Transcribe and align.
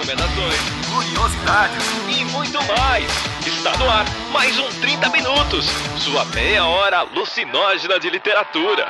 recomendações, 0.00 0.56
curiosidades 0.90 1.84
e 2.08 2.24
muito 2.26 2.58
mais. 2.64 3.04
Está 3.46 3.76
no 3.76 3.88
ar 3.88 4.06
mais 4.32 4.58
um 4.58 4.68
30 4.80 5.10
Minutos, 5.10 5.66
sua 5.98 6.24
meia 6.26 6.64
hora 6.64 7.00
alucinógena 7.00 8.00
de 8.00 8.08
literatura. 8.08 8.88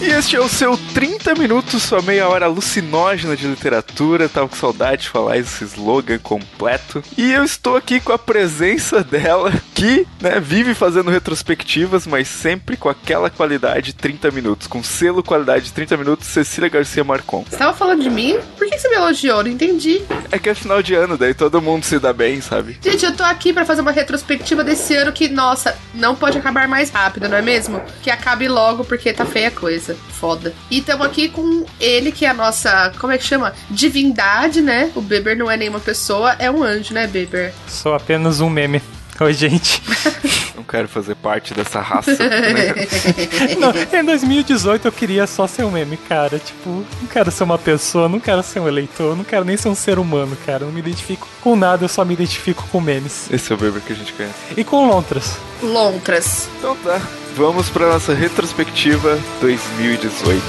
E 0.00 0.04
este 0.04 0.36
é 0.36 0.40
o 0.40 0.48
seu 0.48 0.76
30 0.96 1.34
minutos, 1.34 1.82
sua 1.82 2.00
meia 2.00 2.26
hora 2.26 2.46
alucinógena 2.46 3.36
de 3.36 3.46
literatura. 3.46 4.30
Tava 4.30 4.48
com 4.48 4.56
saudade 4.56 5.02
de 5.02 5.08
falar 5.10 5.36
esse 5.36 5.62
slogan 5.62 6.16
completo. 6.16 7.04
E 7.18 7.32
eu 7.32 7.44
estou 7.44 7.76
aqui 7.76 8.00
com 8.00 8.14
a 8.14 8.18
presença 8.18 9.04
dela, 9.04 9.52
que 9.74 10.06
né, 10.18 10.40
vive 10.40 10.72
fazendo 10.72 11.10
retrospectivas, 11.10 12.06
mas 12.06 12.28
sempre 12.28 12.78
com 12.78 12.88
aquela 12.88 13.28
qualidade 13.28 13.92
30 13.92 14.30
minutos. 14.30 14.66
Com 14.66 14.82
selo 14.82 15.22
qualidade 15.22 15.70
30 15.70 15.98
minutos, 15.98 16.28
Cecília 16.28 16.70
Garcia 16.70 17.04
Marcon. 17.04 17.44
Você 17.46 17.58
tava 17.58 17.76
falando 17.76 18.02
de 18.02 18.08
mim? 18.08 18.38
Por 18.56 18.66
que 18.66 18.78
você 18.78 18.88
me 18.88 18.94
elogiou? 18.94 19.44
Não 19.44 19.50
entendi. 19.50 20.00
É 20.32 20.38
que 20.38 20.48
é 20.48 20.54
final 20.54 20.82
de 20.82 20.94
ano, 20.94 21.18
daí 21.18 21.34
todo 21.34 21.60
mundo 21.60 21.84
se 21.84 21.98
dá 21.98 22.14
bem, 22.14 22.40
sabe? 22.40 22.78
Gente, 22.80 23.04
eu 23.04 23.14
tô 23.14 23.22
aqui 23.22 23.52
pra 23.52 23.66
fazer 23.66 23.82
uma 23.82 23.92
retrospectiva 23.92 24.64
desse 24.64 24.94
ano 24.94 25.12
que, 25.12 25.28
nossa, 25.28 25.76
não 25.92 26.14
pode 26.14 26.38
acabar 26.38 26.66
mais 26.66 26.88
rápido, 26.88 27.28
não 27.28 27.36
é 27.36 27.42
mesmo? 27.42 27.82
Que 28.02 28.10
acabe 28.10 28.48
logo 28.48 28.82
porque 28.82 29.12
tá 29.12 29.26
feia 29.26 29.48
a 29.48 29.50
coisa. 29.50 29.94
Foda. 30.08 30.54
E 30.70 30.85
estamos 30.86 31.04
aqui 31.04 31.28
com 31.28 31.66
ele, 31.80 32.12
que 32.12 32.24
é 32.24 32.28
a 32.28 32.34
nossa, 32.34 32.92
como 33.00 33.12
é 33.12 33.18
que 33.18 33.24
chama? 33.24 33.52
Divindade, 33.68 34.62
né? 34.62 34.92
O 34.94 35.00
Beber 35.00 35.36
não 35.36 35.50
é 35.50 35.56
nenhuma 35.56 35.80
pessoa, 35.80 36.36
é 36.38 36.48
um 36.48 36.62
anjo, 36.62 36.94
né, 36.94 37.08
Beber? 37.08 37.52
Sou 37.66 37.92
apenas 37.92 38.40
um 38.40 38.48
meme. 38.48 38.80
Oi, 39.18 39.32
gente. 39.32 39.82
Não 40.54 40.62
quero 40.62 40.88
fazer 40.88 41.14
parte 41.16 41.52
dessa 41.52 41.80
raça. 41.80 42.12
Né? 42.12 42.74
não, 43.60 43.72
em 43.98 44.04
2018 44.04 44.88
eu 44.88 44.92
queria 44.92 45.26
só 45.26 45.46
ser 45.46 45.64
um 45.64 45.70
meme, 45.70 45.96
cara. 45.96 46.38
Tipo, 46.38 46.70
não 46.70 47.08
quero 47.10 47.30
ser 47.30 47.44
uma 47.44 47.58
pessoa, 47.58 48.08
não 48.08 48.18
quero 48.18 48.42
ser 48.42 48.60
um 48.60 48.66
eleitor, 48.66 49.14
não 49.14 49.22
quero 49.22 49.44
nem 49.44 49.56
ser 49.56 49.68
um 49.68 49.74
ser 49.74 49.98
humano, 49.98 50.36
cara. 50.46 50.64
Não 50.64 50.72
me 50.72 50.80
identifico 50.80 51.28
com 51.42 51.54
nada, 51.54 51.84
eu 51.84 51.88
só 51.88 52.04
me 52.06 52.14
identifico 52.14 52.66
com 52.72 52.80
memes. 52.80 53.30
Esse 53.30 53.52
é 53.52 53.54
o 53.54 53.58
Beber 53.58 53.82
que 53.82 53.92
a 53.92 53.96
gente 53.96 54.14
conhece. 54.14 54.34
E 54.56 54.64
com 54.64 54.88
lontras. 54.88 55.36
Lontras. 55.62 56.48
Então 56.58 56.74
tá. 56.76 57.00
Vamos 57.36 57.68
para 57.68 57.86
nossa 57.86 58.14
retrospectiva 58.14 59.18
2018. 59.42 60.40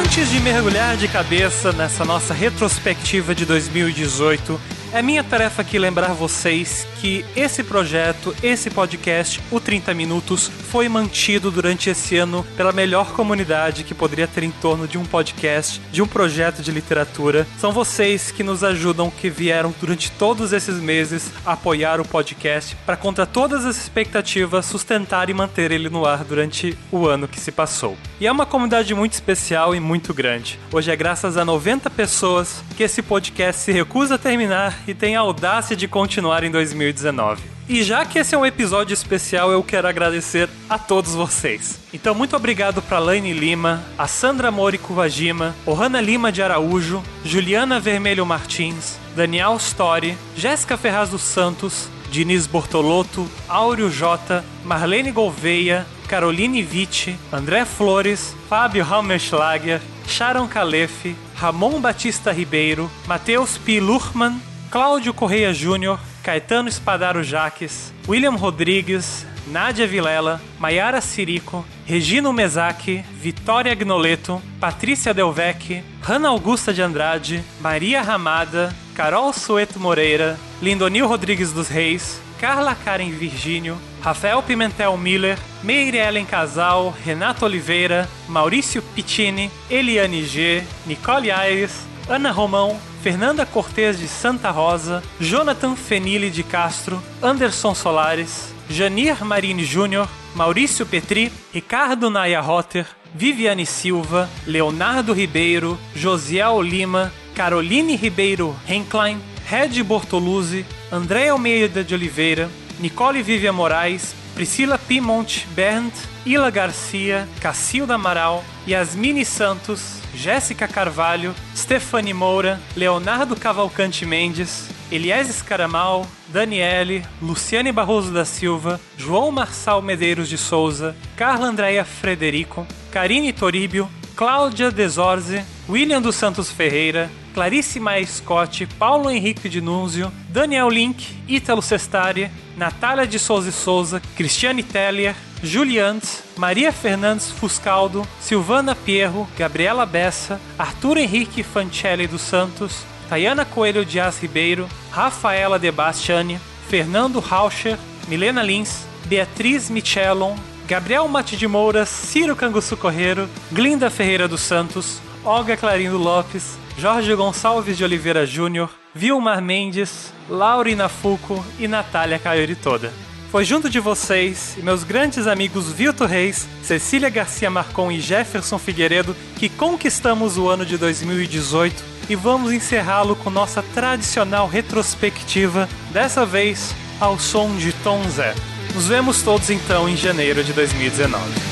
Antes 0.00 0.30
de 0.30 0.40
mergulhar 0.40 0.96
de 0.96 1.06
cabeça 1.06 1.70
nessa 1.72 2.02
nossa 2.02 2.32
retrospectiva 2.32 3.34
de 3.34 3.44
2018, 3.44 4.58
é 4.92 5.02
minha 5.02 5.22
tarefa 5.22 5.62
aqui 5.62 5.78
lembrar 5.78 6.12
vocês 6.12 6.86
que 7.00 7.24
esse 7.36 7.62
projeto, 7.62 8.34
esse 8.42 8.70
podcast, 8.70 9.40
o 9.50 9.60
30 9.60 9.92
Minutos, 9.94 10.48
foi 10.48 10.88
mantido 10.88 11.50
durante 11.50 11.90
esse 11.90 12.16
ano 12.16 12.44
pela 12.56 12.72
melhor 12.72 13.12
comunidade 13.12 13.84
que 13.84 13.94
poderia 13.94 14.26
ter 14.26 14.42
em 14.42 14.50
torno 14.50 14.88
de 14.88 14.96
um 14.96 15.04
podcast, 15.04 15.80
de 15.92 16.02
um 16.02 16.06
projeto 16.06 16.62
de 16.62 16.70
literatura. 16.70 17.46
São 17.58 17.72
vocês 17.72 18.30
que 18.30 18.42
nos 18.42 18.64
ajudam, 18.64 19.10
que 19.10 19.28
vieram 19.28 19.74
durante 19.80 20.10
todos 20.12 20.52
esses 20.52 20.76
meses 20.76 21.30
apoiar 21.44 22.00
o 22.00 22.08
podcast 22.08 22.74
para, 22.86 22.96
contra 22.96 23.26
todas 23.26 23.64
as 23.64 23.76
expectativas, 23.76 24.66
sustentar 24.66 25.28
e 25.28 25.34
manter 25.34 25.70
ele 25.70 25.88
no 25.88 26.06
ar 26.06 26.24
durante 26.24 26.76
o 26.90 27.06
ano 27.06 27.28
que 27.28 27.40
se 27.40 27.52
passou. 27.52 27.96
E 28.20 28.26
é 28.26 28.32
uma 28.32 28.46
comunidade 28.46 28.94
muito 28.94 29.12
especial 29.12 29.74
e 29.74 29.80
muito 29.80 30.14
grande. 30.14 30.58
Hoje 30.72 30.90
é 30.90 30.96
graças 30.96 31.36
a 31.36 31.44
90 31.44 31.90
pessoas 31.90 32.62
que 32.76 32.82
esse 32.82 33.02
podcast 33.02 33.62
se 33.62 33.72
recusa 33.72 34.16
a 34.16 34.18
terminar 34.18 34.77
e 34.86 34.94
tem 34.94 35.16
a 35.16 35.20
audácia 35.20 35.76
de 35.76 35.88
continuar 35.88 36.44
em 36.44 36.50
2019. 36.50 37.42
E 37.68 37.82
já 37.82 38.04
que 38.06 38.18
esse 38.18 38.34
é 38.34 38.38
um 38.38 38.46
episódio 38.46 38.94
especial, 38.94 39.52
eu 39.52 39.62
quero 39.62 39.86
agradecer 39.86 40.48
a 40.70 40.78
todos 40.78 41.14
vocês. 41.14 41.78
Então, 41.92 42.14
muito 42.14 42.34
obrigado 42.34 42.80
para 42.80 42.98
Laine 42.98 43.34
Lima, 43.34 43.84
a 43.98 44.06
Sandra 44.06 44.50
Mori 44.50 44.78
Kuvajima, 44.78 45.54
Ohana 45.66 46.00
Lima 46.00 46.32
de 46.32 46.42
Araújo, 46.42 47.02
Juliana 47.22 47.78
Vermelho 47.78 48.24
Martins, 48.24 48.98
Daniel 49.14 49.56
Story, 49.56 50.16
Jéssica 50.34 50.78
Ferraz 50.78 51.10
dos 51.10 51.20
Santos, 51.20 51.90
Diniz 52.10 52.46
Bortolotto, 52.46 53.28
Áureo 53.46 53.90
J, 53.90 54.42
Marlene 54.64 55.12
Gouveia, 55.12 55.86
Caroline 56.08 56.62
Vitti, 56.62 57.18
André 57.30 57.66
Flores, 57.66 58.34
Fábio 58.48 58.82
Hammerschlager, 58.82 59.80
Sharon 60.06 60.48
Calef, 60.48 61.14
Ramon 61.34 61.80
Batista 61.80 62.32
Ribeiro, 62.32 62.90
Matheus 63.06 63.58
P. 63.58 63.78
Luhrmann, 63.78 64.40
Cláudio 64.70 65.14
Correia 65.14 65.54
Júnior, 65.54 65.98
Caetano 66.22 66.68
Espadaro 66.68 67.22
Jaques, 67.22 67.92
William 68.06 68.36
Rodrigues, 68.36 69.26
Nádia 69.46 69.86
Vilela, 69.86 70.42
Maiara 70.58 71.00
Sirico, 71.00 71.64
Regino 71.86 72.34
Mezaki, 72.34 73.02
Vitória 73.14 73.74
Gnoleto, 73.74 74.42
Patrícia 74.60 75.14
Delvec, 75.14 75.82
Hanna 76.06 76.28
Augusta 76.28 76.70
de 76.70 76.82
Andrade, 76.82 77.42
Maria 77.62 78.02
Ramada, 78.02 78.74
Carol 78.94 79.32
Sueto 79.32 79.80
Moreira, 79.80 80.38
Lindonil 80.60 81.06
Rodrigues 81.06 81.50
dos 81.50 81.68
Reis, 81.68 82.20
Carla 82.38 82.74
Karen 82.74 83.10
Virgínio, 83.10 83.78
Rafael 84.02 84.42
Pimentel 84.42 84.98
Miller, 84.98 85.38
Meire 85.62 85.96
Ellen 85.96 86.26
Casal, 86.26 86.94
Renato 87.06 87.46
Oliveira, 87.46 88.06
Maurício 88.28 88.82
Piccini, 88.94 89.50
Eliane 89.70 90.22
G, 90.24 90.62
Nicole 90.86 91.30
Aires, 91.30 91.86
Ana 92.06 92.30
Romão, 92.30 92.78
Fernanda 93.02 93.46
Cortez 93.46 93.98
de 93.98 94.08
Santa 94.08 94.50
Rosa, 94.50 95.02
Jonathan 95.20 95.76
Fenili 95.76 96.30
de 96.30 96.42
Castro, 96.42 97.02
Anderson 97.22 97.74
Solares, 97.74 98.52
Janir 98.68 99.24
Marini 99.24 99.64
Júnior, 99.64 100.08
Maurício 100.34 100.84
Petri, 100.84 101.32
Ricardo 101.54 102.10
Naya 102.10 102.40
Rotter, 102.40 102.86
Viviane 103.14 103.64
Silva, 103.64 104.28
Leonardo 104.46 105.12
Ribeiro, 105.12 105.78
Josiel 105.94 106.60
Lima, 106.62 107.12
Caroline 107.34 107.96
Ribeiro 107.96 108.54
Henklein, 108.66 109.20
Red 109.50 109.82
Bortoluzzi, 109.82 110.66
André 110.90 111.28
Almeida 111.28 111.82
de 111.82 111.94
Oliveira, 111.94 112.50
Nicole 112.80 113.22
Vivian 113.22 113.54
Moraes, 113.54 114.14
Priscila 114.34 114.76
Pimont 114.76 115.46
Berndt, 115.54 115.94
Ila 116.26 116.50
Garcia, 116.50 117.26
Cacilda 117.40 117.94
Amaral, 117.94 118.42
Yasmine 118.66 119.24
Santos, 119.24 119.97
Jéssica 120.14 120.66
Carvalho, 120.66 121.34
Stefani 121.54 122.12
Moura, 122.12 122.60
Leonardo 122.76 123.36
Cavalcante 123.36 124.04
Mendes, 124.04 124.68
Eliese 124.90 125.42
Caramal, 125.44 126.06
Daniele, 126.28 127.04
Luciane 127.20 127.72
Barroso 127.72 128.12
da 128.12 128.24
Silva, 128.24 128.80
João 128.96 129.30
Marçal 129.30 129.82
Medeiros 129.82 130.28
de 130.28 130.38
Souza, 130.38 130.96
Carla 131.16 131.46
Andréia 131.46 131.84
Frederico, 131.84 132.66
Karine 132.90 133.32
Toribio, 133.32 133.88
Cláudia 134.16 134.70
Desorze, 134.70 135.44
William 135.68 136.00
dos 136.00 136.16
Santos 136.16 136.50
Ferreira, 136.50 137.10
Clarice 137.34 137.78
Maia 137.78 138.04
Scott, 138.04 138.66
Paulo 138.78 139.08
Henrique 139.10 139.48
de 139.48 139.60
Núnzio, 139.60 140.10
Daniel 140.28 140.68
Link, 140.68 141.14
Ítalo 141.28 141.62
Sestari, 141.62 142.30
Natália 142.56 143.06
de 143.06 143.18
Souza 143.18 143.50
e 143.50 143.52
Souza, 143.52 144.02
Cristiane 144.16 144.64
Tellier, 144.64 145.14
Juliantes, 145.42 146.24
Maria 146.36 146.72
Fernandes 146.72 147.30
Fuscaldo, 147.30 148.06
Silvana 148.20 148.74
Pierro, 148.74 149.28
Gabriela 149.36 149.86
Bessa, 149.86 150.40
Arthur 150.58 150.98
Henrique 150.98 151.42
Fancelli 151.42 152.06
dos 152.06 152.22
Santos, 152.22 152.84
Tayana 153.08 153.44
Coelho 153.44 153.84
Dias 153.84 154.18
Ribeiro, 154.20 154.68
Rafaela 154.90 155.58
De 155.58 155.70
Bastiani, 155.70 156.40
Fernando 156.68 157.20
Rauscher, 157.20 157.78
Milena 158.08 158.42
Lins, 158.42 158.84
Beatriz 159.06 159.70
Michelon, 159.70 160.36
Gabriel 160.66 161.08
Mate 161.08 161.36
de 161.36 161.46
Moura, 161.46 161.86
Ciro 161.86 162.36
Canguçu 162.36 162.76
Correiro, 162.76 163.28
Glinda 163.50 163.88
Ferreira 163.88 164.28
dos 164.28 164.40
Santos, 164.40 165.00
Olga 165.24 165.56
Clarindo 165.56 165.96
Lopes, 165.96 166.58
Jorge 166.76 167.14
Gonçalves 167.14 167.76
de 167.76 167.84
Oliveira 167.84 168.26
Júnior, 168.26 168.70
Vilmar 168.94 169.40
Mendes, 169.40 170.12
Laurina 170.28 170.88
Fuco 170.88 171.44
e 171.58 171.66
Natália 171.66 172.18
Caiori 172.18 172.54
toda. 172.54 172.92
Foi 173.30 173.44
junto 173.44 173.68
de 173.68 173.78
vocês 173.78 174.56
e 174.56 174.62
meus 174.62 174.84
grandes 174.84 175.26
amigos 175.26 175.70
Vilto 175.70 176.06
Reis, 176.06 176.48
Cecília 176.62 177.10
Garcia 177.10 177.50
Marcon 177.50 177.92
e 177.92 178.00
Jefferson 178.00 178.58
Figueiredo 178.58 179.14
que 179.36 179.50
conquistamos 179.50 180.38
o 180.38 180.48
ano 180.48 180.64
de 180.64 180.78
2018 180.78 181.84
e 182.08 182.16
vamos 182.16 182.52
encerrá-lo 182.52 183.14
com 183.14 183.28
nossa 183.28 183.62
tradicional 183.62 184.48
retrospectiva, 184.48 185.68
dessa 185.92 186.24
vez 186.24 186.74
ao 186.98 187.18
som 187.18 187.54
de 187.56 187.70
Tom 187.74 188.02
Zé. 188.08 188.34
Nos 188.74 188.86
vemos 188.86 189.20
todos 189.20 189.50
então 189.50 189.86
em 189.86 189.96
janeiro 189.96 190.42
de 190.42 190.54
2019. 190.54 191.47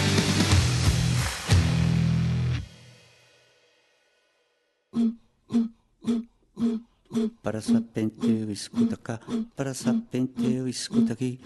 Para 7.42 7.62
sapenteu 7.62 8.40
eu 8.40 8.50
escuta 8.50 8.94
cá, 8.96 9.18
para 9.54 9.72
sapenteu 9.72 10.50
eu 10.50 10.68
escuta 10.68 11.14
aqui. 11.14 11.40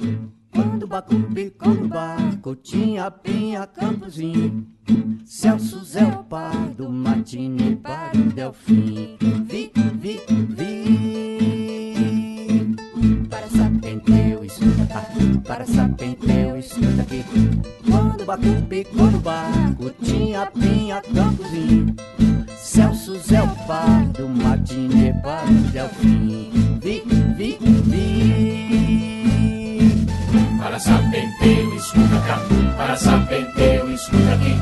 Quando 0.53 0.85
bacuruba 0.85 1.35
no 1.65 1.89
barco 1.89 2.57
tinha 2.57 3.09
Pinha, 3.11 3.67
Campozinho. 3.69 4.67
Celso 5.25 5.85
Zé 5.85 6.05
o 6.05 6.25
pai 6.25 6.75
Martini 6.91 7.77
para 7.77 8.19
o 8.19 8.33
Delfim. 8.33 9.17
Vi, 9.45 9.71
vi, 10.01 10.21
vi. 10.49 10.81
Para 13.29 13.49
sapenteu, 13.49 14.45
escuta 14.45 14.87
cá, 14.87 15.07
para 15.47 15.67
sapenteu, 15.67 16.57
escuta 16.59 17.03
aqui. 17.03 17.25
Quando 17.89 18.25
bacuruba 18.25 19.11
no 19.13 19.21
barco 19.21 19.91
tinha 20.03 20.47
Pinha, 20.47 21.01
Campozinho. 21.01 21.95
Celso, 22.71 23.19
Zé, 23.19 23.43
o 23.43 23.49
Pardo, 23.67 24.29
Matinê, 24.29 25.13
Pardo, 25.25 25.53
Delfim. 25.73 26.79
Vi, 26.81 27.03
vi, 27.37 27.59
vi. 27.87 28.69
Para 30.57 30.79
Sapenteu, 30.79 31.75
escuta 31.75 32.21
cá, 32.29 32.39
para 32.77 32.97
Sapenteu, 32.97 33.93
escuta 33.93 34.35
aqui. 34.35 34.57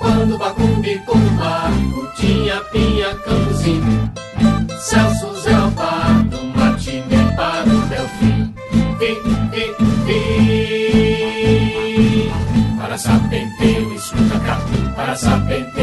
Quando 0.00 0.36
Bacumbi, 0.36 0.98
Corubá, 1.06 1.70
Cutinha, 1.94 2.60
Pinha, 2.72 3.14
Campozinho. 3.18 4.10
Celso, 4.80 5.32
Zé, 5.40 5.56
o 5.56 5.70
Pardo, 5.70 6.44
Matinê, 6.56 7.36
Pardo, 7.36 7.86
Delfim. 7.88 8.52
Vi, 8.98 9.14
vi, 9.52 9.72
vi. 10.06 11.04
Para 12.80 12.98
Sapenteu, 12.98 13.94
escuta 13.94 14.40
cá, 14.40 14.58
para 14.96 15.14
Sapenteu, 15.14 15.73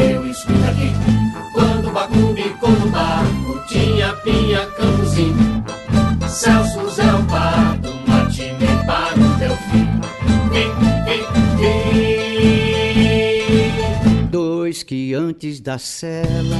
da 15.59 15.79
cela 15.79 16.57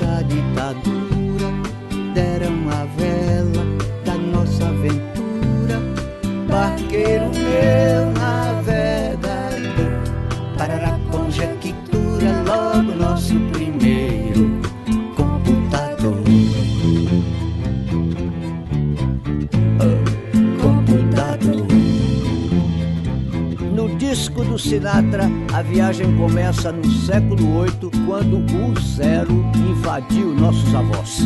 da 0.00 0.22
ditadura 0.22 1.48
deram 2.12 2.68
a 2.68 2.84
vela 2.96 3.64
da 4.04 4.14
nossa 4.14 4.66
aventura. 4.66 5.78
Barqueiro 6.48 7.30
meu 7.30 7.99
do 24.50 24.58
Sinatra, 24.58 25.30
a 25.54 25.62
viagem 25.62 26.16
começa 26.16 26.72
no 26.72 26.84
século 26.90 27.36
VIII, 27.36 28.04
quando 28.04 28.38
o 28.38 28.80
zero 28.80 29.32
invadiu 29.54 30.34
nossos 30.34 30.74
avós. 30.74 31.20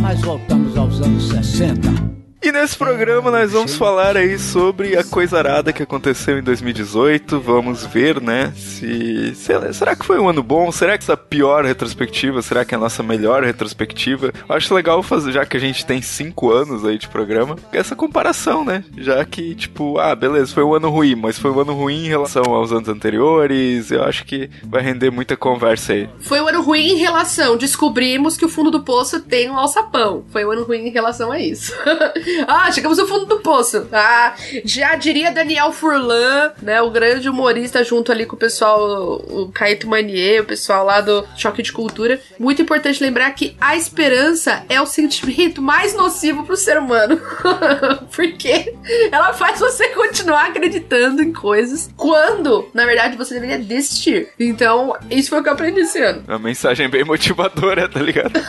Mas 0.00 0.22
voltamos 0.22 0.74
aos 0.78 1.02
anos 1.02 1.28
60. 1.28 2.11
E 2.52 2.60
nesse 2.62 2.76
programa 2.76 3.30
nós 3.30 3.50
vamos 3.52 3.74
falar 3.76 4.14
aí 4.14 4.38
sobre 4.38 4.94
a 4.98 5.02
coisa 5.02 5.38
arada 5.38 5.72
que 5.72 5.82
aconteceu 5.82 6.38
em 6.38 6.42
2018. 6.42 7.40
Vamos 7.40 7.86
ver, 7.86 8.20
né? 8.20 8.52
Se. 8.54 9.34
se- 9.34 9.72
será 9.72 9.96
que 9.96 10.04
foi 10.04 10.18
um 10.20 10.28
ano 10.28 10.42
bom? 10.42 10.70
Será 10.70 10.98
que 10.98 11.02
essa 11.02 11.16
pior 11.16 11.64
retrospectiva? 11.64 12.42
Será 12.42 12.62
que 12.62 12.74
é 12.74 12.76
a 12.76 12.80
nossa 12.80 13.02
melhor 13.02 13.42
retrospectiva? 13.42 14.34
Eu 14.46 14.54
acho 14.54 14.74
legal 14.74 15.02
fazer, 15.02 15.32
já 15.32 15.46
que 15.46 15.56
a 15.56 15.60
gente 15.60 15.86
tem 15.86 16.02
cinco 16.02 16.52
anos 16.52 16.84
aí 16.84 16.98
de 16.98 17.08
programa, 17.08 17.56
essa 17.72 17.96
comparação, 17.96 18.62
né? 18.66 18.84
Já 18.98 19.24
que, 19.24 19.54
tipo, 19.54 19.98
ah, 19.98 20.14
beleza, 20.14 20.52
foi 20.52 20.62
um 20.62 20.74
ano 20.74 20.90
ruim, 20.90 21.14
mas 21.14 21.38
foi 21.38 21.50
um 21.50 21.58
ano 21.58 21.72
ruim 21.72 22.04
em 22.04 22.08
relação 22.08 22.42
aos 22.44 22.70
anos 22.70 22.90
anteriores. 22.90 23.90
Eu 23.90 24.04
acho 24.04 24.26
que 24.26 24.50
vai 24.64 24.82
render 24.82 25.10
muita 25.10 25.38
conversa 25.38 25.94
aí. 25.94 26.06
Foi 26.20 26.38
um 26.38 26.48
ano 26.48 26.60
ruim 26.60 26.88
em 26.92 26.96
relação. 26.96 27.56
Descobrimos 27.56 28.36
que 28.36 28.44
o 28.44 28.48
fundo 28.50 28.70
do 28.70 28.82
poço 28.82 29.20
tem 29.20 29.48
um 29.48 29.56
alçapão. 29.56 30.26
Foi 30.30 30.44
um 30.44 30.50
ano 30.50 30.64
ruim 30.64 30.88
em 30.88 30.90
relação 30.90 31.32
a 31.32 31.40
isso. 31.40 31.72
ah, 32.46 32.70
chegamos 32.70 32.98
no 32.98 33.06
fundo 33.06 33.26
do 33.26 33.40
poço. 33.40 33.88
Ah, 33.92 34.34
já 34.64 34.94
diria 34.94 35.30
Daniel 35.30 35.72
Furlan, 35.72 36.52
né? 36.62 36.80
O 36.82 36.90
grande 36.90 37.28
humorista, 37.28 37.84
junto 37.84 38.12
ali 38.12 38.26
com 38.26 38.36
o 38.36 38.38
pessoal, 38.38 39.22
o 39.28 39.50
Caeto 39.52 39.88
Manier, 39.88 40.42
o 40.42 40.46
pessoal 40.46 40.84
lá 40.84 41.00
do 41.00 41.26
Choque 41.36 41.62
de 41.62 41.72
Cultura. 41.72 42.20
Muito 42.38 42.62
importante 42.62 43.02
lembrar 43.02 43.30
que 43.32 43.56
a 43.60 43.76
esperança 43.76 44.64
é 44.68 44.80
o 44.80 44.86
sentimento 44.86 45.60
mais 45.60 45.94
nocivo 45.94 46.44
pro 46.44 46.56
ser 46.56 46.78
humano. 46.78 47.20
Porque 48.14 48.74
ela 49.10 49.32
faz 49.32 49.60
você 49.60 49.88
continuar 49.88 50.46
acreditando 50.46 51.22
em 51.22 51.32
coisas 51.32 51.90
quando, 51.96 52.68
na 52.74 52.84
verdade, 52.84 53.16
você 53.16 53.34
deveria 53.34 53.58
desistir. 53.58 54.28
Então, 54.38 54.96
isso 55.10 55.30
foi 55.30 55.40
o 55.40 55.42
que 55.42 55.48
eu 55.48 55.52
aprendi 55.52 55.80
esse 55.80 55.98
ano. 55.98 56.24
Uma 56.26 56.38
mensagem 56.38 56.88
bem 56.88 57.04
motivadora, 57.04 57.88
tá 57.88 58.00
ligado? 58.00 58.32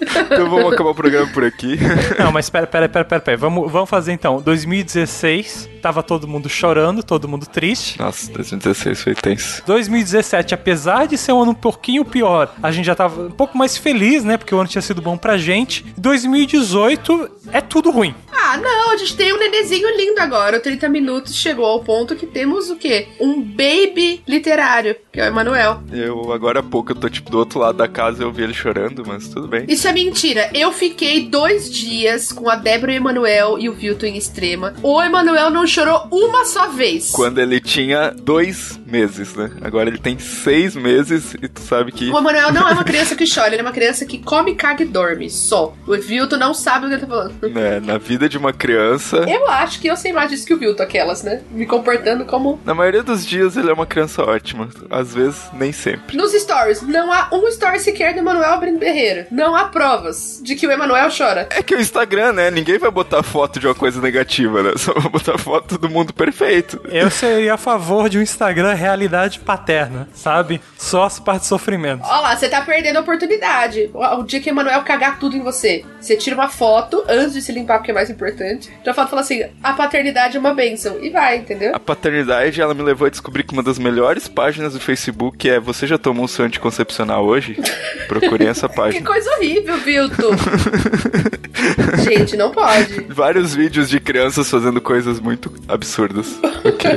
então 0.00 0.50
vamos 0.50 0.72
acabar 0.72 0.90
o 0.90 0.94
programa 0.94 1.26
por 1.32 1.44
aqui. 1.44 1.78
Não, 2.18 2.32
mas 2.32 2.50
pera, 2.56 2.66
pera, 2.66 2.88
pera, 2.88 3.04
pera, 3.04 3.20
pera. 3.20 3.36
Vamos, 3.36 3.70
vamos 3.70 3.90
fazer 3.90 4.12
então. 4.12 4.40
2016, 4.40 5.68
tava 5.86 6.02
todo 6.02 6.26
mundo 6.26 6.48
chorando, 6.48 7.00
todo 7.00 7.28
mundo 7.28 7.46
triste. 7.46 7.96
Nossa, 8.00 8.32
2016 8.32 9.02
foi 9.02 9.14
tenso. 9.14 9.62
2017, 9.64 10.52
apesar 10.52 11.06
de 11.06 11.16
ser 11.16 11.30
um 11.30 11.42
ano 11.42 11.52
um 11.52 11.54
pouquinho 11.54 12.04
pior, 12.04 12.52
a 12.60 12.72
gente 12.72 12.86
já 12.86 12.94
tava 12.96 13.26
um 13.26 13.30
pouco 13.30 13.56
mais 13.56 13.76
feliz, 13.76 14.24
né? 14.24 14.36
Porque 14.36 14.52
o 14.52 14.58
ano 14.58 14.68
tinha 14.68 14.82
sido 14.82 15.00
bom 15.00 15.16
pra 15.16 15.38
gente. 15.38 15.86
2018 15.96 17.30
é 17.52 17.60
tudo 17.60 17.92
ruim. 17.92 18.12
Ah, 18.32 18.56
não, 18.58 18.92
a 18.92 18.96
gente 18.96 19.16
tem 19.16 19.32
um 19.32 19.38
nenezinho 19.38 19.88
lindo 19.96 20.20
agora. 20.20 20.58
O 20.58 20.60
30 20.60 20.88
Minutos 20.88 21.34
chegou 21.34 21.64
ao 21.64 21.82
ponto 21.82 22.14
que 22.14 22.26
temos 22.26 22.70
o 22.70 22.76
quê? 22.76 23.08
Um 23.20 23.42
baby 23.42 24.22
literário, 24.26 24.96
que 25.12 25.20
é 25.20 25.24
o 25.24 25.26
Emanuel. 25.26 25.82
Eu, 25.92 26.32
agora 26.32 26.60
há 26.60 26.62
pouco, 26.62 26.92
eu 26.92 26.96
tô 26.96 27.08
tipo 27.08 27.30
do 27.30 27.38
outro 27.38 27.58
lado 27.58 27.78
da 27.78 27.88
casa 27.88 28.22
e 28.22 28.26
eu 28.26 28.32
vi 28.32 28.42
ele 28.42 28.54
chorando, 28.54 29.04
mas 29.06 29.28
tudo 29.28 29.48
bem. 29.48 29.64
Isso 29.68 29.88
é 29.88 29.92
mentira. 29.92 30.50
Eu 30.54 30.72
fiquei 30.72 31.28
dois 31.28 31.70
dias 31.70 32.30
com 32.30 32.48
a 32.48 32.56
Débora 32.56 32.92
e 32.92 32.96
o 32.96 32.98
Emanuel 32.98 33.58
e 33.58 33.68
o 33.68 33.72
Vilton 33.72 34.06
em 34.06 34.16
extrema. 34.16 34.74
O 34.82 35.02
Emanuel 35.02 35.50
não 35.50 35.66
chorou 35.76 36.08
uma 36.10 36.46
só 36.46 36.70
vez. 36.70 37.10
Quando 37.10 37.38
ele 37.38 37.60
tinha 37.60 38.10
dois 38.10 38.80
meses, 38.86 39.34
né? 39.34 39.50
Agora 39.62 39.88
ele 39.88 39.98
tem 39.98 40.18
seis 40.18 40.74
meses 40.74 41.34
e 41.34 41.48
tu 41.48 41.60
sabe 41.60 41.92
que. 41.92 42.10
O 42.10 42.18
Emanuel 42.18 42.52
não 42.52 42.68
é 42.68 42.72
uma 42.72 42.84
criança 42.84 43.14
que 43.14 43.24
chora, 43.32 43.48
ele 43.48 43.60
é 43.60 43.62
uma 43.62 43.72
criança 43.72 44.06
que 44.06 44.18
come, 44.18 44.54
caga 44.54 44.82
e 44.82 44.86
dorme. 44.86 45.28
Só. 45.28 45.74
O 45.86 45.96
Vilton 45.96 46.36
não 46.36 46.54
sabe 46.54 46.86
o 46.86 46.88
que 46.88 46.94
ele 46.94 47.00
tá 47.02 47.06
falando. 47.06 47.34
né, 47.50 47.80
na 47.80 47.98
vida 47.98 48.28
de 48.28 48.38
uma 48.38 48.52
criança. 48.52 49.18
Eu 49.28 49.48
acho 49.48 49.80
que 49.80 49.88
eu 49.88 49.96
sei 49.96 50.12
mais 50.12 50.30
disso 50.30 50.46
que 50.46 50.54
o 50.54 50.58
Vilton, 50.58 50.82
aquelas, 50.82 51.22
né? 51.22 51.42
Me 51.50 51.66
comportando 51.66 52.24
como. 52.24 52.60
Na 52.64 52.74
maioria 52.74 53.02
dos 53.02 53.26
dias 53.26 53.56
ele 53.56 53.70
é 53.70 53.72
uma 53.72 53.86
criança 53.86 54.22
ótima. 54.22 54.68
Às 54.90 55.14
vezes, 55.14 55.42
nem 55.52 55.72
sempre. 55.72 56.16
Nos 56.16 56.32
stories, 56.32 56.82
não 56.82 57.12
há 57.12 57.28
um 57.32 57.46
story 57.48 57.80
sequer 57.80 58.14
do 58.14 58.20
Emanuel 58.20 58.52
abrindo 58.52 58.78
berreiro. 58.78 59.26
Não 59.30 59.54
há 59.54 59.64
provas 59.64 60.40
de 60.42 60.54
que 60.54 60.66
o 60.66 60.70
Emanuel 60.70 61.08
chora. 61.16 61.48
É 61.50 61.62
que 61.62 61.74
o 61.74 61.80
Instagram, 61.80 62.32
né? 62.32 62.50
Ninguém 62.50 62.78
vai 62.78 62.90
botar 62.90 63.22
foto 63.22 63.58
de 63.58 63.66
uma 63.66 63.74
coisa 63.74 64.00
negativa, 64.00 64.62
né? 64.62 64.72
Só 64.76 64.92
vai 64.92 65.10
botar 65.10 65.38
foto 65.38 65.78
do 65.78 65.88
mundo 65.88 66.12
perfeito. 66.12 66.80
Eu 66.88 67.10
seria 67.10 67.54
a 67.54 67.56
favor 67.56 68.08
de 68.08 68.18
um 68.18 68.22
Instagram 68.22 68.75
realidade 68.76 69.40
paterna, 69.40 70.08
sabe? 70.14 70.60
Só 70.78 71.04
as 71.04 71.18
partes 71.18 71.42
de 71.42 71.48
sofrimento. 71.48 72.02
Ó 72.04 72.20
lá, 72.20 72.36
você 72.36 72.48
tá 72.48 72.60
perdendo 72.60 72.96
a 72.98 73.00
oportunidade. 73.00 73.90
O, 73.92 74.22
dia 74.22 74.40
que 74.40 74.48
o 74.48 74.52
Emanuel 74.52 74.82
cagar 74.82 75.18
tudo 75.18 75.36
em 75.36 75.40
você, 75.42 75.84
você 76.00 76.16
tira 76.16 76.36
uma 76.36 76.48
foto 76.48 77.04
antes 77.08 77.32
de 77.34 77.42
se 77.42 77.52
limpar, 77.52 77.78
porque 77.78 77.90
é 77.90 77.94
mais 77.94 78.10
importante. 78.10 78.70
Já 78.84 78.94
foto 78.94 79.10
fala 79.10 79.22
assim: 79.22 79.44
a 79.62 79.72
paternidade 79.72 80.36
é 80.36 80.40
uma 80.40 80.54
bênção. 80.54 81.02
E 81.02 81.10
vai, 81.10 81.38
entendeu? 81.38 81.74
A 81.74 81.80
paternidade, 81.80 82.60
ela 82.60 82.74
me 82.74 82.82
levou 82.82 83.06
a 83.06 83.10
descobrir 83.10 83.42
que 83.42 83.52
uma 83.52 83.62
das 83.62 83.78
melhores 83.78 84.28
páginas 84.28 84.74
do 84.74 84.80
Facebook 84.80 85.48
é 85.48 85.58
Você 85.58 85.86
já 85.86 85.98
tomou 85.98 86.24
um 86.24 86.28
seu 86.28 86.44
anticoncepcional 86.44 87.24
hoje? 87.24 87.56
Procurem 88.08 88.48
essa 88.48 88.68
Que 88.68 88.76
página. 88.76 89.06
coisa 89.06 89.30
horrível, 89.36 89.76
Vilton. 89.78 90.30
Gente, 92.04 92.36
não 92.36 92.50
pode. 92.50 93.00
Vários 93.08 93.54
vídeos 93.54 93.88
de 93.88 93.98
crianças 93.98 94.48
fazendo 94.50 94.80
coisas 94.80 95.18
muito 95.18 95.52
absurdas. 95.68 96.38
Ok. 96.64 96.90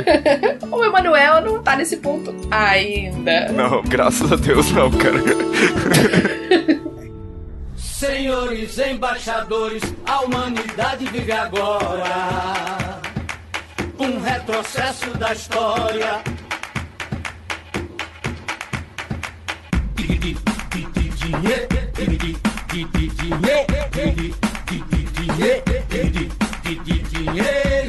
O 0.71 0.83
Emanuel 0.83 1.41
não 1.41 1.61
tá 1.61 1.68
nesse 1.75 1.97
ponto 1.97 2.33
ainda. 2.51 3.51
Não, 3.51 3.81
graças 3.83 4.31
a 4.31 4.35
Deus 4.35 4.71
não, 4.71 4.89
cara. 4.91 5.19
Senhores 7.75 8.77
embaixadores, 8.77 9.83
a 10.05 10.21
humanidade 10.21 11.05
vive 11.05 11.31
agora 11.31 12.99
um 13.99 14.19
retrocesso 14.21 15.09
da 15.17 15.33
história. 15.33 16.23
Dinheiro 27.09 27.88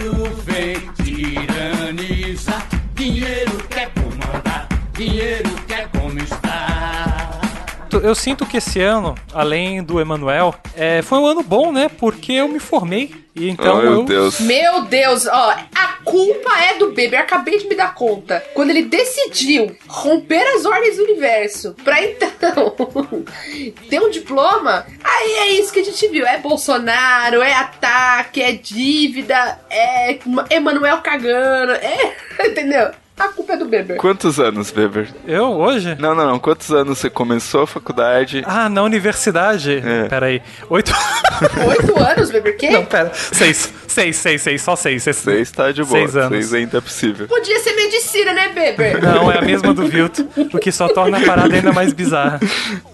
dinheiro 5.01 5.49
quer 5.67 5.89
conquistar. 5.89 7.41
Eu 8.03 8.15
sinto 8.15 8.47
que 8.47 8.59
esse 8.59 8.81
ano, 8.81 9.17
além 9.33 9.83
do 9.83 9.99
Emanuel, 9.99 10.55
é, 10.77 11.03
foi 11.03 11.19
um 11.19 11.27
ano 11.27 11.43
bom, 11.43 11.73
né? 11.73 11.89
Porque 11.89 12.35
eu 12.35 12.47
me 12.47 12.61
formei. 12.61 13.13
E 13.35 13.49
então 13.49 13.79
oh, 13.79 13.83
meu 13.83 13.93
eu. 13.93 14.05
Deus. 14.05 14.41
Meu 14.41 14.83
Deus, 14.83 15.27
ó, 15.27 15.57
a 15.75 15.87
culpa 16.05 16.57
é 16.61 16.79
do 16.79 16.89
Baby. 16.89 17.15
Eu 17.15 17.21
acabei 17.21 17.59
de 17.59 17.67
me 17.67 17.75
dar 17.75 17.95
conta. 17.95 18.45
Quando 18.55 18.71
ele 18.71 18.83
decidiu 18.83 19.75
romper 19.89 20.43
as 20.55 20.65
ordens 20.65 20.99
do 20.99 21.05
universo 21.05 21.75
pra 21.83 22.01
então 22.05 22.77
ter 23.89 24.01
um 24.01 24.11
diploma, 24.11 24.87
aí 25.03 25.33
é 25.39 25.53
isso 25.53 25.73
que 25.73 25.81
a 25.81 25.85
gente 25.85 26.07
viu. 26.09 26.27
É 26.27 26.39
Bolsonaro, 26.39 27.43
é 27.43 27.55
ataque, 27.55 28.41
é 28.41 28.53
dívida, 28.53 29.59
é 29.69 30.19
Emanuel 30.51 30.99
cagando, 30.99 31.73
é. 31.73 32.15
Entendeu? 32.47 32.91
A 33.19 33.29
culpa 33.29 33.53
é 33.53 33.57
do 33.57 33.67
Beber. 33.67 33.97
Quantos 33.99 34.41
anos, 34.41 34.71
Beber? 34.71 35.09
Eu, 35.27 35.49
hoje? 35.53 35.95
Não, 35.99 36.15
não, 36.15 36.27
não. 36.27 36.39
Quantos 36.39 36.71
anos 36.71 36.99
você 36.99 37.11
começou 37.11 37.65
a 37.65 37.67
faculdade? 37.67 38.43
Ah, 38.47 38.69
na 38.71 38.83
universidade? 38.83 39.83
É. 39.85 40.09
Peraí. 40.09 40.41
Oito... 40.71 40.91
Oito 41.69 41.99
anos, 41.99 42.31
Beber? 42.31 42.57
Quê? 42.57 42.71
Não, 42.71 42.85
pera. 42.85 43.13
Seis. 43.15 43.73
Seis, 43.87 44.17
seis, 44.17 44.41
seis. 44.43 44.63
Só 44.63 44.75
seis. 44.77 45.03
Seis, 45.03 45.17
Seis 45.17 45.51
tá 45.51 45.71
de 45.71 45.83
boa. 45.83 45.99
Seis 45.99 46.17
anos. 46.17 46.31
Seis 46.31 46.55
ainda 46.55 46.79
é 46.79 46.81
possível. 46.81 47.27
Podia 47.29 47.59
ser 47.61 47.75
medicina, 47.75 48.33
né, 48.33 48.49
Beber? 48.49 49.03
Não, 49.03 49.31
é 49.31 49.39
a 49.39 49.43
mesma 49.43 49.75
do 49.75 49.87
Vilto, 49.87 50.27
o 50.55 50.59
que 50.59 50.71
só 50.73 50.89
torna 50.89 51.19
a 51.19 51.25
parada 51.27 51.55
ainda 51.55 51.73
mais 51.73 51.93
bizarra. 51.93 52.41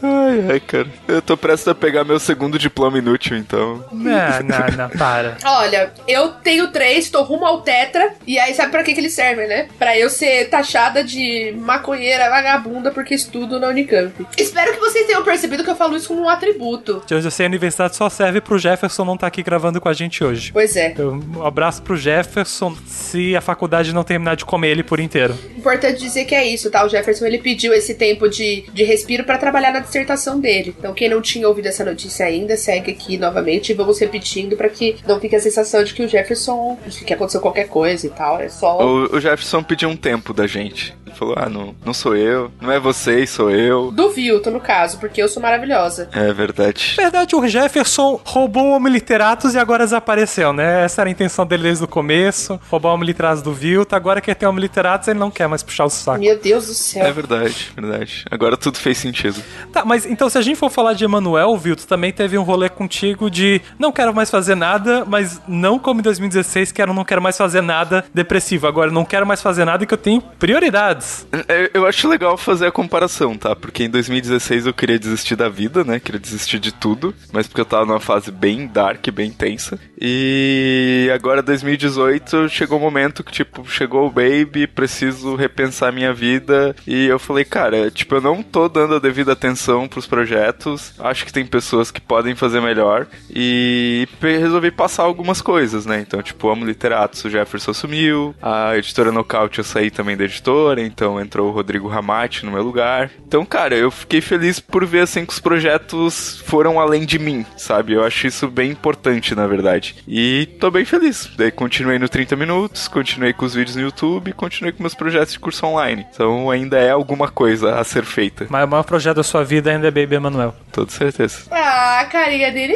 Ai, 0.03 0.47
ai, 0.53 0.61
cara. 0.61 0.87
Eu 1.07 1.21
tô 1.23 1.37
prestes 1.37 1.69
a 1.69 1.75
pegar 1.75 2.03
meu 2.05 2.19
segundo 2.19 2.59
diploma 2.59 2.99
inútil, 2.99 3.37
então. 3.37 3.85
Não, 3.93 4.43
não, 4.43 4.77
não, 4.77 4.91
para. 4.91 5.37
Olha, 5.45 5.93
eu 6.09 6.31
tenho 6.31 6.69
três, 6.69 7.11
tô 7.11 7.23
rumo 7.23 7.45
ao 7.45 7.61
tetra, 7.61 8.15
e 8.27 8.39
aí 8.39 8.55
sabe 8.55 8.71
pra 8.73 8.83
que, 8.83 8.95
que 8.95 9.01
eles 9.01 9.13
servem, 9.15 9.47
né? 9.47 9.69
Pra 9.79 9.97
eu 9.99 10.09
ser 10.17 10.49
taxada 10.49 11.03
de 11.05 11.55
maconheira 11.59 12.29
vagabunda 12.31 12.91
porque 12.91 13.15
estudo 13.15 13.61
na 13.61 13.69
Unicamp. 13.69 14.13
Espero 14.39 14.73
que 14.73 14.81
vocês 14.81 15.07
tenham 15.07 15.23
percebido 15.23 15.63
que 15.65 15.71
eu 15.71 15.77
falo 15.77 15.97
isso 15.97 16.09
como 16.09 16.23
um 16.23 16.29
atributo. 16.29 17.03
De 17.07 17.15
hoje 17.15 17.27
eu 17.27 17.31
sei, 17.31 17.47
a 17.47 17.49
universidade 17.49 17.97
só 17.97 18.09
serve 18.09 18.41
pro 18.41 18.59
Jefferson 18.59 19.05
não 19.05 19.15
estar 19.15 19.27
aqui 19.27 19.43
gravando 19.43 19.81
com 19.81 19.89
a 19.89 19.93
gente 19.93 20.23
hoje. 20.25 20.53
Pois 20.53 20.77
é. 20.77 20.95
Eu- 20.97 21.21
Um 21.37 21.45
abraço 21.45 21.83
pro 21.83 21.97
Jefferson 21.97 22.75
se 22.87 23.37
a 23.37 23.41
faculdade 23.41 23.93
não 23.93 24.03
terminar 24.05 24.37
de 24.37 24.45
comer 24.45 24.69
ele 24.71 24.83
por 24.83 25.01
inteiro. 25.01 25.35
Importante 25.57 25.99
dizer 26.01 26.25
que 26.25 26.35
é 26.35 26.45
isso, 26.47 26.71
tá? 26.71 26.85
O 26.85 26.89
Jefferson 26.89 27.27
ele 27.27 27.39
pediu 27.39 27.73
esse 27.75 27.95
tempo 27.95 28.29
de, 28.29 28.65
de 28.73 28.85
respiro 28.85 29.25
pra 29.25 29.39
trabalhar 29.39 29.73
na 29.73 29.81
dissertação 29.81 30.39
dele. 30.41 30.75
Então, 30.79 30.95
quem 30.95 31.09
não 31.09 31.21
tinha 31.21 31.47
ouvido 31.49 31.67
essa 31.67 31.85
notícia 31.85 32.27
ainda, 32.27 32.57
segue 32.57 32.93
aqui 32.93 33.17
novamente 33.19 33.71
e 33.71 33.75
vamos 33.75 33.99
repetindo 33.99 34.57
pra 34.57 34.69
que 34.69 34.97
não 35.07 35.21
fique 35.21 35.35
a 35.37 35.41
sensação 35.41 35.83
de 35.85 35.93
que 35.95 36.03
o 36.03 36.09
Jefferson. 36.09 36.79
de 36.87 37.05
que 37.05 37.13
aconteceu 37.13 37.41
qualquer 37.41 37.69
coisa 37.69 38.07
e 38.07 38.11
tal. 38.11 38.41
É 38.41 38.49
só. 38.49 38.79
O, 38.81 39.17
o 39.17 39.21
Jefferson 39.21 39.63
pediu 39.63 39.89
um 39.89 39.96
tempo 39.97 40.33
da 40.33 40.47
gente. 40.47 40.95
Ele 41.07 41.15
falou: 41.15 41.35
ah, 41.39 41.49
não, 41.49 41.75
não 41.85 41.95
sou 41.95 42.17
eu, 42.17 42.51
não 42.61 42.71
é 42.71 42.79
vocês, 42.79 43.31
sou 43.31 43.51
eu. 43.51 43.91
Do 43.91 44.11
Vilton, 44.11 44.51
no 44.51 44.61
caso, 44.61 44.99
porque 44.99 45.23
eu 45.23 45.29
sou 45.29 45.41
maravilhosa. 45.43 46.09
É 46.13 46.33
verdade. 46.33 46.95
Na 46.97 47.05
verdade, 47.05 47.35
o 47.37 47.47
Jefferson 47.49 48.21
roubou 48.25 48.65
o 48.67 48.71
Homo 48.77 48.89
Literatus 48.89 49.55
e 49.55 49.59
agora 49.59 49.85
desapareceu, 49.85 50.53
né? 50.53 50.85
Essa 50.85 51.03
era 51.03 51.09
a 51.09 51.13
intenção 51.13 51.47
dele 51.47 51.63
desde 51.65 51.85
o 51.85 51.89
começo. 51.89 52.61
Roubar 52.69 52.91
o 52.91 52.95
Homo 52.95 53.05
Literatus 53.05 53.43
do 53.43 53.53
Vilto. 53.53 53.95
Agora 53.97 54.21
que 54.21 54.31
ele 54.31 54.35
tem 54.35 54.47
o 54.47 54.51
Homo 54.51 54.59
Literatus, 54.61 55.09
ele 55.09 55.19
não 55.19 55.31
quer 55.31 55.47
mais 55.49 55.63
puxar 55.63 55.85
o 55.85 55.91
saco. 55.91 56.19
Meu 56.21 56.39
Deus 56.39 56.67
do 56.67 56.73
É 56.73 56.75
céu. 56.75 57.15
verdade, 57.15 57.71
verdade. 57.75 58.25
Agora 58.31 58.57
tudo 58.57 58.79
fez 58.79 58.99
sentido. 58.99 59.43
Tá, 59.73 59.85
mas 59.85 60.05
então 60.07 60.29
se 60.29 60.37
a 60.37 60.43
gente 60.43 60.57
for 60.57 60.71
falar 60.71 60.93
de 60.93 61.05
Emanuel, 61.05 61.57
Vilto, 61.57 61.87
também 61.87 62.13
teve 62.13 62.37
um 62.37 62.43
rolê 62.43 62.69
contigo 62.69 63.31
de 63.31 63.61
não 63.79 63.93
quero 63.93 64.13
mais 64.15 64.31
fazer 64.31 64.55
nada, 64.55 65.05
mas 65.07 65.41
não 65.49 65.79
como 65.79 66.01
em 66.01 66.03
2016, 66.03 66.73
que 66.73 66.83
era 66.83 66.93
não 66.93 67.05
quero 67.05 67.23
mais 67.23 67.37
fazer 67.37 67.61
nada 67.61 68.05
depressivo. 68.13 68.67
Agora 68.67 68.91
não 68.91 69.05
quero 69.05 69.27
mais 69.27 69.41
fazer 69.41 69.65
nada 69.65 69.85
que 69.87 69.95
eu 69.95 69.99
tenho 69.99 70.21
prioridades. 70.21 71.27
É, 71.49 71.71
Eu 71.75 71.87
acho 71.87 72.09
legal 72.09 72.37
fazer 72.37 72.67
a 72.67 72.73
comparação, 72.73 73.37
tá? 73.37 73.55
Porque 73.55 73.85
em 73.85 73.91
2016 73.91 74.67
eu 74.67 74.75
queria 74.75 74.99
desistir 74.99 75.37
da 75.37 75.49
vida, 75.49 75.85
né? 75.85 76.01
Queria 76.01 76.21
desistir 76.21 76.59
de 76.59 76.73
tudo, 76.73 77.15
mas 77.33 77.47
porque 77.47 77.61
eu 77.61 77.65
tava 77.65 77.87
numa 77.87 78.01
fase 78.01 78.31
bem 78.31 78.67
dark, 78.67 79.07
bem 79.11 79.31
tensa. 79.31 79.79
E 80.01 81.11
agora 81.15 81.43
2018 81.43 82.49
chegou 82.49 82.79
o 82.79 82.81
momento 82.81 83.25
que, 83.25 83.33
tipo, 83.33 83.69
chegou 83.69 84.07
o 84.07 84.11
baby, 84.11 84.67
preciso 84.67 85.35
repensar 85.35 85.93
minha 85.93 86.13
vida. 86.13 86.75
E 86.87 87.07
eu 87.07 87.19
falei, 87.19 87.45
cara, 87.45 87.91
tipo, 87.91 88.15
eu 88.15 88.21
não 88.21 88.43
tô 88.43 88.69
dando 88.69 88.95
a 88.97 88.99
devida 88.99 89.33
atenção 89.33 89.89
pros 89.89 90.07
projetos. 90.07 90.93
Acho 90.99 91.25
que 91.25 91.33
tem 91.33 91.47
pessoas 91.47 91.91
que 91.91 92.01
podem 92.01 92.35
fazer 92.35 92.61
melhor. 92.61 93.07
E 93.31 94.07
resolvi 94.21 94.71
passar 94.71 95.05
algumas 95.05 95.41
coisas, 95.41 95.87
né? 95.87 96.01
Então, 96.01 96.23
tipo, 96.23 96.51
Amo 96.51 96.65
Literatos, 96.65 97.25
o 97.25 97.31
Jefferson 97.31 97.71
assumiu. 97.71 98.35
A 98.41 98.77
editora 98.77 99.13
Nocaute 99.13 99.59
eu 99.59 99.65
saí 99.77 99.91
também 99.91 100.17
da 100.17 100.25
editora, 100.25 100.81
então 100.81 101.21
entrou 101.21 101.49
o 101.49 101.53
Rodrigo 101.53 101.87
Ramati 101.87 102.47
no 102.47 102.53
meu 102.53 102.63
lugar. 102.63 103.11
Então, 103.27 103.45
cara, 103.45 103.75
eu 103.77 103.91
fiquei 103.91 104.23
feliz 104.23 104.59
por 104.59 104.87
ver 104.87 105.01
assim 105.01 105.27
que 105.27 105.33
os 105.35 105.39
projetos 105.39 106.43
foram 106.47 106.81
além 106.81 107.05
de 107.05 107.19
mim, 107.19 107.45
sabe? 107.59 107.93
Eu 107.93 108.03
acho 108.03 108.27
isso 108.27 108.49
bem 108.49 108.71
importante, 108.71 109.35
na 109.35 109.47
verdade. 109.47 109.97
E 110.09 110.49
tô 110.59 110.71
bem 110.71 110.87
feliz. 110.87 111.29
Daí 111.37 111.51
continuei 111.51 111.99
no 111.99 112.09
30 112.09 112.35
minutos, 112.37 112.89
continuei 112.89 113.35
com 113.35 113.45
os 113.45 113.55
vídeos 113.55 113.77
no 113.77 113.83
YouTube, 113.83 114.33
continuei 114.33 114.73
com 114.73 114.83
meus 114.83 114.95
projetos 114.95 115.35
de 115.35 115.39
curso 115.39 115.67
online. 115.67 116.07
Então 116.11 116.51
ainda 116.51 116.79
é 116.79 116.91
alguma 116.91 117.29
coisa 117.29 117.75
a 117.79 117.85
ser 117.85 118.05
feita, 118.05 118.47
Mas 118.49 118.65
o 118.65 118.69
maior 118.69 118.83
projeto 118.85 119.17
da 119.17 119.23
sua 119.23 119.45
vida 119.45 119.71
ainda 119.71 119.89
é 119.89 119.91
Baby 119.91 120.15
Emanuel. 120.17 120.55
toda 120.73 120.91
certeza. 120.91 121.41
Ah, 121.51 122.01
a 122.01 122.05
carinha 122.07 122.51
dele. 122.51 122.75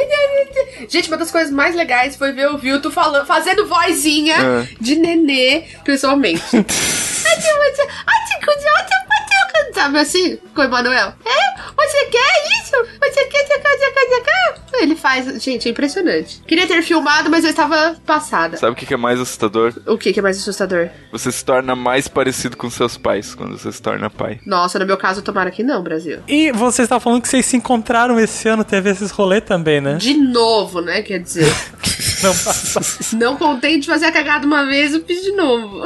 Gente, 0.88 1.08
uma 1.08 1.16
das 1.16 1.30
coisas 1.30 1.50
mais 1.52 1.74
legais 1.74 2.16
foi 2.16 2.32
ver 2.32 2.48
o 2.50 2.58
Vilto 2.58 2.90
falando, 2.90 3.26
fazendo 3.26 3.66
vozinha 3.66 4.34
Ah. 4.38 4.66
de 4.80 4.96
nenê, 4.96 5.62
pessoalmente. 5.84 6.42
Sabe 9.80 9.98
assim, 9.98 10.36
com 10.54 10.60
o 10.60 10.64
Emanuel? 10.64 11.14
É? 11.24 11.60
Você 11.74 12.04
quer 12.10 12.60
isso? 12.60 12.76
Você 13.00 13.24
quer, 13.24 13.46
você 13.46 13.58
quer, 13.58 13.78
você 13.78 13.90
quer, 13.92 14.06
você 14.08 14.20
quer? 14.20 14.49
Ele 14.80 14.96
faz. 14.96 15.42
Gente, 15.42 15.68
é 15.68 15.70
impressionante. 15.70 16.42
Queria 16.46 16.66
ter 16.66 16.82
filmado, 16.82 17.30
mas 17.30 17.44
eu 17.44 17.50
estava 17.50 17.96
passada. 18.04 18.56
Sabe 18.56 18.72
o 18.72 18.74
que 18.76 18.92
é 18.92 18.96
mais 18.96 19.20
assustador? 19.20 19.74
O 19.86 19.98
que, 19.98 20.18
é 20.18 20.22
mais 20.22 20.38
assustador? 20.38 20.88
Você 21.12 21.30
se 21.30 21.44
torna 21.44 21.76
mais 21.76 22.08
parecido 22.08 22.56
com 22.56 22.70
seus 22.70 22.96
pais 22.96 23.34
quando 23.34 23.58
você 23.58 23.70
se 23.70 23.80
torna 23.80 24.08
pai. 24.08 24.40
Nossa, 24.46 24.78
no 24.78 24.86
meu 24.86 24.96
caso, 24.96 25.22
tomara 25.22 25.50
que 25.50 25.62
não, 25.62 25.82
Brasil. 25.82 26.20
E 26.26 26.50
você 26.52 26.82
estava 26.82 27.00
falando 27.00 27.22
que 27.22 27.28
vocês 27.28 27.46
se 27.46 27.56
encontraram 27.56 28.18
esse 28.18 28.48
ano, 28.48 28.64
teve 28.64 28.90
esses 28.90 29.10
rolê 29.10 29.40
também, 29.40 29.80
né? 29.80 29.96
De 29.96 30.14
novo, 30.14 30.80
né? 30.80 31.02
Quer 31.02 31.18
dizer, 31.18 31.52
Não 32.22 32.36
passa. 32.36 33.16
não 33.16 33.36
contente 33.36 33.80
de 33.80 33.86
fazer 33.86 34.06
a 34.06 34.12
cagada 34.12 34.46
uma 34.46 34.64
vez, 34.66 34.94
eu 34.94 35.04
fiz 35.04 35.22
de 35.22 35.32
novo. 35.32 35.82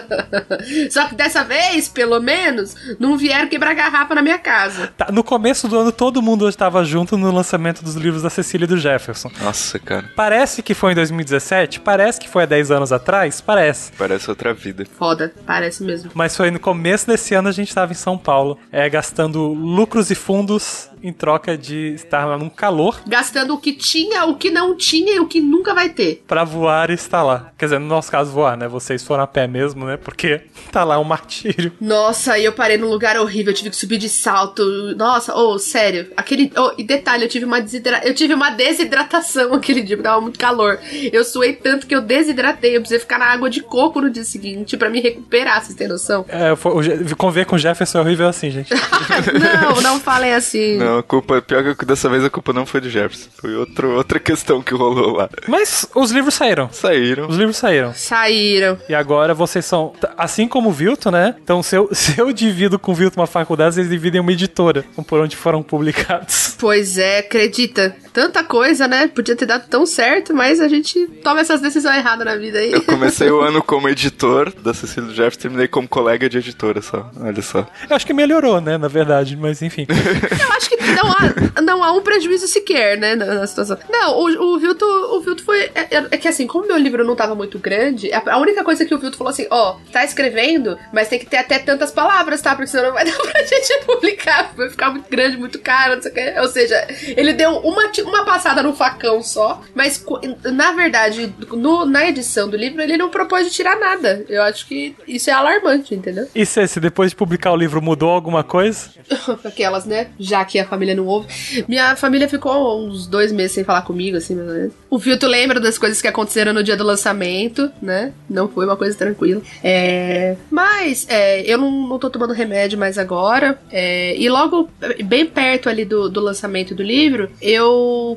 Só 0.90 1.06
que 1.06 1.14
dessa 1.14 1.44
vez, 1.44 1.88
pelo 1.88 2.20
menos, 2.20 2.74
não 2.98 3.16
vieram 3.16 3.48
quebrar 3.48 3.74
garrafa 3.74 4.14
na 4.14 4.22
minha 4.22 4.38
casa. 4.38 4.88
Tá, 4.96 5.08
no 5.10 5.24
começo 5.24 5.68
do 5.68 5.78
ano, 5.78 5.92
todo 5.92 6.22
mundo 6.22 6.48
estava 6.48 6.84
junto 6.84 7.16
no 7.16 7.30
lançamento 7.32 7.82
dos 7.82 7.94
livros 7.94 8.05
da 8.22 8.30
Cecília 8.30 8.64
e 8.64 8.68
do 8.68 8.76
Jefferson. 8.76 9.30
Nossa, 9.42 9.78
cara, 9.78 10.10
Parece 10.14 10.62
que 10.62 10.74
foi 10.74 10.92
em 10.92 10.94
2017, 10.94 11.80
parece 11.80 12.20
que 12.20 12.28
foi 12.28 12.44
há 12.44 12.46
10 12.46 12.70
anos 12.70 12.92
atrás, 12.92 13.40
parece. 13.40 13.92
parece 13.92 14.28
outra 14.28 14.52
vida. 14.54 14.84
Foda, 14.98 15.32
parece 15.46 15.82
mesmo. 15.82 16.10
Mas 16.14 16.36
foi 16.36 16.50
no 16.50 16.60
começo 16.60 17.06
desse 17.06 17.34
ano 17.34 17.48
a 17.48 17.52
gente 17.52 17.68
estava 17.68 17.92
em 17.92 17.96
São 17.96 18.16
Paulo, 18.16 18.58
é, 18.72 18.88
gastando 18.88 19.46
lucros 19.46 20.10
e 20.10 20.14
fundos 20.14 20.88
em 21.02 21.12
troca 21.12 21.56
de 21.56 21.92
estar 21.94 22.24
lá 22.24 22.38
num 22.38 22.48
calor 22.48 23.00
Gastando 23.06 23.54
o 23.54 23.58
que 23.58 23.72
tinha, 23.72 24.24
o 24.24 24.36
que 24.36 24.50
não 24.50 24.76
tinha 24.76 25.14
e 25.14 25.20
o 25.20 25.26
que 25.26 25.40
nunca 25.40 25.74
vai 25.74 25.90
ter. 25.90 26.24
pra 26.26 26.42
voar 26.44 26.90
e 26.90 26.94
estar 26.94 27.22
lá. 27.22 27.52
Quer 27.56 27.66
dizer, 27.66 27.78
no 27.78 27.86
nosso 27.86 28.10
caso 28.10 28.32
voar, 28.32 28.56
né? 28.56 28.66
Vocês 28.66 29.04
foram 29.04 29.22
a 29.22 29.26
pé 29.26 29.46
mesmo, 29.46 29.84
né? 29.84 29.96
Porque 29.96 30.42
tá 30.72 30.82
lá 30.84 30.98
um 30.98 31.04
martírio. 31.04 31.72
Nossa, 31.80 32.38
e 32.38 32.44
eu 32.44 32.52
parei 32.52 32.76
num 32.76 32.88
lugar 32.88 33.18
horrível, 33.18 33.52
eu 33.52 33.56
tive 33.56 33.70
que 33.70 33.76
subir 33.76 33.98
de 33.98 34.08
salto. 34.08 34.64
Nossa, 34.96 35.34
oh, 35.36 35.58
sério. 35.58 36.08
Aquele. 36.16 36.52
Oh, 36.56 36.72
e 36.76 36.84
detalhe, 36.84 37.24
eu 37.24 37.28
tive 37.28 37.44
uma 37.44 37.60
desidra... 37.60 37.95
eu 38.04 38.14
tive 38.14 38.34
uma 38.34 38.50
desidratação 38.50 39.54
aquele 39.54 39.82
dia, 39.82 39.96
porque 39.96 40.08
tava 40.08 40.20
muito 40.20 40.38
calor. 40.38 40.78
Eu 41.12 41.24
suei 41.24 41.52
tanto 41.52 41.86
que 41.86 41.94
eu 41.94 42.00
desidratei. 42.00 42.76
Eu 42.76 42.80
precisei 42.80 43.00
ficar 43.00 43.18
na 43.18 43.26
água 43.26 43.48
de 43.50 43.60
coco 43.62 44.00
no 44.00 44.10
dia 44.10 44.24
seguinte 44.24 44.76
pra 44.76 44.90
me 44.90 45.00
recuperar, 45.00 45.62
vocês 45.62 45.74
têm 45.74 45.88
noção? 45.88 46.24
É, 46.28 46.52
o 46.52 47.16
conviver 47.16 47.46
com 47.46 47.56
o 47.56 47.58
Jefferson 47.58 47.98
é 47.98 48.00
horrível 48.00 48.28
assim, 48.28 48.50
gente. 48.50 48.72
não, 49.72 49.80
não 49.80 50.00
falem 50.00 50.34
assim. 50.34 50.76
Não, 50.76 50.98
a 50.98 51.02
culpa, 51.02 51.40
pior 51.42 51.74
que 51.74 51.84
dessa 51.84 52.08
vez 52.08 52.24
a 52.24 52.30
culpa 52.30 52.52
não 52.52 52.66
foi 52.66 52.80
do 52.80 52.90
Jefferson. 52.90 53.28
Foi 53.36 53.54
outro, 53.54 53.92
outra 53.92 54.18
questão 54.18 54.62
que 54.62 54.74
rolou 54.74 55.16
lá. 55.16 55.28
Mas 55.46 55.88
os 55.94 56.10
livros 56.10 56.34
saíram. 56.34 56.68
Saíram. 56.72 57.28
Os 57.28 57.36
livros 57.36 57.56
saíram. 57.56 57.92
Saíram. 57.94 58.78
E 58.88 58.94
agora 58.94 59.34
vocês 59.34 59.64
são. 59.64 59.92
Assim 60.16 60.46
como 60.48 60.70
o 60.70 60.72
Vilton, 60.72 61.10
né? 61.10 61.34
Então, 61.42 61.62
se 61.62 61.76
eu, 61.76 61.88
se 61.92 62.18
eu 62.18 62.32
divido 62.32 62.78
com 62.78 62.92
o 62.92 62.94
Vilton 62.94 63.20
uma 63.20 63.26
faculdade, 63.26 63.74
vocês 63.74 63.88
dividem 63.88 64.20
uma 64.20 64.32
editora, 64.32 64.84
por 65.06 65.20
onde 65.20 65.36
foram 65.36 65.62
publicados. 65.62 66.56
Pois 66.58 66.98
é, 66.98 67.18
acredita. 67.18 67.85
Tanta 68.12 68.42
coisa, 68.44 68.86
né? 68.88 69.06
Podia 69.08 69.36
ter 69.36 69.46
dado 69.46 69.66
tão 69.68 69.84
certo, 69.86 70.34
mas 70.34 70.60
a 70.60 70.68
gente 70.68 71.06
toma 71.22 71.40
essas 71.40 71.60
decisões 71.60 71.96
erradas 71.96 72.24
na 72.26 72.36
vida 72.36 72.58
aí. 72.58 72.72
Eu 72.72 72.82
comecei 72.82 73.30
o 73.30 73.40
ano 73.42 73.62
como 73.62 73.88
editor 73.88 74.52
da 74.60 74.72
Cecília 74.74 75.08
do 75.08 75.14
Jefferson, 75.14 75.40
terminei 75.40 75.68
como 75.68 75.88
colega 75.88 76.28
de 76.28 76.38
editora 76.38 76.80
só. 76.82 77.10
Olha 77.20 77.42
só. 77.42 77.66
Eu 77.88 77.96
acho 77.96 78.06
que 78.06 78.12
melhorou, 78.12 78.60
né? 78.60 78.76
Na 78.78 78.88
verdade, 78.88 79.36
mas 79.36 79.62
enfim. 79.62 79.86
Eu 79.90 80.52
acho 80.56 80.68
que 80.70 80.76
não 80.76 81.10
há, 81.12 81.60
não 81.62 81.84
há 81.84 81.92
um 81.92 82.00
prejuízo 82.02 82.46
sequer, 82.46 82.96
né, 82.98 83.14
na, 83.14 83.26
na 83.26 83.46
situação. 83.46 83.76
Não, 83.88 84.18
o, 84.18 84.54
o 84.54 84.58
Vilto, 84.58 84.84
o 84.84 85.20
Vilto 85.20 85.44
foi... 85.44 85.70
É, 85.74 85.96
é- 85.96 86.06
é 86.10 86.16
que 86.18 86.28
assim, 86.28 86.46
como 86.46 86.66
meu 86.66 86.76
livro 86.78 87.04
não 87.04 87.16
tava 87.16 87.34
muito 87.34 87.58
grande, 87.58 88.12
a, 88.12 88.22
a 88.34 88.38
única 88.38 88.62
coisa 88.64 88.84
que 88.84 88.94
o 88.94 88.98
Vilto 88.98 89.16
falou 89.16 89.30
assim, 89.30 89.46
ó, 89.50 89.76
tá 89.92 90.04
escrevendo, 90.04 90.78
mas 90.92 91.08
tem 91.08 91.18
que 91.18 91.26
ter 91.26 91.38
até 91.38 91.58
tantas 91.58 91.90
palavras, 91.90 92.40
tá? 92.40 92.54
Porque 92.54 92.68
senão 92.68 92.86
não 92.86 92.92
vai 92.94 93.04
dar 93.06 93.16
pra 93.16 93.42
gente 93.42 93.84
publicar, 93.84 94.52
vai 94.56 94.68
ficar 94.70 94.90
muito 94.90 95.08
grande, 95.10 95.36
muito 95.36 95.58
caro, 95.58 95.96
não 95.96 96.02
sei 96.02 96.10
o 96.10 96.14
que. 96.14 96.40
Ou 96.40 96.48
seja, 96.48 96.86
ele 97.16 97.32
deu 97.32 97.50
uma, 97.58 97.75
ti- 97.90 98.02
uma 98.02 98.24
passada 98.24 98.62
no 98.62 98.72
facão 98.74 99.22
só, 99.22 99.62
mas 99.74 100.04
na 100.52 100.72
verdade, 100.72 101.32
no- 101.52 101.84
na 101.86 102.08
edição 102.08 102.48
do 102.48 102.56
livro, 102.56 102.80
ele 102.82 102.96
não 102.96 103.08
propôs 103.08 103.46
de 103.46 103.52
tirar 103.52 103.78
nada. 103.78 104.24
Eu 104.28 104.42
acho 104.42 104.66
que 104.66 104.94
isso 105.06 105.30
é 105.30 105.32
alarmante, 105.32 105.94
entendeu? 105.94 106.28
E 106.34 106.44
se, 106.44 106.66
se 106.66 106.80
depois 106.80 107.10
de 107.10 107.16
publicar 107.16 107.52
o 107.52 107.56
livro 107.56 107.80
mudou 107.82 108.10
alguma 108.10 108.42
coisa? 108.44 108.90
Aquelas, 109.44 109.84
né? 109.84 110.08
Já 110.18 110.44
que 110.44 110.58
a 110.58 110.64
família 110.66 110.94
não 110.94 111.06
ouve. 111.06 111.28
Minha 111.68 111.94
família 111.96 112.28
ficou 112.28 112.84
uns 112.86 113.06
dois 113.06 113.32
meses 113.32 113.52
sem 113.52 113.64
falar 113.64 113.82
comigo, 113.82 114.16
assim, 114.16 114.34
mais 114.34 114.48
ou 114.48 114.54
menos. 114.54 114.72
O 114.90 114.98
Filto 114.98 115.26
lembra 115.26 115.60
das 115.60 115.78
coisas 115.78 116.00
que 116.02 116.08
aconteceram 116.08 116.52
no 116.52 116.62
dia 116.62 116.76
do 116.76 116.84
lançamento, 116.84 117.70
né? 117.80 118.12
Não 118.28 118.48
foi 118.48 118.64
uma 118.66 118.76
coisa 118.76 118.96
tranquila. 118.96 119.40
É... 119.62 120.36
Mas 120.50 121.06
é, 121.08 121.42
eu 121.42 121.58
não, 121.58 121.70
não 121.88 121.98
tô 121.98 122.10
tomando 122.10 122.32
remédio 122.32 122.78
mais 122.78 122.98
agora. 122.98 123.58
É... 123.70 124.16
E 124.16 124.28
logo, 124.28 124.68
bem 125.04 125.26
perto 125.26 125.68
ali 125.68 125.84
do, 125.84 126.08
do 126.08 126.20
lançamento 126.20 126.74
do 126.74 126.82
livro, 126.82 127.30
eu 127.40 127.55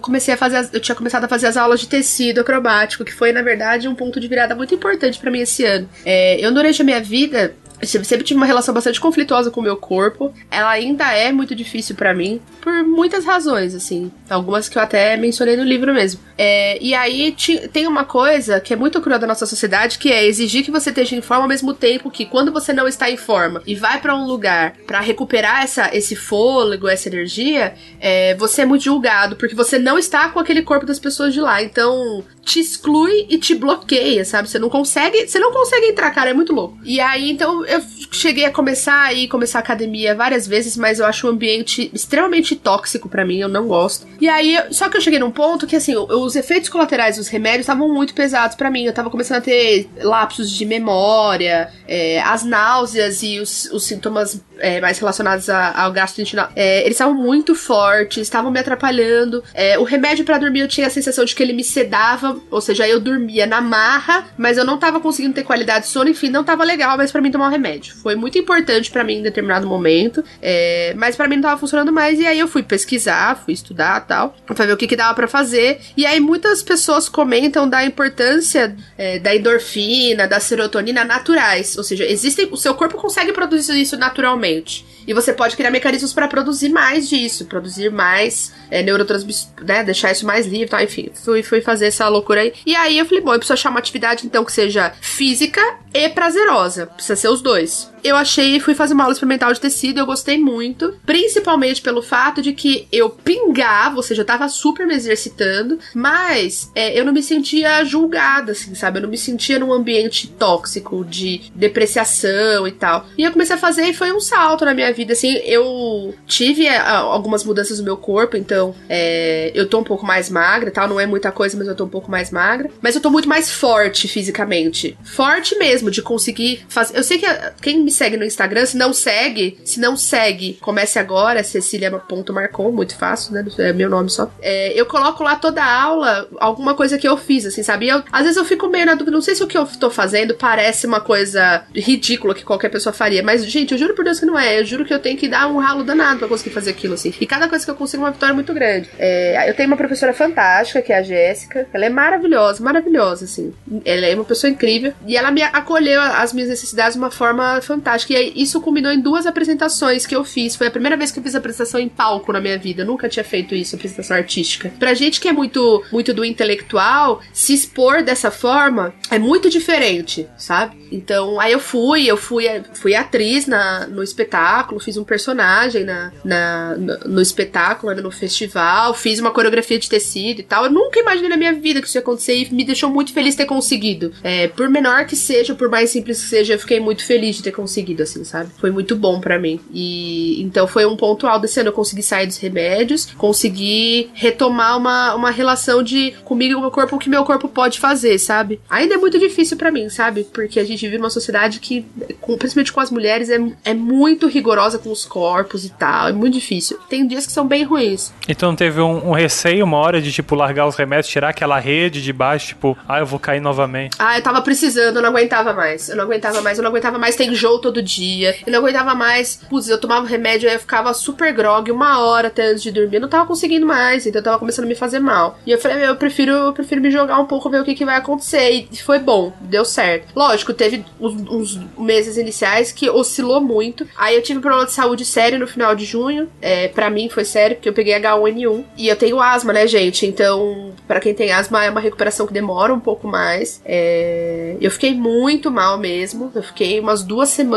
comecei 0.01 0.33
a 0.33 0.37
fazer. 0.37 0.69
Eu 0.73 0.79
tinha 0.79 0.95
começado 0.95 1.23
a 1.23 1.27
fazer 1.27 1.47
as 1.47 1.57
aulas 1.57 1.79
de 1.79 1.87
tecido 1.87 2.41
acrobático, 2.41 3.05
que 3.05 3.13
foi, 3.13 3.31
na 3.31 3.41
verdade, 3.41 3.87
um 3.87 3.95
ponto 3.95 4.19
de 4.19 4.27
virada 4.27 4.55
muito 4.55 4.73
importante 4.73 5.19
para 5.19 5.31
mim 5.31 5.39
esse 5.39 5.63
ano. 5.65 5.89
É... 6.05 6.39
Eu, 6.39 6.53
durante 6.53 6.81
a 6.81 6.85
minha 6.85 7.01
vida, 7.01 7.53
eu 7.67 7.68
sempre 7.83 8.25
tive 8.25 8.37
uma 8.37 8.45
relação 8.45 8.73
bastante 8.73 8.99
conflituosa 8.99 9.51
com 9.51 9.59
o 9.59 9.63
meu 9.63 9.77
corpo. 9.77 10.33
Ela 10.49 10.69
ainda 10.71 11.11
é 11.13 11.31
muito 11.31 11.55
difícil 11.55 11.95
para 11.95 12.13
mim, 12.13 12.41
por 12.61 12.83
muitas 12.83 13.25
razões, 13.25 13.73
assim. 13.75 14.11
Algumas 14.29 14.67
que 14.67 14.77
eu 14.77 14.81
até 14.81 15.15
mencionei 15.17 15.55
no 15.55 15.63
livro 15.63 15.93
mesmo. 15.93 16.19
É, 16.37 16.77
e 16.81 16.93
aí 16.93 17.35
tem 17.71 17.87
uma 17.87 18.05
coisa 18.05 18.59
que 18.59 18.73
é 18.73 18.75
muito 18.75 19.01
cruel 19.01 19.19
da 19.19 19.27
nossa 19.27 19.45
sociedade, 19.45 19.97
que 19.97 20.11
é 20.11 20.25
exigir 20.25 20.63
que 20.63 20.71
você 20.71 20.89
esteja 20.89 21.15
em 21.15 21.21
forma 21.21 21.43
ao 21.43 21.49
mesmo 21.49 21.73
tempo 21.73 22.11
que 22.11 22.25
quando 22.25 22.51
você 22.51 22.73
não 22.73 22.87
está 22.87 23.09
em 23.09 23.17
forma 23.17 23.61
e 23.65 23.75
vai 23.75 23.99
para 23.99 24.15
um 24.15 24.25
lugar 24.25 24.73
para 24.85 24.99
recuperar 24.99 25.63
essa, 25.63 25.89
esse 25.95 26.15
fôlego, 26.15 26.87
essa 26.87 27.09
energia, 27.09 27.73
é, 27.99 28.35
você 28.35 28.61
é 28.61 28.65
muito 28.65 28.83
julgado, 28.83 29.35
porque 29.35 29.55
você 29.55 29.77
não 29.77 29.97
está 29.97 30.29
com 30.29 30.39
aquele 30.39 30.61
corpo 30.61 30.85
das 30.85 30.99
pessoas 30.99 31.33
de 31.33 31.41
lá. 31.41 31.61
Então, 31.61 32.23
te 32.49 32.59
exclui 32.59 33.27
e 33.29 33.37
te 33.37 33.53
bloqueia, 33.53 34.25
sabe? 34.25 34.49
Você 34.49 34.57
não 34.57 34.69
consegue, 34.69 35.27
você 35.27 35.37
não 35.37 35.51
consegue 35.51 35.85
entrar, 35.85 36.09
cara, 36.09 36.31
é 36.31 36.33
muito 36.33 36.51
louco. 36.51 36.79
E 36.83 36.99
aí, 36.99 37.29
então, 37.29 37.63
eu 37.65 37.79
cheguei 38.11 38.45
a 38.45 38.51
começar 38.51 39.03
aí, 39.03 39.27
começar 39.27 39.59
a 39.59 39.61
academia 39.61 40.15
várias 40.15 40.47
vezes, 40.47 40.75
mas 40.75 40.99
eu 40.99 41.05
acho 41.05 41.27
o 41.27 41.29
ambiente 41.29 41.91
extremamente 41.93 42.55
tóxico 42.55 43.07
para 43.07 43.23
mim, 43.23 43.37
eu 43.37 43.47
não 43.47 43.67
gosto. 43.67 44.07
E 44.19 44.27
aí, 44.27 44.57
só 44.71 44.89
que 44.89 44.97
eu 44.97 45.01
cheguei 45.01 45.19
num 45.19 45.29
ponto 45.29 45.67
que, 45.67 45.75
assim, 45.75 45.95
os 45.95 46.35
efeitos 46.35 46.69
colaterais 46.69 47.17
dos 47.17 47.27
remédios 47.27 47.61
estavam 47.61 47.87
muito 47.87 48.15
pesados 48.15 48.55
para 48.55 48.71
mim. 48.71 48.85
Eu 48.85 48.93
tava 48.93 49.11
começando 49.11 49.37
a 49.37 49.41
ter 49.41 49.87
lapsos 50.01 50.49
de 50.49 50.65
memória, 50.65 51.71
é, 51.87 52.19
as 52.21 52.43
náuseas 52.43 53.21
e 53.21 53.39
os, 53.39 53.65
os 53.71 53.83
sintomas 53.85 54.41
é, 54.59 54.79
mais 54.79 54.97
relacionados 54.99 55.49
a, 55.49 55.83
ao 55.83 55.91
gastrointestinal, 55.91 56.49
é, 56.55 56.81
eles 56.81 56.93
estavam 56.93 57.13
muito 57.13 57.55
fortes, 57.55 58.19
estavam 58.19 58.51
me 58.51 58.59
atrapalhando. 58.59 59.43
É, 59.53 59.77
o 59.79 59.83
remédio 59.83 60.25
para 60.25 60.37
dormir 60.37 60.61
eu 60.61 60.67
tinha 60.67 60.87
a 60.87 60.89
sensação 60.89 61.25
de 61.25 61.33
que 61.33 61.41
ele 61.41 61.53
me 61.53 61.63
sedava, 61.63 62.38
ou 62.51 62.61
seja, 62.61 62.87
eu 62.87 62.99
dormia 62.99 63.45
na 63.45 63.61
marra, 63.61 64.27
mas 64.37 64.57
eu 64.57 64.65
não 64.65 64.77
tava 64.77 64.99
conseguindo 64.99 65.33
ter 65.33 65.43
qualidade 65.43 65.85
de 65.85 65.91
sono, 65.91 66.09
enfim, 66.09 66.29
não 66.29 66.43
tava 66.43 66.63
legal 66.63 66.97
mas 66.97 67.11
para 67.11 67.21
mim 67.21 67.31
tomar 67.31 67.47
o 67.47 67.51
remédio. 67.51 67.95
Foi 67.95 68.15
muito 68.15 68.37
importante 68.37 68.91
para 68.91 69.03
mim 69.03 69.15
em 69.15 69.21
determinado 69.23 69.67
momento, 69.67 70.23
é, 70.41 70.93
mas 70.97 71.15
para 71.15 71.27
mim 71.27 71.35
não 71.35 71.43
tava 71.43 71.59
funcionando 71.59 71.91
mais, 71.91 72.19
e 72.19 72.25
aí 72.27 72.39
eu 72.39 72.47
fui 72.47 72.63
pesquisar, 72.63 73.41
fui 73.43 73.53
estudar 73.53 74.01
tal, 74.01 74.35
pra 74.45 74.65
ver 74.65 74.73
o 74.73 74.77
que, 74.77 74.87
que 74.87 74.95
dava 74.95 75.13
para 75.13 75.27
fazer. 75.27 75.79
E 75.95 76.05
aí 76.05 76.19
muitas 76.19 76.61
pessoas 76.61 77.07
comentam 77.07 77.67
da 77.67 77.83
importância 77.85 78.75
é, 78.97 79.19
da 79.19 79.35
endorfina, 79.35 80.27
da 80.27 80.39
serotonina 80.39 81.03
naturais, 81.03 81.77
ou 81.77 81.83
seja, 81.83 82.05
existem, 82.05 82.47
o 82.51 82.57
seu 82.57 82.73
corpo 82.73 82.97
consegue 82.97 83.31
produzir 83.31 83.79
isso 83.79 83.97
naturalmente. 83.97 84.85
E 85.09 85.13
você 85.13 85.33
pode 85.33 85.57
criar 85.57 85.71
mecanismos 85.71 86.13
para 86.13 86.27
produzir 86.27 86.69
mais 86.69 87.09
disso, 87.09 87.45
produzir 87.45 87.89
mais 87.89 88.53
é, 88.69 88.83
neurotransmissores, 88.83 89.65
né? 89.65 89.83
Deixar 89.83 90.11
isso 90.11 90.23
mais 90.23 90.45
livre, 90.45 90.69
tá? 90.69 90.83
Enfim, 90.83 91.09
fui, 91.15 91.41
fui 91.41 91.61
fazer 91.61 91.87
essa 91.87 92.07
loucura 92.07 92.41
aí. 92.41 92.53
E 92.63 92.75
aí 92.75 92.99
eu 92.99 93.07
falei, 93.07 93.23
bom, 93.23 93.33
eu 93.33 93.39
preciso 93.39 93.53
achar 93.53 93.71
uma 93.71 93.79
atividade 93.79 94.27
então 94.27 94.45
que 94.45 94.51
seja 94.51 94.93
física 95.01 95.59
e 95.95 96.09
prazerosa. 96.09 96.85
Precisa 96.85 97.15
ser 97.15 97.27
os 97.29 97.41
dois 97.41 97.89
eu 98.03 98.15
achei, 98.15 98.59
fui 98.59 98.73
fazer 98.73 98.93
uma 98.93 99.03
aula 99.03 99.13
experimental 99.13 99.51
de 99.53 99.59
tecido, 99.59 99.99
eu 99.99 100.05
gostei 100.05 100.37
muito, 100.37 100.95
principalmente 101.05 101.81
pelo 101.81 102.01
fato 102.01 102.41
de 102.41 102.53
que 102.53 102.87
eu 102.91 103.09
pingava, 103.09 103.97
ou 103.97 104.03
seja, 104.03 104.21
eu 104.21 104.25
tava 104.25 104.47
super 104.49 104.85
me 104.85 104.93
exercitando, 104.93 105.79
mas 105.93 106.71
é, 106.75 106.99
eu 106.99 107.05
não 107.05 107.13
me 107.13 107.21
sentia 107.21 107.83
julgada, 107.83 108.51
assim, 108.51 108.73
sabe? 108.75 108.99
Eu 108.99 109.03
não 109.03 109.09
me 109.09 109.17
sentia 109.17 109.59
num 109.59 109.73
ambiente 109.73 110.27
tóxico 110.27 111.03
de 111.05 111.51
depreciação 111.55 112.67
e 112.67 112.71
tal. 112.71 113.05
E 113.17 113.23
eu 113.23 113.31
comecei 113.31 113.55
a 113.55 113.59
fazer 113.59 113.83
e 113.83 113.93
foi 113.93 114.11
um 114.11 114.19
salto 114.19 114.65
na 114.65 114.73
minha 114.73 114.91
vida, 114.93 115.13
assim, 115.13 115.35
eu 115.45 116.13
tive 116.25 116.65
é, 116.65 116.77
algumas 116.77 117.43
mudanças 117.43 117.79
no 117.79 117.85
meu 117.85 117.97
corpo, 117.97 118.37
então 118.37 118.75
é, 118.87 119.51
eu 119.53 119.67
tô 119.67 119.79
um 119.79 119.83
pouco 119.83 120.05
mais 120.05 120.29
magra, 120.29 120.71
tal, 120.71 120.87
não 120.87 120.99
é 120.99 121.05
muita 121.05 121.31
coisa, 121.31 121.57
mas 121.57 121.67
eu 121.67 121.75
tô 121.75 121.85
um 121.85 121.89
pouco 121.89 122.09
mais 122.09 122.31
magra, 122.31 122.69
mas 122.81 122.95
eu 122.95 123.01
tô 123.01 123.09
muito 123.09 123.27
mais 123.27 123.51
forte 123.51 124.07
fisicamente, 124.07 124.97
forte 125.03 125.57
mesmo 125.57 125.91
de 125.91 126.01
conseguir 126.01 126.65
fazer. 126.67 126.97
Eu 126.97 127.03
sei 127.03 127.17
que 127.17 127.25
quem 127.61 127.88
me 127.89 127.91
segue 127.91 128.15
no 128.15 128.23
Instagram. 128.23 128.65
Se 128.65 128.77
não 128.77 128.93
segue, 128.93 129.57
se 129.65 129.79
não 129.79 129.97
segue, 129.97 130.57
comece 130.61 130.99
agora, 130.99 131.43
Cecília.marcon, 131.43 132.71
muito 132.71 132.95
fácil, 132.95 133.33
né? 133.33 133.45
É 133.57 133.73
meu 133.73 133.89
nome 133.89 134.09
só. 134.09 134.31
É, 134.41 134.79
eu 134.79 134.85
coloco 134.85 135.23
lá 135.23 135.35
toda 135.35 135.63
a 135.63 135.81
aula, 135.81 136.27
alguma 136.39 136.75
coisa 136.75 136.97
que 136.97 137.07
eu 137.07 137.17
fiz, 137.17 137.45
assim, 137.45 137.63
sabe? 137.63 137.87
Eu, 137.87 138.03
às 138.11 138.21
vezes 138.21 138.37
eu 138.37 138.45
fico 138.45 138.67
meio 138.67 138.85
na 138.85 138.93
dúvida, 138.93 139.11
não 139.11 139.21
sei 139.21 139.33
se 139.33 139.43
o 139.43 139.47
que 139.47 139.57
eu 139.57 139.65
tô 139.65 139.89
fazendo 139.89 140.35
parece 140.35 140.85
uma 140.85 141.01
coisa 141.01 141.63
ridícula 141.75 142.35
que 142.35 142.43
qualquer 142.43 142.69
pessoa 142.69 142.93
faria, 142.93 143.23
mas, 143.23 143.43
gente, 143.45 143.71
eu 143.71 143.77
juro 143.77 143.95
por 143.95 144.05
Deus 144.05 144.19
que 144.19 144.25
não 144.25 144.37
é. 144.37 144.59
Eu 144.59 144.65
juro 144.65 144.85
que 144.85 144.93
eu 144.93 144.99
tenho 144.99 145.17
que 145.17 145.27
dar 145.27 145.47
um 145.47 145.57
ralo 145.57 145.83
danado 145.83 146.19
pra 146.19 146.27
conseguir 146.27 146.51
fazer 146.51 146.69
aquilo, 146.69 146.93
assim. 146.93 147.11
E 147.19 147.25
cada 147.25 147.47
coisa 147.49 147.65
que 147.65 147.71
eu 147.71 147.75
consigo 147.75 148.03
é 148.03 148.05
uma 148.05 148.11
vitória 148.11 148.35
muito 148.35 148.53
grande. 148.53 148.89
É, 148.99 149.49
eu 149.49 149.55
tenho 149.55 149.67
uma 149.67 149.77
professora 149.77 150.13
fantástica, 150.13 150.81
que 150.81 150.93
é 150.93 150.97
a 150.99 151.01
Jéssica. 151.01 151.67
Ela 151.73 151.85
é 151.85 151.89
maravilhosa, 151.89 152.63
maravilhosa, 152.63 153.25
assim. 153.25 153.53
Ela 153.83 154.05
é 154.05 154.13
uma 154.13 154.25
pessoa 154.25 154.51
incrível. 154.51 154.93
E 155.07 155.17
ela 155.17 155.31
me 155.31 155.41
acolheu 155.41 155.99
as 156.01 156.33
minhas 156.33 156.49
necessidades 156.49 156.93
de 156.93 156.99
uma 156.99 157.11
forma 157.11 157.59
fantástica 157.61 157.78
fantástica. 157.79 158.13
E 158.13 158.33
isso 158.35 158.61
culminou 158.61 158.91
em 158.91 158.99
duas 158.99 159.25
apresentações 159.25 160.05
que 160.05 160.15
eu 160.15 160.23
fiz. 160.23 160.55
Foi 160.55 160.67
a 160.67 160.71
primeira 160.71 160.97
vez 160.97 161.11
que 161.11 161.19
eu 161.19 161.23
fiz 161.23 161.33
apresentação 161.33 161.79
em 161.79 161.87
palco 161.87 162.33
na 162.33 162.41
minha 162.41 162.57
vida. 162.57 162.81
Eu 162.81 162.85
nunca 162.85 163.07
tinha 163.07 163.23
feito 163.23 163.55
isso, 163.55 163.75
apresentação 163.75 164.17
artística. 164.17 164.71
Pra 164.77 164.93
gente 164.93 165.19
que 165.19 165.27
é 165.27 165.33
muito, 165.33 165.83
muito 165.91 166.13
do 166.13 166.25
intelectual, 166.25 167.21
se 167.33 167.53
expor 167.53 168.03
dessa 168.03 168.29
forma 168.29 168.93
é 169.09 169.17
muito 169.17 169.49
diferente, 169.49 170.27
sabe? 170.37 170.77
Então, 170.91 171.39
aí 171.39 171.51
eu 171.51 171.59
fui, 171.59 172.05
eu 172.05 172.17
fui, 172.17 172.45
fui 172.73 172.95
atriz 172.95 173.47
na, 173.47 173.87
no 173.87 174.03
espetáculo, 174.03 174.79
fiz 174.79 174.97
um 174.97 175.03
personagem 175.03 175.83
na, 175.83 176.11
na 176.23 176.75
no, 177.05 177.21
espetáculo, 177.21 177.93
no 177.95 178.11
festival, 178.11 178.93
fiz 178.93 179.19
uma 179.19 179.31
coreografia 179.31 179.79
de 179.79 179.89
tecido 179.89 180.41
e 180.41 180.43
tal. 180.43 180.65
Eu 180.65 180.71
nunca 180.71 180.99
imaginei 180.99 181.29
na 181.29 181.37
minha 181.37 181.53
vida 181.53 181.81
que 181.81 181.87
isso 181.87 181.97
ia 181.97 182.01
acontecer 182.01 182.35
e 182.35 182.53
me 182.53 182.63
deixou 182.63 182.89
muito 182.89 183.13
feliz 183.13 183.35
ter 183.35 183.45
conseguido. 183.45 184.11
É, 184.23 184.47
por 184.47 184.69
menor 184.69 185.05
que 185.05 185.15
seja, 185.15 185.53
por 185.53 185.69
mais 185.69 185.89
simples 185.89 186.21
que 186.21 186.29
seja, 186.29 186.53
eu 186.53 186.59
fiquei 186.59 186.79
muito 186.79 187.05
feliz 187.05 187.37
de 187.37 187.43
ter 187.43 187.51
conseguido 187.51 187.68
conseguido, 187.69 188.01
assim, 188.01 188.23
sabe? 188.23 188.49
Foi 188.57 188.71
muito 188.71 188.95
bom 188.95 189.19
para 189.19 189.37
mim. 189.37 189.59
E 189.71 190.41
então 190.41 190.67
foi 190.67 190.85
um 190.85 190.97
ponto 190.97 191.27
alto 191.27 191.43
desse 191.43 191.59
ano. 191.59 191.69
Eu 191.69 191.73
consegui 191.73 192.01
sair 192.01 192.25
dos 192.25 192.37
remédios, 192.37 193.05
consegui 193.17 194.09
retomar 194.13 194.75
uma, 194.77 195.13
uma 195.13 195.29
relação 195.29 195.83
de 195.83 196.11
comigo 196.25 196.53
e 196.53 196.55
o 196.55 196.61
meu 196.61 196.71
corpo, 196.71 196.95
o 196.95 196.99
que 196.99 197.09
meu 197.09 197.23
corpo 197.23 197.47
pode 197.47 197.79
fazer, 197.79 198.17
sabe? 198.17 198.59
Ainda 198.69 198.95
é 198.95 198.97
muito 198.97 199.19
difícil 199.19 199.55
para 199.55 199.71
mim, 199.71 199.87
sabe? 199.89 200.23
Porque 200.33 200.59
a 200.59 200.63
gente 200.63 200.81
vive 200.81 200.97
numa 200.97 201.09
sociedade 201.09 201.59
que, 201.59 201.85
com, 202.19 202.35
principalmente 202.37 202.73
com 202.73 202.79
as 202.79 202.89
mulheres, 202.89 203.29
é, 203.29 203.39
é 203.63 203.73
muito 203.73 204.27
rigorosa 204.27 204.79
com 204.79 204.91
os 204.91 205.05
corpos 205.05 205.63
e 205.63 205.69
tal. 205.69 206.09
É 206.09 206.13
muito 206.13 206.33
difícil. 206.33 206.79
Tem 206.89 207.05
dias 207.05 207.25
que 207.25 207.31
são 207.31 207.47
bem 207.47 207.63
ruins. 207.63 208.11
Então 208.27 208.55
teve 208.55 208.81
um, 208.81 209.09
um 209.09 209.11
receio 209.11 209.63
uma 209.63 209.77
hora 209.77 210.01
de, 210.01 210.11
tipo, 210.11 210.33
largar 210.33 210.67
os 210.67 210.75
remédios, 210.75 211.07
tirar 211.07 211.29
aquela 211.29 211.59
rede 211.59 212.01
de 212.01 212.11
baixo, 212.11 212.47
tipo, 212.47 212.77
ah, 212.87 212.99
eu 212.99 213.05
vou 213.05 213.19
cair 213.19 213.39
novamente. 213.39 213.95
Ah, 213.99 214.17
eu 214.17 214.23
tava 214.23 214.41
precisando, 214.41 214.95
eu 214.95 215.01
não 215.01 215.09
aguentava 215.09 215.53
mais. 215.53 215.89
Eu 215.89 215.95
não 215.95 216.05
aguentava 216.05 216.41
mais, 216.41 216.57
eu 216.57 216.63
não 216.63 216.71
aguentava 216.71 216.97
mais 216.97 217.15
ter 217.15 217.29
todo 217.59 217.81
dia. 217.81 218.35
Eu 218.45 218.51
não 218.51 218.59
aguentava 218.59 218.95
mais. 218.95 219.41
Putz, 219.49 219.69
eu 219.69 219.79
tomava 219.79 220.07
remédio, 220.07 220.49
eu 220.49 220.59
ficava 220.59 220.93
super 220.93 221.33
grog 221.33 221.71
uma 221.71 221.99
hora 222.03 222.27
até 222.27 222.47
antes 222.47 222.63
de 222.63 222.71
dormir. 222.71 222.95
Eu 222.95 223.01
não 223.01 223.09
tava 223.09 223.25
conseguindo 223.25 223.65
mais, 223.65 224.05
então 224.05 224.19
eu 224.19 224.23
tava 224.23 224.39
começando 224.39 224.65
a 224.65 224.67
me 224.67 224.75
fazer 224.75 224.99
mal. 224.99 225.37
E 225.45 225.51
eu 225.51 225.59
falei, 225.59 225.87
eu 225.87 225.95
prefiro, 225.95 226.31
eu 226.31 226.53
prefiro 226.53 226.81
me 226.81 226.91
jogar 226.91 227.19
um 227.19 227.25
pouco, 227.25 227.49
ver 227.49 227.61
o 227.61 227.65
que, 227.65 227.75
que 227.75 227.85
vai 227.85 227.97
acontecer. 227.97 228.67
E 228.71 228.77
foi 228.77 228.99
bom, 228.99 229.33
deu 229.41 229.65
certo. 229.65 230.13
Lógico, 230.15 230.53
teve 230.53 230.83
uns, 230.99 231.13
uns 231.29 231.59
meses 231.77 232.17
iniciais 232.17 232.71
que 232.71 232.89
oscilou 232.89 233.41
muito. 233.41 233.87
Aí 233.97 234.15
eu 234.15 234.21
tive 234.21 234.39
um 234.39 234.41
problema 234.41 234.65
de 234.65 234.71
saúde 234.71 235.05
sério 235.05 235.39
no 235.39 235.47
final 235.47 235.75
de 235.75 235.85
junho. 235.85 236.29
É, 236.41 236.67
para 236.67 236.89
mmim 236.89 237.09
foi 237.09 237.25
sério, 237.25 237.55
porque 237.55 237.69
eu 237.69 237.73
peguei 237.73 237.93
H1N1. 237.99 238.63
E 238.77 238.87
eu 238.87 238.95
tenho 238.95 239.19
asma, 239.19 239.53
né, 239.53 239.67
gente? 239.67 240.05
Então, 240.05 240.71
para 240.87 240.99
quem 240.99 241.13
tem 241.13 241.31
asma, 241.31 241.63
é 241.63 241.69
uma 241.69 241.79
recuperação 241.79 242.25
que 242.25 242.33
demora 242.33 242.73
um 242.73 242.79
pouco 242.79 243.07
mais. 243.07 243.61
É, 243.65 244.55
eu 244.59 244.71
fiquei 244.71 244.93
muito 244.93 245.51
mal 245.51 245.77
mesmo. 245.77 246.31
Eu 246.33 246.43
fiquei 246.43 246.79
umas 246.79 247.03
duas 247.03 247.29
semanas 247.29 247.48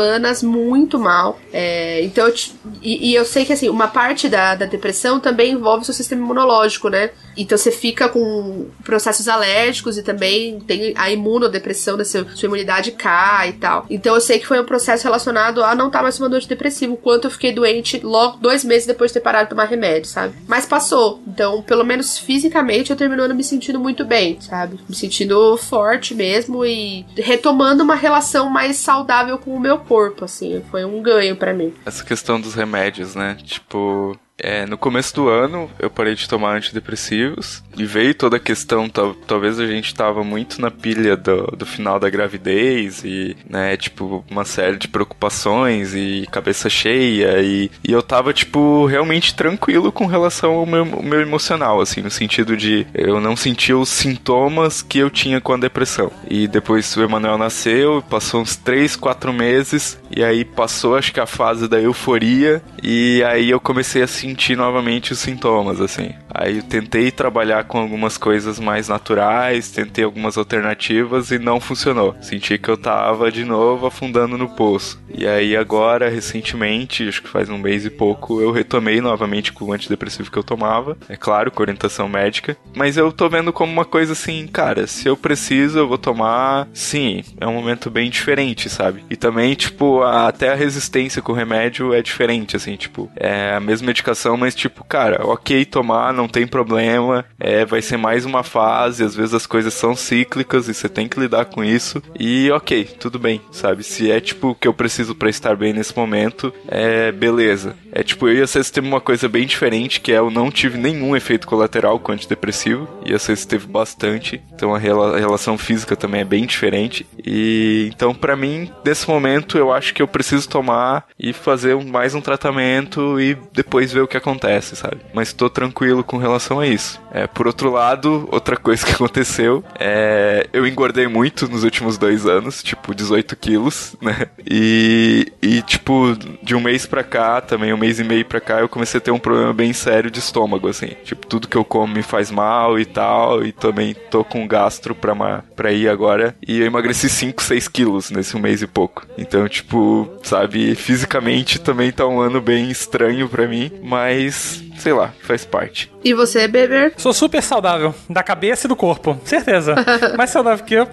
muito 0.43 0.97
mal. 0.99 1.39
É, 1.51 2.01
então, 2.03 2.27
eu, 2.27 2.33
e, 2.81 3.11
e, 3.11 3.15
eu 3.15 3.25
sei 3.25 3.45
que 3.45 3.53
assim, 3.53 3.69
uma 3.69 3.87
parte 3.87 4.27
da, 4.27 4.55
da 4.55 4.65
depressão 4.65 5.19
também 5.19 5.51
envolve 5.53 5.83
o 5.83 5.85
seu 5.85 5.93
sistema 5.93 6.21
imunológico, 6.21 6.89
né? 6.89 7.11
Então 7.37 7.57
você 7.57 7.71
fica 7.71 8.09
com 8.09 8.67
processos 8.83 9.27
alérgicos 9.27 9.97
e 9.97 10.03
também 10.03 10.59
tem 10.59 10.93
a 10.95 11.09
imunodepressão 11.11 11.97
da 11.97 12.05
sua, 12.05 12.25
sua 12.35 12.47
imunidade 12.47 12.91
cai 12.91 13.49
e 13.49 13.53
tal. 13.53 13.85
Então 13.89 14.15
eu 14.15 14.21
sei 14.21 14.39
que 14.39 14.47
foi 14.47 14.59
um 14.59 14.65
processo 14.65 15.03
relacionado 15.03 15.63
a 15.63 15.75
não 15.75 15.87
estar 15.87 15.99
tá 15.99 16.03
mais 16.03 16.17
tomando 16.17 16.35
antidepressivo, 16.35 16.97
quanto 16.97 17.25
eu 17.25 17.31
fiquei 17.31 17.51
doente 17.51 17.99
logo 18.03 18.37
dois 18.37 18.63
meses 18.63 18.87
depois 18.87 19.11
de 19.11 19.15
ter 19.15 19.21
parado 19.21 19.45
de 19.45 19.49
tomar 19.51 19.65
remédio, 19.65 20.09
sabe? 20.09 20.35
Mas 20.47 20.65
passou. 20.65 21.21
Então, 21.27 21.61
pelo 21.61 21.83
menos 21.83 22.17
fisicamente, 22.17 22.91
eu 22.91 22.95
terminando 22.97 23.35
me 23.35 23.43
sentindo 23.43 23.79
muito 23.79 24.05
bem, 24.05 24.39
sabe? 24.41 24.79
Me 24.87 24.95
sentindo 24.95 25.57
forte 25.57 26.13
mesmo 26.13 26.65
e 26.65 27.05
retomando 27.15 27.83
uma 27.83 27.95
relação 27.95 28.49
mais 28.49 28.77
saudável 28.77 29.37
com 29.37 29.55
o 29.55 29.59
meu 29.59 29.79
corpo, 29.79 30.25
assim. 30.25 30.63
Foi 30.69 30.85
um 30.85 31.01
ganho 31.01 31.35
para 31.35 31.53
mim. 31.53 31.73
Essa 31.85 32.03
questão 32.03 32.39
dos 32.39 32.53
remédios, 32.53 33.15
né? 33.15 33.37
Tipo, 33.43 34.17
É, 34.37 34.65
no 34.65 34.77
começo 34.77 35.13
do 35.13 35.29
ano 35.29 35.69
eu 35.77 35.89
parei 35.89 36.15
de 36.15 36.27
tomar 36.27 36.55
antidepressivos 36.55 37.63
e 37.77 37.85
veio 37.85 38.15
toda 38.15 38.37
a 38.37 38.39
questão, 38.39 38.89
tal, 38.89 39.13
talvez 39.13 39.59
a 39.59 39.67
gente 39.67 39.93
tava 39.93 40.23
muito 40.23 40.59
na 40.61 40.71
pilha 40.71 41.15
do, 41.15 41.47
do 41.55 41.65
final 41.65 41.99
da 41.99 42.09
gravidez 42.09 43.03
e, 43.03 43.35
né, 43.47 43.77
tipo, 43.77 44.23
uma 44.29 44.45
série 44.45 44.77
de 44.77 44.87
preocupações 44.87 45.93
e 45.93 46.27
cabeça 46.31 46.69
cheia 46.69 47.41
e, 47.41 47.69
e 47.87 47.91
eu 47.91 48.01
tava, 48.01 48.33
tipo, 48.33 48.85
realmente 48.85 49.35
tranquilo 49.35 49.91
com 49.91 50.05
relação 50.05 50.53
ao 50.53 50.65
meu, 50.65 50.85
meu 50.85 51.21
emocional, 51.21 51.79
assim, 51.79 52.01
no 52.01 52.11
sentido 52.11 52.57
de 52.57 52.85
eu 52.93 53.19
não 53.19 53.35
sentia 53.35 53.77
os 53.77 53.89
sintomas 53.89 54.81
que 54.81 54.99
eu 54.99 55.09
tinha 55.09 55.41
com 55.41 55.53
a 55.53 55.57
depressão. 55.57 56.11
E 56.29 56.47
depois 56.47 56.95
o 56.95 57.01
Emanuel 57.01 57.37
nasceu, 57.37 58.03
passou 58.09 58.41
uns 58.41 58.55
3, 58.55 58.95
4 58.95 59.31
meses 59.31 59.99
e 60.15 60.23
aí 60.23 60.43
passou, 60.43 60.95
acho 60.95 61.13
que 61.13 61.19
a 61.19 61.25
fase 61.25 61.67
da 61.67 61.79
euforia 61.79 62.61
e 62.81 63.23
aí 63.23 63.49
eu 63.49 63.59
comecei 63.59 64.01
a 64.01 64.07
sentir 64.23 64.55
novamente 64.55 65.11
os 65.11 65.19
sintomas, 65.19 65.81
assim. 65.81 66.11
Aí 66.33 66.57
eu 66.57 66.63
tentei 66.63 67.11
trabalhar 67.11 67.65
com 67.65 67.77
algumas 67.77 68.17
coisas 68.17 68.57
mais 68.57 68.87
naturais, 68.87 69.69
tentei 69.69 70.05
algumas 70.05 70.37
alternativas 70.37 71.29
e 71.29 71.37
não 71.37 71.59
funcionou. 71.59 72.15
Senti 72.21 72.57
que 72.57 72.69
eu 72.69 72.77
tava 72.77 73.29
de 73.29 73.43
novo 73.43 73.85
afundando 73.85 74.37
no 74.37 74.47
poço. 74.47 75.01
E 75.13 75.27
aí 75.27 75.57
agora, 75.57 76.09
recentemente, 76.09 77.07
acho 77.07 77.21
que 77.21 77.27
faz 77.27 77.49
um 77.49 77.57
mês 77.57 77.85
e 77.85 77.89
pouco, 77.89 78.41
eu 78.41 78.51
retomei 78.51 79.01
novamente 79.01 79.51
com 79.51 79.65
o 79.65 79.73
antidepressivo 79.73 80.31
que 80.31 80.37
eu 80.37 80.43
tomava. 80.43 80.97
É 81.09 81.17
claro, 81.17 81.51
com 81.51 81.61
orientação 81.61 82.07
médica. 82.07 82.55
Mas 82.73 82.95
eu 82.95 83.11
tô 83.11 83.27
vendo 83.27 83.51
como 83.51 83.71
uma 83.71 83.85
coisa 83.85 84.13
assim, 84.13 84.47
cara, 84.47 84.87
se 84.87 85.07
eu 85.07 85.17
preciso, 85.17 85.79
eu 85.79 85.87
vou 85.87 85.97
tomar. 85.97 86.67
Sim, 86.73 87.23
é 87.41 87.45
um 87.45 87.53
momento 87.53 87.91
bem 87.91 88.09
diferente, 88.09 88.69
sabe? 88.69 89.03
E 89.09 89.17
também, 89.17 89.53
tipo, 89.53 90.01
a, 90.01 90.29
até 90.29 90.49
a 90.49 90.55
resistência 90.55 91.21
com 91.21 91.33
o 91.33 91.35
remédio 91.35 91.93
é 91.93 92.01
diferente, 92.01 92.55
assim, 92.55 92.77
tipo, 92.77 93.11
é 93.17 93.53
a 93.53 93.59
mesma 93.59 93.87
medicação, 93.87 94.12
mas 94.37 94.55
tipo, 94.55 94.83
cara, 94.83 95.25
ok 95.25 95.65
tomar, 95.65 96.13
não 96.13 96.27
tem 96.27 96.45
problema, 96.47 97.25
é, 97.39 97.65
vai 97.65 97.81
ser 97.81 97.97
mais 97.97 98.25
uma 98.25 98.43
fase, 98.43 99.03
às 99.03 99.15
vezes 99.15 99.33
as 99.33 99.45
coisas 99.45 99.73
são 99.73 99.95
cíclicas 99.95 100.67
e 100.67 100.73
você 100.73 100.89
tem 100.89 101.07
que 101.07 101.19
lidar 101.19 101.45
com 101.45 101.63
isso. 101.63 102.01
E 102.19 102.49
ok, 102.51 102.85
tudo 102.99 103.19
bem, 103.19 103.41
sabe? 103.51 103.83
Se 103.83 104.11
é 104.11 104.19
tipo 104.19 104.49
o 104.49 104.55
que 104.55 104.67
eu 104.67 104.73
preciso 104.73 105.15
para 105.15 105.29
estar 105.29 105.55
bem 105.55 105.73
nesse 105.73 105.95
momento, 105.95 106.53
é 106.67 107.11
beleza. 107.11 107.75
É 107.93 108.01
tipo, 108.01 108.27
eu 108.27 108.37
e 108.37 108.41
a 108.41 108.47
Cês 108.47 108.71
teve 108.71 108.87
uma 108.87 108.99
coisa 108.99 109.29
bem 109.29 109.45
diferente, 109.45 110.01
que 110.01 110.11
é 110.11 110.17
eu 110.17 110.31
não 110.31 110.49
tive 110.49 110.77
nenhum 110.77 111.15
efeito 111.15 111.47
colateral 111.47 111.99
com 111.99 112.11
antidepressivo, 112.11 112.89
e 113.05 113.13
a 113.13 113.19
teve 113.19 113.67
bastante, 113.67 114.41
então 114.53 114.73
a, 114.73 114.79
rela 114.79 115.15
a 115.15 115.19
relação 115.19 115.57
física 115.57 115.95
também 115.95 116.21
é 116.21 116.25
bem 116.25 116.45
diferente. 116.45 117.05
E 117.23 117.89
então, 117.93 118.13
para 118.13 118.35
mim, 118.35 118.71
nesse 118.83 119.07
momento, 119.07 119.57
eu 119.57 119.71
acho 119.71 119.93
que 119.93 120.01
eu 120.01 120.07
preciso 120.07 120.49
tomar 120.49 121.05
e 121.19 121.33
fazer 121.33 121.75
um, 121.75 121.85
mais 121.85 122.15
um 122.15 122.21
tratamento 122.21 123.19
e 123.19 123.37
depois 123.53 123.91
ver 123.91 124.01
o 124.01 124.07
que 124.07 124.17
acontece, 124.17 124.75
sabe? 124.75 124.97
Mas 125.13 125.33
tô 125.33 125.49
tranquilo 125.49 126.03
com 126.03 126.17
relação 126.17 126.59
a 126.59 126.67
isso. 126.67 127.01
É, 127.11 127.27
por 127.27 127.47
outro 127.47 127.71
lado, 127.71 128.27
outra 128.31 128.57
coisa 128.57 128.83
que 128.85 128.93
aconteceu 128.93 129.63
é. 129.79 130.47
Eu 130.51 130.67
engordei 130.67 131.07
muito 131.07 131.47
nos 131.47 131.63
últimos 131.63 131.97
dois 131.97 132.25
anos, 132.25 132.63
tipo, 132.63 132.93
18 132.93 133.35
quilos, 133.35 133.95
né? 134.01 134.27
E, 134.49 135.31
e 135.41 135.61
tipo, 135.61 136.17
de 136.41 136.55
um 136.55 136.61
mês 136.61 136.85
pra 136.85 137.03
cá, 137.03 137.41
também 137.41 137.73
um 137.73 137.77
mês 137.83 137.99
e 137.99 138.03
meio 138.05 138.23
pra 138.23 138.39
cá, 138.39 138.61
eu 138.61 138.69
comecei 138.69 138.97
a 138.97 139.01
ter 139.01 139.11
um 139.11 139.19
problema 139.19 139.53
bem 139.53 139.73
sério 139.73 140.09
de 140.09 140.19
estômago, 140.19 140.69
assim. 140.69 140.91
Tipo, 141.03 141.27
tudo 141.27 141.49
que 141.49 141.57
eu 141.57 141.65
como 141.65 141.93
me 141.93 142.01
faz 142.01 142.31
mal 142.31 142.79
e 142.79 142.85
tal, 142.85 143.45
e 143.45 143.51
também 143.51 143.93
tô 144.09 144.23
com 144.23 144.47
gastro 144.47 144.95
pra, 144.95 145.11
uma, 145.11 145.43
pra 145.53 145.73
ir 145.73 145.89
agora. 145.89 146.33
E 146.47 146.61
eu 146.61 146.65
emagreci 146.65 147.09
5, 147.09 147.43
6 147.43 147.67
quilos 147.67 148.09
nesse 148.09 148.39
mês 148.39 148.61
e 148.61 148.67
pouco. 148.67 149.05
Então, 149.17 149.49
tipo, 149.49 150.09
sabe, 150.23 150.75
fisicamente 150.75 151.59
também 151.59 151.91
tá 151.91 152.07
um 152.07 152.21
ano 152.21 152.39
bem 152.39 152.71
estranho 152.71 153.27
pra 153.27 153.49
mim, 153.49 153.69
mas 153.83 154.63
sei 154.77 154.93
lá, 154.93 155.11
faz 155.21 155.45
parte. 155.45 155.91
E 156.03 156.13
você, 156.13 156.47
Beber? 156.47 156.93
Sou 156.97 157.13
super 157.13 157.41
saudável, 157.41 157.93
da 158.09 158.23
cabeça 158.23 158.67
e 158.67 158.69
do 158.69 158.75
corpo, 158.75 159.17
certeza. 159.25 159.75
Mais 160.17 160.29
saudável 160.29 160.63
que 160.65 160.73
eu. 160.73 160.87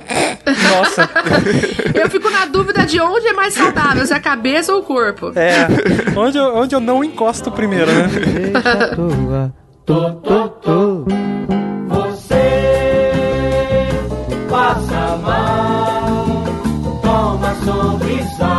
Nossa. 0.71 1.09
Eu 1.95 2.09
fico 2.11 2.31
na 2.31 2.47
dúvida 2.47 2.85
de 2.85 3.01
onde 3.01 3.27
é 3.29 3.33
mais 3.33 3.55
saudável, 3.55 4.07
se 4.07 4.13
é 4.13 4.17
a 4.17 4.21
cabeça 4.21 4.73
ou 4.73 4.81
o 4.81 4.83
corpo. 4.83 5.33
É, 5.37 5.67
onde 6.17 6.39
eu, 6.39 6.57
onde 6.57 6.75
eu 6.75 6.81
não 6.81 7.03
encosto 7.05 7.51
primeiro, 7.51 7.91
né? 7.93 8.09
Deixa 8.09 9.53
tô, 9.85 10.13
tô, 10.13 10.49
tô. 10.49 11.05
Você 11.89 13.11
passa 14.49 15.17
mal, 15.17 16.27
toma 17.03 17.55
sorrisal, 17.65 18.50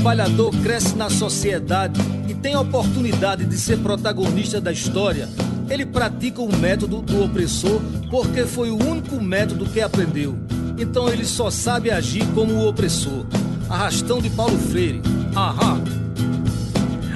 trabalhador 0.00 0.50
cresce 0.62 0.96
na 0.96 1.10
sociedade 1.10 2.00
e 2.26 2.32
tem 2.32 2.54
a 2.54 2.60
oportunidade 2.60 3.44
de 3.44 3.58
ser 3.58 3.76
protagonista 3.80 4.58
da 4.58 4.72
história, 4.72 5.28
ele 5.68 5.84
pratica 5.84 6.40
o 6.40 6.56
método 6.56 7.02
do 7.02 7.22
opressor 7.22 7.82
porque 8.10 8.46
foi 8.46 8.70
o 8.70 8.82
único 8.82 9.22
método 9.22 9.66
que 9.66 9.78
aprendeu. 9.78 10.38
Então 10.78 11.06
ele 11.06 11.26
só 11.26 11.50
sabe 11.50 11.90
agir 11.90 12.26
como 12.34 12.54
o 12.54 12.66
opressor. 12.66 13.26
Arrastão 13.68 14.22
de 14.22 14.30
Paulo 14.30 14.58
Freire. 14.58 15.02
Aham. 15.36 15.99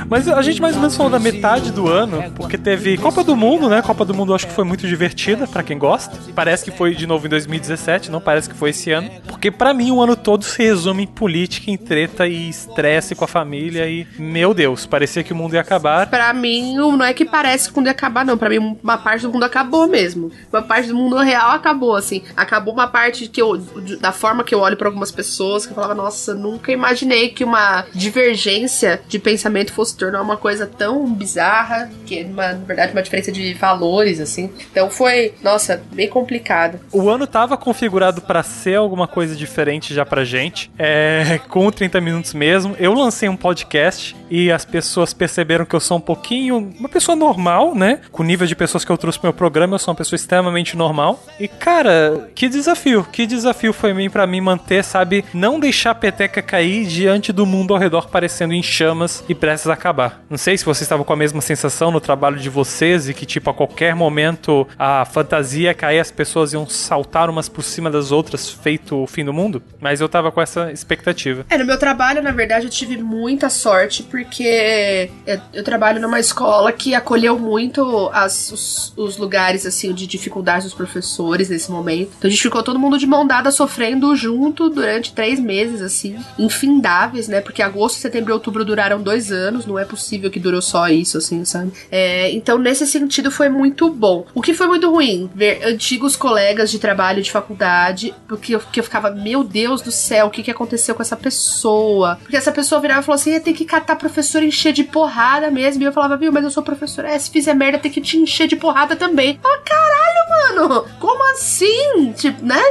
Mas 0.08 0.28
a 0.28 0.42
gente 0.42 0.60
mais 0.60 0.74
ou 0.74 0.80
menos 0.80 0.96
falou 0.96 1.10
da 1.10 1.18
metade 1.18 1.70
do 1.70 1.88
ano, 1.88 2.32
porque 2.36 2.58
teve 2.58 2.96
Copa 2.98 3.24
do 3.24 3.36
Mundo, 3.36 3.68
né? 3.68 3.82
Copa 3.82 4.04
do 4.04 4.14
Mundo 4.14 4.32
eu 4.32 4.36
acho 4.36 4.46
que 4.46 4.52
foi 4.52 4.64
muito 4.64 4.86
divertida, 4.86 5.46
pra 5.46 5.62
quem 5.62 5.78
gosta. 5.78 6.18
Parece 6.34 6.64
que 6.64 6.70
foi 6.70 6.94
de 6.94 7.06
novo 7.06 7.26
em 7.26 7.30
2017, 7.30 8.10
não 8.10 8.20
parece 8.20 8.48
que 8.48 8.54
foi 8.54 8.70
esse 8.70 8.90
ano. 8.90 9.10
Porque 9.26 9.50
pra 9.50 9.72
mim 9.74 9.90
o 9.90 10.02
ano 10.02 10.16
todo 10.16 10.44
se 10.44 10.62
resume 10.62 11.04
em 11.04 11.06
política, 11.06 11.70
em 11.70 11.76
treta 11.76 12.26
e 12.26 12.48
estresse 12.48 13.14
com 13.14 13.24
a 13.24 13.28
família 13.28 13.88
e, 13.88 14.06
meu 14.18 14.54
Deus, 14.54 14.86
parecia 14.86 15.22
que 15.22 15.32
o 15.32 15.36
mundo 15.36 15.54
ia 15.54 15.60
acabar. 15.60 16.08
Pra 16.08 16.32
mim, 16.32 16.76
não 16.76 17.04
é 17.04 17.12
que 17.12 17.24
parece 17.24 17.68
que 17.68 17.74
o 17.74 17.76
mundo 17.76 17.86
ia 17.86 17.92
acabar, 17.92 18.24
não. 18.24 18.36
Pra 18.36 18.48
mim, 18.48 18.76
uma 18.82 18.98
parte 18.98 19.22
do 19.22 19.32
mundo 19.32 19.44
acabou 19.44 19.86
mesmo. 19.86 20.30
Uma 20.52 20.62
parte 20.62 20.88
do 20.88 20.94
mundo 20.94 21.16
real 21.18 21.50
acabou, 21.50 21.96
assim. 21.96 22.22
Acabou 22.36 22.74
uma 22.74 22.86
parte 22.86 23.28
que 23.28 23.40
eu. 23.40 23.56
Da 24.00 24.12
forma 24.12 24.44
que 24.44 24.54
eu 24.54 24.60
olho 24.60 24.76
pra 24.76 24.88
algumas 24.88 25.10
pessoas, 25.10 25.64
que 25.64 25.72
eu 25.72 25.74
falava, 25.74 25.94
nossa, 25.94 26.34
nunca 26.34 26.72
imaginei 26.72 27.30
que 27.30 27.44
uma 27.44 27.84
divergência 27.94 29.00
de 29.08 29.18
pensamento 29.18 29.72
fosse 29.72 29.93
se 29.94 29.98
tornou 29.98 30.20
uma 30.20 30.37
coisa 30.37 30.66
tão 30.66 31.07
bizarra, 31.12 31.88
que 32.04 32.18
é, 32.18 32.24
uma, 32.24 32.52
na 32.52 32.64
verdade, 32.64 32.92
uma 32.92 33.02
diferença 33.02 33.30
de 33.30 33.54
valores, 33.54 34.20
assim. 34.20 34.50
Então 34.70 34.90
foi, 34.90 35.35
nossa, 35.42 35.83
bem 35.92 36.09
complicado. 36.09 36.80
O 36.92 37.09
ano 37.09 37.26
tava 37.26 37.57
configurado 37.57 38.20
para 38.20 38.42
ser 38.42 38.74
alguma 38.74 39.07
coisa 39.07 39.37
diferente 39.37 39.94
já 39.94 40.04
pra 40.04 40.24
gente, 40.24 40.70
é, 40.78 41.40
com 41.48 41.66
o 41.66 41.72
30 41.72 42.00
minutos 42.00 42.35
mesmo. 42.35 42.74
Eu 42.78 42.92
lancei 42.92 43.28
um 43.28 43.37
podcast 43.37 44.16
e 44.28 44.50
as 44.50 44.64
pessoas 44.64 45.14
perceberam 45.14 45.64
que 45.64 45.74
eu 45.74 45.80
sou 45.80 45.98
um 45.98 46.00
pouquinho 46.00 46.72
uma 46.78 46.88
pessoa 46.88 47.14
normal, 47.14 47.74
né? 47.74 48.00
Com 48.11 48.22
o 48.22 48.26
nível 48.26 48.46
de 48.46 48.57
pessoas 48.57 48.85
que 48.85 48.90
eu 48.90 48.98
trouxe 48.98 49.18
pro 49.18 49.28
meu 49.28 49.35
programa, 49.35 49.76
eu 49.76 49.78
sou 49.78 49.92
uma 49.92 49.98
pessoa 49.98 50.16
extremamente 50.16 50.76
normal. 50.76 51.22
E 51.38 51.46
cara, 51.46 52.30
que 52.35 52.48
desafio, 52.48 53.04
que 53.04 53.26
desafio 53.26 53.72
foi 53.72 53.94
mim 53.94 54.11
para 54.11 54.26
mim 54.26 54.40
manter, 54.40 54.83
sabe, 54.83 55.24
não 55.33 55.61
deixar 55.61 55.92
a 55.92 55.94
peteca 55.94 56.42
cair 56.42 56.87
diante 56.87 57.33
do 57.33 57.46
mundo 57.46 57.72
ao 57.72 57.80
redor 57.80 58.09
parecendo 58.09 58.52
em 58.52 58.62
chamas 58.62 59.22
e 59.28 59.35
prestes 59.35 59.70
a 59.70 59.76
acabar. 59.84 60.24
Não 60.30 60.38
sei 60.38 60.56
se 60.56 60.64
vocês 60.64 60.82
estavam 60.82 61.04
com 61.04 61.12
a 61.12 61.16
mesma 61.16 61.42
sensação 61.42 61.90
no 61.90 62.00
trabalho 62.00 62.38
de 62.38 62.48
vocês 62.48 63.08
e 63.08 63.12
que 63.12 63.26
tipo 63.26 63.50
a 63.50 63.54
qualquer 63.54 63.94
momento 63.94 64.66
a 64.78 65.04
fantasia 65.04 65.64
ia 65.64 65.74
cair, 65.74 66.00
as 66.00 66.10
pessoas 66.10 66.54
iam 66.54 66.66
saltar 66.66 67.28
umas 67.28 67.48
por 67.48 67.62
cima 67.62 67.90
das 67.90 68.10
outras, 68.10 68.48
feito 68.48 69.02
o 69.02 69.06
fim 69.06 69.24
do 69.24 69.32
mundo, 69.32 69.62
mas 69.80 70.00
eu 70.00 70.08
tava 70.08 70.32
com 70.32 70.40
essa 70.40 70.72
expectativa. 70.72 71.44
É, 71.50 71.58
no 71.58 71.66
meu 71.66 71.78
trabalho, 71.78 72.22
na 72.22 72.30
verdade, 72.30 72.66
eu 72.66 72.70
tive 72.70 72.96
muita 72.96 73.50
sorte, 73.50 74.02
porque 74.02 75.10
eu, 75.26 75.40
eu 75.52 75.64
trabalho 75.64 76.00
numa 76.00 76.18
escola 76.18 76.72
que 76.72 76.94
acolheu 76.94 77.38
muito 77.38 78.10
as, 78.12 78.50
os, 78.50 78.92
os 78.96 79.16
lugares, 79.18 79.66
assim, 79.66 79.92
de 79.92 80.06
dificuldade 80.06 80.64
dos 80.64 80.74
professores 80.74 81.50
nesse 81.50 81.70
momento. 81.70 82.12
Então 82.18 82.28
a 82.28 82.30
gente 82.30 82.42
ficou 82.42 82.62
todo 82.62 82.78
mundo 82.78 82.98
de 82.98 83.06
mão 83.06 83.26
dada 83.26 83.50
sofrendo 83.50 84.14
junto 84.16 84.70
durante 84.70 85.12
três 85.12 85.38
meses, 85.38 85.82
assim, 85.82 86.18
infindáveis, 86.38 87.28
né? 87.28 87.40
Porque 87.40 87.62
agosto, 87.62 87.98
setembro 87.98 88.30
e 88.30 88.34
outubro 88.34 88.64
duraram 88.64 89.02
dois 89.02 89.30
anos, 89.30 89.66
não 89.74 89.78
é 89.78 89.84
possível 89.84 90.30
que 90.30 90.38
durou 90.38 90.62
só 90.62 90.88
isso, 90.88 91.18
assim, 91.18 91.44
sabe? 91.44 91.72
É, 91.90 92.30
então, 92.30 92.58
nesse 92.58 92.87
sentido, 92.87 93.30
foi 93.30 93.48
muito 93.48 93.90
bom. 93.90 94.24
O 94.32 94.40
que 94.40 94.54
foi 94.54 94.66
muito 94.68 94.90
ruim? 94.90 95.28
Ver 95.34 95.64
antigos 95.64 96.16
colegas 96.16 96.70
de 96.70 96.78
trabalho 96.78 97.22
de 97.22 97.30
faculdade, 97.30 98.14
porque 98.28 98.54
eu, 98.54 98.60
porque 98.60 98.80
eu 98.80 98.84
ficava, 98.84 99.10
meu 99.10 99.42
Deus 99.42 99.82
do 99.82 99.90
céu, 99.90 100.26
o 100.26 100.30
que, 100.30 100.42
que 100.42 100.50
aconteceu 100.50 100.94
com 100.94 101.02
essa 101.02 101.16
pessoa? 101.16 102.18
Porque 102.22 102.37
essa 102.37 102.52
pessoa 102.52 102.80
virava 102.80 103.00
e 103.00 103.04
falou 103.04 103.16
assim: 103.16 103.38
tem 103.40 103.54
que 103.54 103.64
catar 103.64 103.96
professor 103.96 104.42
e 104.42 104.46
encher 104.46 104.72
de 104.72 104.84
porrada 104.84 105.50
mesmo. 105.50 105.82
E 105.82 105.87
eu 105.87 105.92
falava, 105.92 106.16
viu, 106.16 106.32
mas 106.32 106.44
eu 106.44 106.50
sou 106.50 106.62
professora. 106.62 107.10
É, 107.10 107.18
se 107.18 107.30
fizer 107.30 107.54
merda, 107.54 107.78
tem 107.78 107.90
que 107.90 108.00
te 108.00 108.16
encher 108.16 108.46
de 108.46 108.56
porrada 108.56 108.94
também. 108.94 109.38
Ah, 109.42 109.58
caralho, 109.64 110.68
mano! 110.68 110.87
Como 111.00 111.32
assim? 111.32 112.12
Tipo, 112.16 112.44
né? 112.44 112.62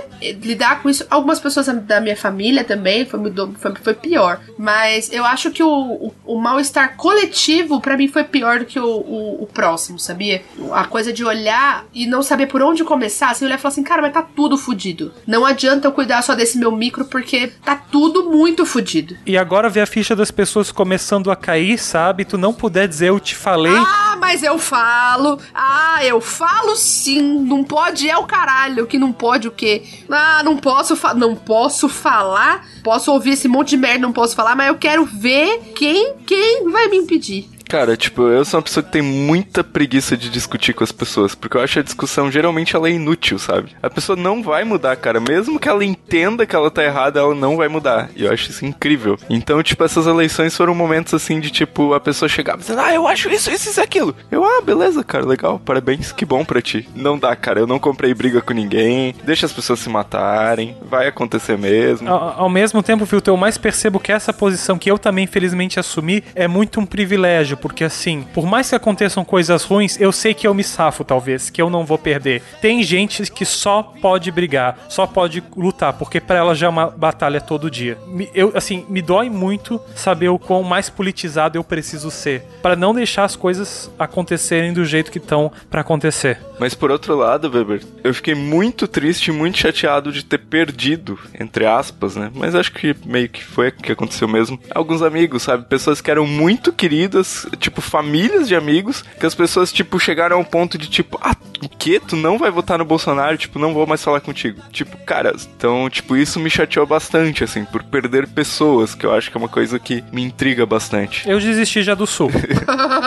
Lidar 0.41 0.81
com 0.81 0.89
isso. 0.89 1.05
Algumas 1.09 1.39
pessoas 1.39 1.67
da 1.67 1.99
minha 1.99 2.15
família 2.15 2.63
também 2.63 3.05
foi, 3.05 3.19
foi, 3.57 3.75
foi 3.75 3.93
pior. 3.93 4.39
Mas 4.57 5.11
eu 5.11 5.25
acho 5.25 5.51
que 5.51 5.61
o, 5.61 5.69
o, 5.69 6.13
o 6.25 6.39
mal-estar 6.39 6.92
coletivo, 6.97 7.81
para 7.81 7.97
mim, 7.97 8.07
foi 8.07 8.23
pior 8.23 8.59
do 8.59 8.65
que 8.65 8.79
o, 8.79 8.85
o, 8.85 9.43
o, 9.43 9.47
próximo, 9.47 9.99
sabia? 9.99 10.43
A 10.71 10.85
coisa 10.85 11.11
de 11.11 11.23
olhar 11.23 11.85
e 11.93 12.05
não 12.05 12.21
saber 12.21 12.47
por 12.47 12.61
onde 12.61 12.83
começar, 12.83 13.29
assim, 13.29 13.45
olhar 13.45 13.55
e 13.55 13.61
falar 13.61 13.71
assim, 13.71 13.83
cara, 13.83 14.01
mas 14.01 14.13
tá 14.13 14.21
tudo 14.21 14.57
fudido. 14.57 15.13
Não 15.27 15.45
adianta 15.45 15.87
eu 15.87 15.91
cuidar 15.91 16.21
só 16.21 16.35
desse 16.35 16.57
meu 16.57 16.71
micro, 16.71 17.05
porque 17.05 17.47
tá 17.63 17.75
tudo 17.75 18.29
muito 18.29 18.65
fudido. 18.65 19.17
E 19.25 19.37
agora 19.37 19.69
ver 19.69 19.81
a 19.81 19.85
ficha 19.85 20.15
das 20.15 20.31
pessoas 20.31 20.71
começando 20.71 21.31
a 21.31 21.35
cair, 21.35 21.77
sabe? 21.77 22.25
Tu 22.25 22.37
não 22.37 22.53
puder 22.53 22.87
dizer 22.87 23.09
eu 23.09 23.19
te 23.19 23.35
falei. 23.35 23.75
Ah, 23.75 24.17
mas 24.19 24.43
eu 24.43 24.57
falo. 24.57 25.39
Ah, 25.53 25.99
eu 26.03 26.21
falo 26.21 26.75
sim. 26.75 27.21
Não 27.43 27.63
pode 27.63 28.09
é 28.09 28.17
o 28.17 28.25
caralho. 28.25 28.87
Que 28.87 28.97
não 28.97 29.11
pode 29.11 29.47
o 29.47 29.51
quê? 29.51 29.83
Ah, 30.09 30.41
não 30.43 30.57
posso, 30.57 30.97
não 31.15 31.35
posso 31.35 31.89
falar. 31.89 32.65
Posso 32.83 33.11
ouvir 33.11 33.31
esse 33.31 33.47
monte 33.47 33.69
de 33.69 33.77
merda, 33.77 33.99
não 33.99 34.11
posso 34.11 34.35
falar, 34.35 34.55
mas 34.55 34.67
eu 34.67 34.75
quero 34.75 35.05
ver 35.05 35.59
quem, 35.75 36.15
quem 36.25 36.69
vai 36.69 36.82
me 36.89 36.97
impedir. 36.97 37.45
Cara, 37.67 37.97
tipo, 37.97 38.23
eu 38.27 38.45
sou 38.45 38.59
uma 38.59 38.63
pessoa 38.63 38.83
que 38.83 38.91
tem 38.91 39.01
muita 39.01 39.63
preguiça 39.63 40.15
de 40.15 40.29
discutir 40.29 40.73
com 40.73 40.83
as 40.83 40.91
pessoas, 40.91 41.33
porque 41.33 41.57
eu 41.57 41.61
acho 41.61 41.79
a 41.79 41.83
discussão 41.83 42.31
geralmente 42.31 42.75
ela 42.75 42.87
é 42.87 42.91
inútil, 42.91 43.39
sabe? 43.39 43.71
A 43.81 43.89
pessoa 43.89 44.15
não 44.15 44.43
vai 44.43 44.63
mudar, 44.63 44.95
cara. 44.95 45.19
Mesmo 45.19 45.59
que 45.59 45.67
ela 45.67 45.83
entenda 45.83 46.45
que 46.45 46.55
ela 46.55 46.69
tá 46.69 46.83
errada, 46.83 47.19
ela 47.19 47.33
não 47.33 47.57
vai 47.57 47.67
mudar. 47.67 48.09
E 48.15 48.25
eu 48.25 48.31
acho 48.31 48.49
isso 48.49 48.65
incrível. 48.65 49.17
Então, 49.29 49.61
tipo, 49.63 49.83
essas 49.83 50.05
eleições 50.05 50.55
foram 50.55 50.75
momentos 50.75 51.13
assim 51.13 51.39
de 51.39 51.49
tipo, 51.49 51.93
a 51.93 51.99
pessoa 51.99 52.29
chegava 52.29 52.59
dizendo, 52.59 52.81
ah, 52.81 52.93
eu 52.93 53.07
acho 53.07 53.29
isso, 53.29 53.49
isso, 53.49 53.69
isso, 53.69 53.81
aquilo. 53.81 54.15
Eu, 54.31 54.43
ah, 54.43 54.61
beleza, 54.61 55.03
cara, 55.03 55.25
legal, 55.25 55.59
parabéns, 55.59 56.11
que 56.11 56.25
bom 56.25 56.45
pra 56.45 56.61
ti. 56.61 56.87
Não 56.95 57.17
dá, 57.17 57.35
cara, 57.35 57.59
eu 57.59 57.67
não 57.67 57.79
comprei 57.79 58.13
briga 58.13 58.41
com 58.41 58.53
ninguém, 58.53 59.15
deixa 59.23 59.45
as 59.45 59.53
pessoas 59.53 59.79
se 59.79 59.89
matarem, 59.89 60.77
vai 60.83 61.07
acontecer 61.07 61.57
mesmo. 61.57 62.09
Ao, 62.09 62.41
ao 62.41 62.49
mesmo 62.49 62.83
tempo, 62.83 63.05
Filter, 63.05 63.31
eu 63.31 63.37
mais 63.37 63.57
percebo 63.57 63.99
que 63.99 64.11
essa 64.11 64.31
posição 64.31 64.77
que 64.77 64.91
eu 64.91 64.99
também, 64.99 65.23
infelizmente, 65.23 65.79
assumi 65.79 66.23
é 66.35 66.47
muito 66.47 66.79
um 66.79 66.85
privilégio 66.85 67.52
porque 67.57 67.83
assim, 67.83 68.25
por 68.33 68.45
mais 68.45 68.69
que 68.69 68.75
aconteçam 68.75 69.23
coisas 69.23 69.63
ruins, 69.63 69.99
eu 69.99 70.11
sei 70.11 70.33
que 70.33 70.47
eu 70.47 70.53
me 70.53 70.63
safo, 70.63 71.03
talvez, 71.03 71.49
que 71.49 71.61
eu 71.61 71.69
não 71.69 71.85
vou 71.85 71.97
perder. 71.97 72.41
Tem 72.61 72.81
gente 72.83 73.23
que 73.31 73.45
só 73.45 73.83
pode 73.83 74.31
brigar, 74.31 74.77
só 74.89 75.05
pode 75.05 75.43
lutar, 75.55 75.93
porque 75.93 76.19
para 76.19 76.39
ela 76.39 76.55
já 76.55 76.67
é 76.67 76.69
uma 76.69 76.87
batalha 76.87 77.41
todo 77.41 77.69
dia. 77.69 77.97
Eu, 78.33 78.51
assim, 78.55 78.85
me 78.89 79.01
dói 79.01 79.29
muito 79.29 79.79
saber 79.95 80.29
o 80.29 80.39
quão 80.39 80.63
mais 80.63 80.89
politizado 80.89 81.57
eu 81.57 81.63
preciso 81.63 82.09
ser, 82.11 82.43
para 82.61 82.75
não 82.75 82.93
deixar 82.93 83.23
as 83.23 83.35
coisas 83.35 83.91
acontecerem 83.97 84.73
do 84.73 84.85
jeito 84.85 85.11
que 85.11 85.17
estão 85.17 85.51
para 85.69 85.81
acontecer. 85.81 86.39
Mas 86.59 86.73
por 86.73 86.91
outro 86.91 87.15
lado, 87.15 87.49
Weber, 87.49 87.81
eu 88.03 88.13
fiquei 88.13 88.35
muito 88.35 88.87
triste 88.87 89.31
muito 89.31 89.57
chateado 89.57 90.11
de 90.11 90.23
ter 90.23 90.37
perdido, 90.37 91.19
entre 91.39 91.65
aspas, 91.65 92.15
né? 92.15 92.31
Mas 92.33 92.55
acho 92.55 92.71
que 92.71 92.95
meio 93.05 93.27
que 93.29 93.43
foi 93.43 93.69
o 93.69 93.71
que 93.71 93.91
aconteceu 93.91 94.27
mesmo. 94.27 94.59
Alguns 94.73 95.01
amigos, 95.01 95.43
sabe? 95.43 95.65
Pessoas 95.65 96.01
que 96.01 96.11
eram 96.11 96.25
muito 96.25 96.71
queridas, 96.71 97.42
tipo, 97.57 97.81
famílias 97.81 98.47
de 98.47 98.55
amigos, 98.55 99.03
que 99.19 99.25
as 99.25 99.35
pessoas, 99.35 99.71
tipo, 99.71 99.99
chegaram 99.99 100.37
a 100.37 100.39
um 100.39 100.43
ponto 100.43 100.77
de, 100.77 100.89
tipo, 100.89 101.17
ah, 101.21 101.35
o 101.65 101.69
quê? 101.69 102.01
Tu 102.05 102.15
não 102.15 102.37
vai 102.37 102.51
votar 102.51 102.77
no 102.77 102.85
Bolsonaro? 102.85 103.37
Tipo, 103.37 103.59
não 103.59 103.73
vou 103.73 103.87
mais 103.87 104.03
falar 104.03 104.19
contigo. 104.19 104.61
Tipo, 104.71 104.97
cara, 104.97 105.33
então, 105.55 105.89
tipo, 105.89 106.15
isso 106.15 106.39
me 106.39 106.49
chateou 106.49 106.85
bastante, 106.85 107.43
assim, 107.43 107.63
por 107.65 107.83
perder 107.83 108.27
pessoas, 108.27 108.95
que 108.95 109.05
eu 109.05 109.13
acho 109.13 109.31
que 109.31 109.37
é 109.37 109.39
uma 109.39 109.49
coisa 109.49 109.79
que 109.79 110.03
me 110.11 110.23
intriga 110.23 110.65
bastante. 110.65 111.29
Eu 111.29 111.39
desisti 111.39 111.83
já 111.83 111.95
do 111.95 112.07
Sul. 112.07 112.31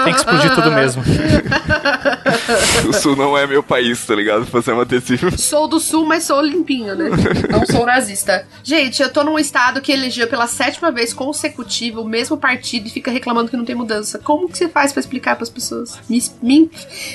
Tem 0.05 0.13
que 0.13 0.19
explodir 0.19 0.55
tudo 0.55 0.71
mesmo. 0.71 1.03
o 2.89 2.93
Sul 2.93 3.17
não 3.17 3.37
é 3.37 3.47
meu 3.47 3.63
país, 3.63 4.05
tá 4.07 4.15
ligado? 4.15 4.47
Fazer 4.47 4.73
um 4.73 4.81
adesivo. 4.81 5.37
Sou 5.39 5.69
do 5.69 5.81
Sul, 5.81 6.07
mas 6.07 6.25
sou 6.25 6.41
limpinho, 6.41 6.95
né? 6.95 7.11
Não 7.51 7.67
sou 7.67 7.85
nazista. 7.85 8.47
Gente, 8.63 9.03
eu 9.03 9.13
tô 9.13 9.25
num 9.25 9.39
estado 9.39 9.81
que 9.81 9.93
elegeu 9.93 10.29
pela 10.29 10.47
sétima 10.47 10.91
vez 10.91 11.13
consecutiva 11.13 12.01
o 12.01 12.05
mesmo 12.05 12.37
partido 12.37 12.87
e 12.87 12.91
fica 12.91 13.11
reclamando 13.11 13.51
que 13.51 13.57
não 13.57 13.65
tem 13.65 13.75
mudança. 13.75 14.19
Como 14.19 14.47
como 14.47 14.49
que 14.51 14.59
você 14.59 14.69
faz 14.69 14.93
para 14.93 15.01
explicar 15.01 15.35
para 15.35 15.43
as 15.43 15.51
pessoas? 15.51 15.99
Me, 16.09 16.23
me, 16.43 16.71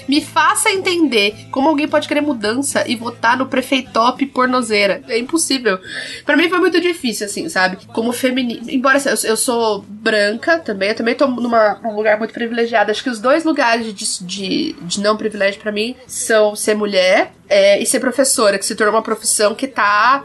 me 0.07 0.21
faça 0.21 0.69
entender 0.69 1.30
como 1.51 1.69
alguém 1.69 1.87
pode 1.87 2.07
querer 2.07 2.21
mudança 2.21 2.83
e 2.87 2.95
votar 2.95 3.37
no 3.37 3.47
prefeitop 3.47 4.25
pornozeira. 4.27 5.03
É 5.07 5.17
impossível. 5.17 5.79
Para 6.25 6.37
mim 6.37 6.49
foi 6.49 6.59
muito 6.59 6.79
difícil, 6.79 7.25
assim, 7.25 7.49
sabe? 7.49 7.77
Como 7.87 8.11
feminina. 8.11 8.61
Embora 8.69 8.97
assim, 8.97 9.09
eu, 9.09 9.31
eu, 9.31 9.37
sou 9.37 9.83
branca 9.87 10.59
também, 10.59 10.89
eu 10.89 10.95
também 10.95 11.15
tô 11.15 11.27
numa, 11.27 11.79
num 11.83 11.95
lugar 11.95 12.17
muito 12.17 12.33
privilegiado. 12.33 12.91
Acho 12.91 13.03
que 13.03 13.09
os 13.09 13.19
dois 13.19 13.43
lugares 13.43 13.93
de, 13.93 14.25
de, 14.25 14.75
de 14.81 15.01
não 15.01 15.17
privilégio 15.17 15.59
para 15.61 15.71
mim 15.71 15.95
são 16.07 16.55
ser 16.55 16.75
mulher 16.75 17.31
é, 17.51 17.81
e 17.81 17.85
ser 17.85 17.99
professora, 17.99 18.57
que 18.57 18.65
se 18.65 18.75
tornou 18.75 18.95
uma 18.95 19.01
profissão 19.01 19.53
que 19.53 19.67
tá. 19.67 20.23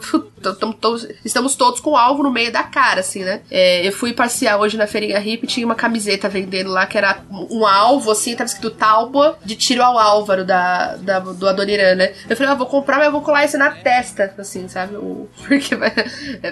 Estamos 1.25 1.57
todos 1.57 1.81
com 1.81 1.91
o 1.91 1.97
alvo 1.97 2.23
no 2.23 2.31
meio 2.31 2.53
da 2.53 2.63
cara, 2.63 3.01
assim, 3.01 3.25
né? 3.25 3.41
É, 3.51 3.87
eu 3.87 3.93
fui 3.93 4.13
passear 4.13 4.59
hoje 4.59 4.77
na 4.77 4.87
feirinha 4.87 5.19
hip 5.19 5.45
e 5.45 5.47
tinha 5.47 5.67
uma 5.67 5.75
camiseta 5.75 6.29
vendendo 6.29 6.71
lá 6.71 6.87
que 6.87 6.99
era 6.99 7.21
um 7.31 7.67
alvo, 7.67 8.11
assim, 8.11 8.35
tava 8.35 8.49
escrito 8.49 8.71
Talba 8.71 9.39
de 9.45 9.57
tiro 9.57 9.83
ao 9.83 9.99
Álvaro 9.99 10.45
da, 10.45 10.97
da 10.97 11.19
do 11.21 11.49
Adoniran, 11.49 11.95
né? 11.95 12.13
Eu 12.29 12.37
falei, 12.37 12.53
ah, 12.53 12.55
vou 12.55 12.67
comprar, 12.67 12.97
mas 12.99 13.07
eu 13.07 13.13
vou 13.13 13.23
colar 13.23 13.45
isso 13.45 13.59
na 13.59 13.71
testa, 13.71 14.35
assim, 14.39 14.69
sabe? 14.69 14.97
O, 14.97 15.29
porque 15.47 15.77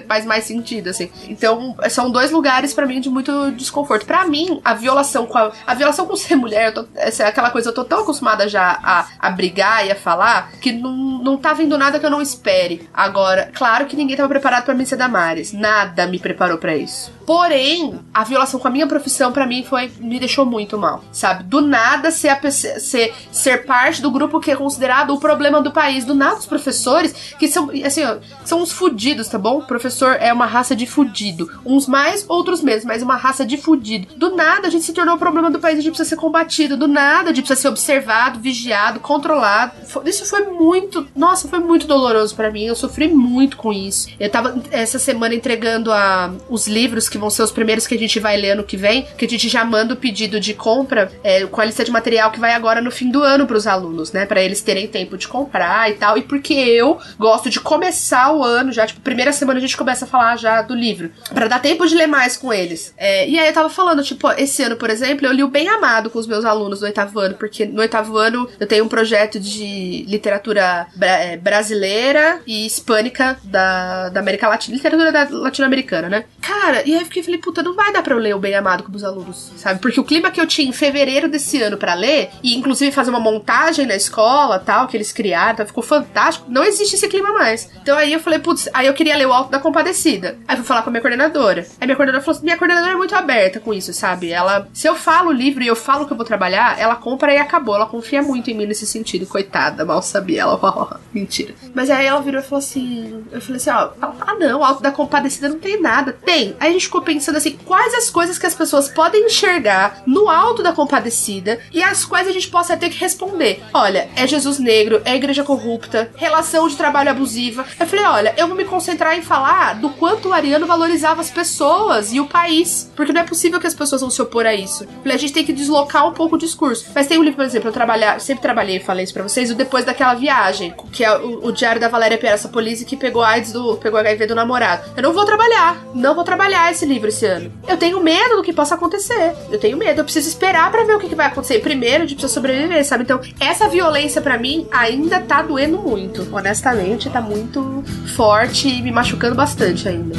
faz 0.07 0.25
mais 0.25 0.43
sentido, 0.43 0.89
assim. 0.89 1.09
Então, 1.27 1.75
são 1.89 2.09
dois 2.09 2.31
lugares 2.31 2.73
para 2.73 2.85
mim 2.85 2.99
de 2.99 3.09
muito 3.09 3.51
desconforto. 3.51 4.05
para 4.05 4.25
mim, 4.25 4.59
a 4.63 4.73
violação 4.73 5.25
com 5.25 5.37
a, 5.37 5.51
a 5.65 5.73
violação 5.73 6.05
com 6.05 6.15
ser 6.15 6.35
mulher, 6.35 6.73
tô, 6.73 6.85
essa 6.95 7.23
é 7.23 7.27
aquela 7.27 7.49
coisa, 7.49 7.69
eu 7.69 7.73
tô 7.73 7.83
tão 7.83 7.99
acostumada 7.99 8.47
já 8.47 8.79
a, 8.83 9.07
a 9.19 9.29
brigar 9.29 9.85
e 9.85 9.91
a 9.91 9.95
falar 9.95 10.51
que 10.59 10.71
não, 10.71 10.93
não 11.23 11.37
tá 11.37 11.53
vindo 11.53 11.77
nada 11.77 11.99
que 11.99 12.05
eu 12.05 12.09
não 12.09 12.21
espere. 12.21 12.89
Agora, 12.93 13.51
claro 13.53 13.84
que 13.85 13.95
ninguém 13.95 14.15
tava 14.15 14.29
preparado 14.29 14.65
para 14.65 14.73
mim 14.73 14.85
ser 14.85 14.95
Damares. 14.95 15.53
Nada 15.53 16.07
me 16.07 16.19
preparou 16.19 16.57
para 16.57 16.75
isso. 16.75 17.11
Porém, 17.25 17.99
a 18.13 18.23
violação 18.23 18.59
com 18.59 18.67
a 18.67 18.71
minha 18.71 18.87
profissão, 18.87 19.31
para 19.31 19.47
mim, 19.47 19.63
foi 19.63 19.91
me 19.99 20.19
deixou 20.19 20.45
muito 20.45 20.77
mal. 20.77 21.03
Sabe? 21.11 21.43
Do 21.43 21.61
nada 21.61 22.11
ser, 22.11 22.37
ser, 22.51 23.13
ser 23.31 23.65
parte 23.65 24.01
do 24.01 24.11
grupo 24.11 24.39
que 24.39 24.51
é 24.51 24.55
considerado 24.55 25.11
o 25.13 25.19
problema 25.19 25.61
do 25.61 25.71
país. 25.71 26.05
Do 26.05 26.13
nada, 26.13 26.37
os 26.37 26.45
professores, 26.45 27.33
que 27.39 27.47
são, 27.47 27.69
assim, 27.83 28.03
ó, 28.03 28.17
são 28.43 28.61
uns 28.61 28.71
fudidos, 28.71 29.27
tá 29.27 29.37
bom? 29.37 29.59
O 29.59 29.65
professor 29.67 30.17
é 30.19 30.31
uma 30.31 30.45
raça 30.45 30.75
de 30.75 30.85
fudido. 30.85 31.49
Uns 31.65 31.87
mais, 31.87 32.25
outros 32.27 32.61
menos. 32.61 32.85
Mas 32.85 33.01
uma 33.01 33.15
raça 33.15 33.45
de 33.45 33.57
fudido. 33.57 34.15
Do 34.15 34.35
nada 34.35 34.67
a 34.67 34.71
gente 34.71 34.85
se 34.85 34.93
tornou 34.93 35.15
o 35.15 35.19
problema 35.19 35.49
do 35.49 35.59
país, 35.59 35.79
a 35.79 35.81
gente 35.81 35.91
precisa 35.91 36.09
ser 36.09 36.15
combatido. 36.15 36.77
Do 36.77 36.87
nada 36.87 37.31
a 37.31 37.33
gente 37.33 37.45
precisa 37.45 37.61
ser 37.61 37.67
observado, 37.69 38.39
vigiado, 38.39 38.99
controlado. 38.99 39.73
Isso 40.05 40.25
foi 40.25 40.45
muito, 40.45 41.07
nossa, 41.15 41.47
foi 41.47 41.59
muito 41.59 41.87
doloroso 41.87 42.35
pra 42.35 42.51
mim. 42.51 42.65
Eu 42.65 42.75
sofri 42.75 43.07
muito 43.07 43.57
com 43.57 43.64
isso. 43.73 44.09
Eu 44.19 44.29
tava 44.29 44.61
essa 44.71 44.99
semana 44.99 45.33
entregando 45.35 45.91
a, 45.91 46.33
os 46.49 46.67
livros 46.67 47.07
que 47.09 47.17
vão 47.17 47.29
ser 47.29 47.43
os 47.43 47.51
primeiros 47.51 47.87
que 47.87 47.95
a 47.95 47.99
gente 47.99 48.19
vai 48.19 48.37
ler 48.37 48.51
ano 48.51 48.63
que 48.63 48.77
vem, 48.77 49.07
que 49.17 49.25
a 49.25 49.29
gente 49.29 49.47
já 49.49 49.63
manda 49.65 49.93
o 49.93 49.97
pedido 49.97 50.39
de 50.39 50.53
compra 50.53 51.11
é, 51.23 51.45
com 51.45 51.61
a 51.61 51.65
lista 51.65 51.83
de 51.83 51.91
material 51.91 52.31
que 52.31 52.39
vai 52.39 52.53
agora 52.53 52.81
no 52.81 52.91
fim 52.91 53.09
do 53.09 53.21
ano 53.23 53.45
pros 53.47 53.67
alunos, 53.67 54.11
né? 54.11 54.25
Pra 54.25 54.41
eles 54.41 54.61
terem 54.61 54.87
tempo 54.87 55.17
de 55.17 55.27
comprar 55.27 55.89
e 55.89 55.93
tal. 55.95 56.17
E 56.17 56.21
porque 56.21 56.53
eu 56.53 56.99
gosto 57.17 57.49
de 57.49 57.59
começar 57.59 58.31
o 58.33 58.43
ano 58.43 58.71
já, 58.71 58.85
tipo, 58.87 59.01
primeira 59.01 59.31
semana 59.33 59.59
a 59.59 59.61
gente 59.61 59.77
começa 59.77 60.05
a 60.05 60.07
falar 60.07 60.37
já 60.37 60.61
do 60.61 60.73
livro. 60.75 61.11
Pra 61.33 61.47
dar 61.47 61.59
tempo 61.59 61.85
de 61.87 61.95
ler 61.95 62.07
mais 62.07 62.37
com 62.37 62.53
eles. 62.53 62.93
É, 62.97 63.27
e 63.27 63.37
aí 63.39 63.47
eu 63.47 63.53
tava 63.53 63.69
falando, 63.69 64.03
tipo, 64.03 64.29
esse 64.31 64.63
ano, 64.63 64.75
por 64.75 64.89
exemplo, 64.89 65.25
eu 65.25 65.31
li 65.31 65.43
o 65.43 65.47
Bem 65.47 65.67
Amado 65.69 66.09
com 66.09 66.19
os 66.19 66.27
meus 66.27 66.45
alunos 66.45 66.79
do 66.79 66.85
oitavo 66.85 67.19
ano, 67.19 67.35
porque 67.35 67.65
no 67.65 67.81
oitavo 67.81 68.17
ano 68.17 68.49
eu 68.59 68.67
tenho 68.67 68.85
um 68.85 68.87
projeto 68.87 69.39
de 69.39 70.05
literatura 70.07 70.87
bra- 70.95 71.07
é, 71.19 71.37
brasileira 71.37 72.41
e 72.45 72.65
hispânica 72.65 73.37
da, 73.55 74.09
da 74.09 74.19
América 74.19 74.49
Latina, 74.49 74.75
literatura 74.75 75.29
latino-americana, 75.31 76.09
né? 76.09 76.25
Cara, 76.41 76.83
e 76.85 76.93
aí 76.93 76.99
eu 76.99 77.05
fiquei, 77.05 77.23
falei, 77.23 77.39
puta, 77.39 77.63
não 77.63 77.73
vai 77.73 77.93
dar 77.93 78.03
pra 78.03 78.13
eu 78.13 78.19
ler 78.19 78.35
o 78.35 78.39
Bem 78.39 78.53
Amado 78.53 78.83
com 78.83 78.91
os 78.91 79.03
alunos, 79.03 79.53
sabe? 79.55 79.79
Porque 79.79 79.97
o 79.97 80.03
clima 80.03 80.29
que 80.29 80.41
eu 80.41 80.45
tinha 80.45 80.67
em 80.67 80.73
fevereiro 80.73 81.29
desse 81.29 81.61
ano 81.61 81.77
pra 81.77 81.93
ler, 81.93 82.31
e 82.43 82.53
inclusive 82.53 82.91
fazer 82.91 83.11
uma 83.11 83.19
montagem 83.19 83.85
na 83.85 83.95
escola, 83.95 84.59
tal, 84.59 84.87
que 84.87 84.97
eles 84.97 85.13
criaram, 85.13 85.55
tá, 85.55 85.65
ficou 85.65 85.81
fantástico, 85.81 86.47
não 86.49 86.65
existe 86.65 86.95
esse 86.95 87.07
clima 87.07 87.31
mais. 87.31 87.71
Então 87.81 87.97
aí 87.97 88.11
eu 88.11 88.19
falei, 88.19 88.39
putz, 88.39 88.67
aí 88.73 88.87
eu 88.87 88.93
queria 88.93 89.15
ler 89.15 89.25
o 89.25 89.31
Alto 89.31 89.51
da 89.51 89.59
Compadecida. 89.59 90.37
Aí 90.45 90.57
fui 90.57 90.65
falar 90.65 90.81
com 90.81 90.89
a 90.89 90.91
minha 90.91 91.01
coordenadora. 91.01 91.65
Aí 91.79 91.87
minha 91.87 91.95
coordenadora 91.95 92.23
falou 92.23 92.37
assim, 92.37 92.45
minha 92.45 92.57
coordenadora 92.57 92.91
é 92.91 92.97
muito 92.97 93.15
aberta 93.15 93.61
com 93.61 93.73
isso, 93.73 93.93
sabe? 93.93 94.31
Ela, 94.31 94.67
se 94.73 94.85
eu 94.85 94.95
falo 94.95 95.29
o 95.29 95.33
livro 95.33 95.63
e 95.63 95.67
eu 95.67 95.75
falo 95.77 96.05
que 96.05 96.11
eu 96.11 96.17
vou 96.17 96.25
trabalhar, 96.25 96.77
ela 96.77 96.95
compra 96.97 97.33
e 97.33 97.37
acabou. 97.37 97.75
Ela 97.75 97.85
confia 97.85 98.21
muito 98.21 98.51
em 98.51 98.53
mim 98.53 98.65
nesse 98.65 98.85
sentido, 98.85 99.25
coitada, 99.25 99.85
mal 99.85 100.01
sabia 100.01 100.41
ela. 100.41 100.99
Mentira. 101.13 101.55
Mas 101.73 101.89
aí 101.89 102.05
ela 102.05 102.21
virou 102.21 102.41
e 102.41 102.43
falou 102.43 102.59
assim, 102.59 103.23
eu 103.31 103.41
falei 103.45 103.57
assim, 103.57 103.69
ó, 103.69 103.89
ah 104.01 104.35
não, 104.39 104.63
Alto 104.63 104.81
da 104.81 104.91
Compadecida 104.91 105.49
não 105.49 105.59
tem 105.59 105.81
nada. 105.81 106.13
Tem. 106.13 106.55
Aí 106.59 106.69
a 106.69 106.73
gente 106.73 106.85
ficou 106.85 107.01
pensando 107.01 107.37
assim, 107.37 107.57
quais 107.65 107.93
as 107.93 108.09
coisas 108.09 108.37
que 108.37 108.45
as 108.45 108.55
pessoas 108.55 108.89
podem 108.89 109.25
enxergar 109.25 110.03
no 110.05 110.29
Alto 110.29 110.63
da 110.63 110.73
Compadecida 110.73 111.59
e 111.71 111.83
as 111.83 112.05
quais 112.05 112.27
a 112.27 112.31
gente 112.31 112.47
possa 112.47 112.77
ter 112.77 112.89
que 112.89 112.99
responder. 112.99 113.63
Olha, 113.73 114.09
é 114.15 114.27
Jesus 114.27 114.59
negro, 114.59 115.01
é 115.05 115.15
igreja 115.15 115.43
corrupta, 115.43 116.11
relação 116.15 116.67
de 116.67 116.75
trabalho 116.75 117.11
abusiva. 117.11 117.65
Eu 117.79 117.87
falei, 117.87 118.05
olha, 118.05 118.33
eu 118.37 118.47
vou 118.47 118.55
me 118.55 118.65
concentrar 118.65 119.17
em 119.17 119.21
falar 119.21 119.75
do 119.75 119.89
quanto 119.91 120.29
o 120.29 120.33
Ariano 120.33 120.65
valorizava 120.65 121.21
as 121.21 121.29
pessoas 121.29 122.13
e 122.13 122.19
o 122.19 122.27
país. 122.27 122.91
Porque 122.95 123.13
não 123.13 123.21
é 123.21 123.23
possível 123.23 123.59
que 123.59 123.67
as 123.67 123.73
pessoas 123.73 124.01
vão 124.01 124.09
se 124.09 124.21
opor 124.21 124.45
a 124.45 124.53
isso. 124.53 124.85
Falei, 125.01 125.15
a 125.15 125.19
gente 125.19 125.33
tem 125.33 125.45
que 125.45 125.53
deslocar 125.53 126.07
um 126.07 126.13
pouco 126.13 126.35
o 126.35 126.39
discurso. 126.39 126.87
Mas 126.93 127.07
tem 127.07 127.17
um 127.17 127.23
livro, 127.23 127.37
por 127.37 127.45
exemplo, 127.45 127.69
eu 127.69 127.73
trabalhar, 127.73 128.19
sempre 128.19 128.41
trabalhei, 128.41 128.79
falei 128.79 129.03
isso 129.03 129.13
pra 129.13 129.23
vocês, 129.23 129.51
o 129.51 129.55
Depois 129.55 129.85
daquela 129.85 130.13
viagem, 130.13 130.73
que 130.91 131.03
é 131.03 131.17
o, 131.17 131.47
o 131.47 131.51
diário 131.51 131.79
da 131.79 131.87
Valéria 131.87 132.17
Pieraça 132.17 132.49
Polizzi 132.49 132.85
que 132.85 132.95
pegou 132.95 133.21
AIDS 133.35 133.51
do. 133.51 133.77
pegou 133.77 133.99
HIV 133.99 134.27
do 134.27 134.35
namorado. 134.35 134.89
Eu 134.95 135.03
não 135.03 135.13
vou 135.13 135.25
trabalhar, 135.25 135.77
não 135.93 136.15
vou 136.15 136.23
trabalhar 136.23 136.71
esse 136.71 136.85
livro 136.85 137.09
esse 137.09 137.25
ano. 137.25 137.51
Eu 137.67 137.77
tenho 137.77 138.01
medo 138.01 138.37
do 138.37 138.43
que 138.43 138.53
possa 138.53 138.75
acontecer. 138.75 139.33
Eu 139.51 139.59
tenho 139.59 139.77
medo, 139.77 140.01
eu 140.01 140.03
preciso 140.03 140.27
esperar 140.27 140.71
pra 140.71 140.83
ver 140.83 140.95
o 140.95 140.99
que, 140.99 141.09
que 141.09 141.15
vai 141.15 141.27
acontecer. 141.27 141.59
Primeiro, 141.59 142.03
a 142.03 142.07
gente 142.07 142.15
precisa 142.15 142.33
sobreviver, 142.33 142.83
sabe? 142.85 143.03
Então, 143.03 143.19
essa 143.39 143.67
violência 143.67 144.21
pra 144.21 144.37
mim 144.37 144.67
ainda 144.71 145.19
tá 145.19 145.41
doendo 145.41 145.77
muito. 145.77 146.27
Honestamente, 146.31 147.09
tá 147.09 147.21
muito 147.21 147.83
forte 148.15 148.67
e 148.67 148.81
me 148.81 148.91
machucando 148.91 149.35
bastante 149.35 149.87
ainda. 149.87 150.15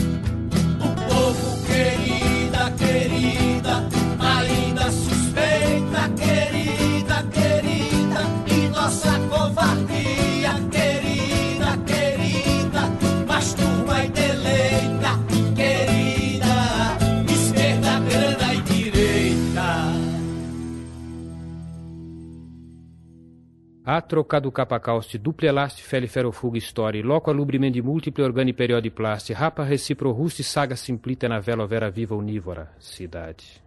A 23.88 24.01
trocado 24.01 24.51
capacauste, 24.51 25.16
duple 25.16 25.46
elast 25.46 25.81
feliferofuga 25.81 26.59
story, 26.59 27.03
loco 27.03 27.31
alubrimendi 27.31 27.81
múltiple 27.81 28.25
organi 28.25 28.53
periodiplaste, 28.53 29.33
rapa 29.33 29.62
recipro 29.62 30.11
rusti 30.11 30.42
saga 30.42 30.75
simplita 30.75 31.29
na 31.29 31.38
vela 31.38 31.68
vera 31.68 31.88
viva 31.88 32.16
unívora, 32.16 32.68
cidade. 32.81 33.62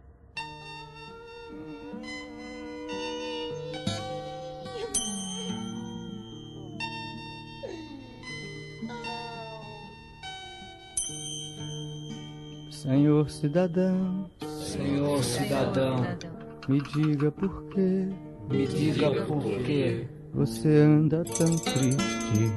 Senhor 12.69 13.29
cidadão, 13.29 14.29
Senhor 14.41 15.23
cidadão, 15.23 16.05
me 16.67 16.81
diga 16.81 17.31
por 17.31 17.69
quê 17.69 18.28
me 18.49 18.67
diga 18.67 19.11
por 19.25 19.41
que 19.63 20.05
você 20.33 20.67
anda 20.81 21.23
tão 21.23 21.55
triste. 21.57 22.51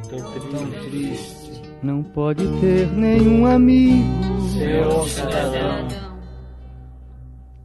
tão 0.50 0.70
triste. 0.90 1.62
Não 1.82 2.02
pode 2.02 2.46
ter 2.60 2.86
nenhum 2.92 3.44
amigo 3.44 4.40
Senhor 4.52 5.08
cidadão, 5.08 5.88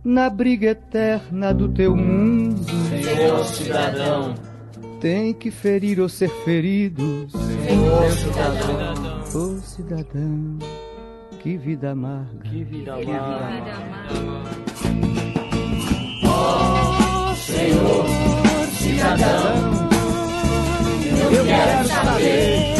na 0.03 0.29
briga 0.29 0.69
eterna 0.71 1.53
do 1.53 1.69
teu 1.69 1.95
mundo. 1.95 2.63
Senhor 2.89 3.43
cidadão, 3.45 4.35
Tem 4.99 5.33
que 5.33 5.51
ferir 5.51 5.99
ou 5.99 6.09
ser 6.09 6.29
ferido. 6.43 7.27
Senhor 7.29 8.11
cidadão, 8.11 9.21
Ô 9.35 9.57
cidadão, 9.59 10.57
que 11.39 11.55
vida 11.57 11.91
amarga. 11.91 12.49
que 12.49 12.63
vida 12.63 12.93
amarga. 12.95 14.07
Eu 21.31 21.45
quero 21.45 21.87
saber. 21.87 22.75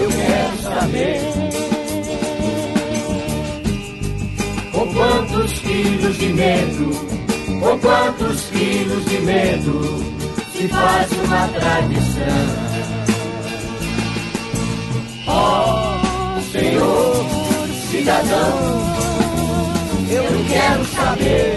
Eu 0.00 0.08
quero 0.10 0.56
saber 0.62 1.20
com 4.72 4.94
quantos 4.94 5.52
quilos 5.60 6.16
de 6.18 6.28
medo, 6.32 6.90
com 7.60 7.78
quantos 7.78 8.42
quilos 8.50 9.04
de 9.04 9.18
medo 9.20 10.04
se 10.52 10.68
faz 10.68 11.12
uma 11.12 11.48
tradição. 11.48 12.70
Ó 15.26 16.00
Senhor, 16.52 17.26
cidadão, 17.90 18.58
eu 20.10 20.44
quero 20.48 20.84
saber, 20.86 21.56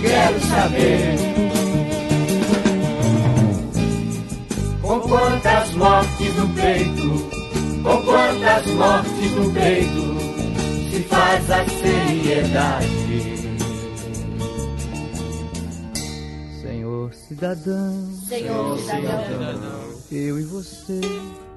quero 0.00 0.40
saber. 0.40 1.16
Com 4.82 5.00
quantas 5.00 5.74
mortes 5.74 6.36
no 6.36 6.48
peito, 6.54 7.30
com 7.82 8.02
quantas 8.02 8.66
mortes 8.74 9.30
no 9.32 9.52
peito, 9.52 10.90
se 10.90 11.02
faz 11.04 11.50
a 11.50 11.64
seriedade. 11.64 13.40
Senhor 16.60 17.14
cidadão, 17.14 18.10
Senhor 18.26 18.78
cidadão, 18.78 19.90
eu 20.10 20.40
e 20.40 20.42
você 20.44 21.00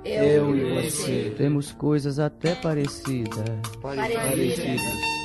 eu 0.06 0.56
e 0.56 0.82
você, 0.82 1.34
temos 1.38 1.72
coisas 1.72 2.20
até 2.20 2.56
parecidas. 2.56 3.46
parecidos. 3.82 5.23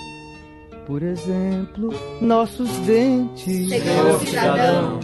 Por 0.89 1.03
exemplo, 1.03 1.91
nossos 2.19 2.71
dentes. 2.79 3.69
Senhor 3.69 4.21
cidadão, 4.21 5.01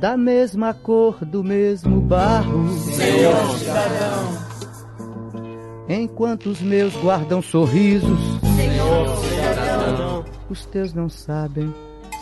da 0.00 0.16
mesma 0.16 0.72
cor 0.72 1.22
do 1.26 1.44
mesmo 1.44 2.00
barro. 2.00 2.66
Senhor 2.70 3.58
cidadão, 3.58 4.44
Enquanto 5.86 6.46
os 6.46 6.62
meus 6.62 6.96
guardam 6.96 7.42
sorrisos, 7.42 8.18
Senhor 8.56 9.16
cidadão, 9.18 10.24
os 10.48 10.64
teus 10.64 10.94
não 10.94 11.10
sabem 11.10 11.70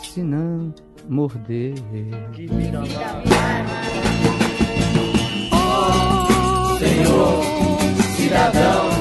se 0.03 0.21
não 0.21 0.73
morder. 1.07 1.75
Senhor 6.79 7.43
cidadão, 8.17 8.92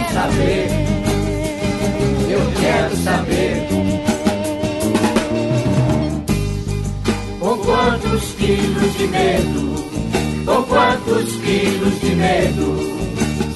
quero 0.00 0.12
saber, 0.12 0.68
eu 2.28 2.52
quero 2.60 2.96
saber. 2.96 3.68
Com 7.38 7.56
quantos 7.58 8.32
quilos 8.32 8.98
de 8.98 9.06
medo, 9.08 9.74
com 10.44 10.62
quantos 10.64 11.36
quilos 11.36 12.00
de 12.00 12.14
medo 12.14 12.76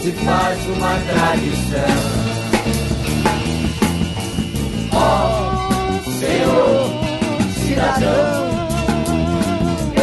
se 0.02 0.12
faz 0.12 0.58
uma 0.68 0.98
tradição. 1.10 2.24
Oh, 4.92 6.10
Senhor 6.10 7.04
cidadão, 7.66 8.44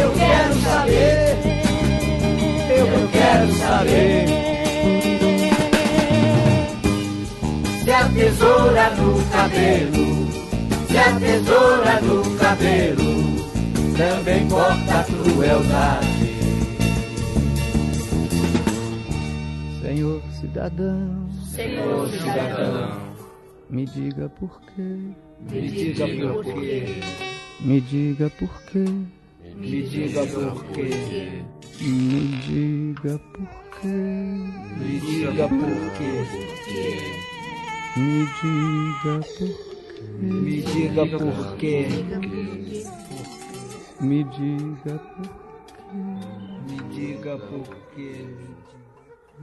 eu 0.00 0.12
quero 0.12 0.54
saber, 0.60 1.36
eu 2.70 3.08
quero 3.08 3.52
saber. 3.58 4.51
Tesoura 8.14 8.90
no 8.90 9.30
cabelo, 9.30 10.30
se 10.86 10.98
a 10.98 11.18
tesoura 11.18 12.00
no 12.02 12.36
cabelo 12.36 13.12
também 13.96 14.48
corta 14.48 15.00
a 15.00 15.04
crueldade. 15.04 16.32
Senhor 19.80 20.22
cidadão, 20.40 21.28
Senhor 21.50 22.08
cidadão, 22.08 22.98
me 23.70 23.86
diga 23.86 24.28
por 24.28 24.60
quê, 24.60 24.96
Me 25.50 25.68
diga 25.68 26.06
por 26.06 26.44
quê, 26.44 27.00
me 27.60 27.80
diga 27.80 28.30
por 28.30 28.62
quê, 28.62 28.84
me 29.56 29.82
diga 29.82 30.26
por 30.26 30.64
quê, 30.72 31.42
me 31.80 32.28
diga 32.46 33.18
por 33.18 33.48
quê, 33.80 33.90
me 34.78 35.00
diga 35.00 35.48
por 35.48 35.92
quê, 35.96 37.31
me 37.96 38.26
diga 38.40 39.20
por 39.38 39.72
me 40.18 40.62
diga 40.62 41.06
por 41.18 41.56
quê, 41.58 41.86
me 44.00 44.24
diga 44.24 44.98
por 44.98 45.28
me 46.66 46.76
diga 46.94 47.38
por 47.38 47.76
quê. 47.94 48.26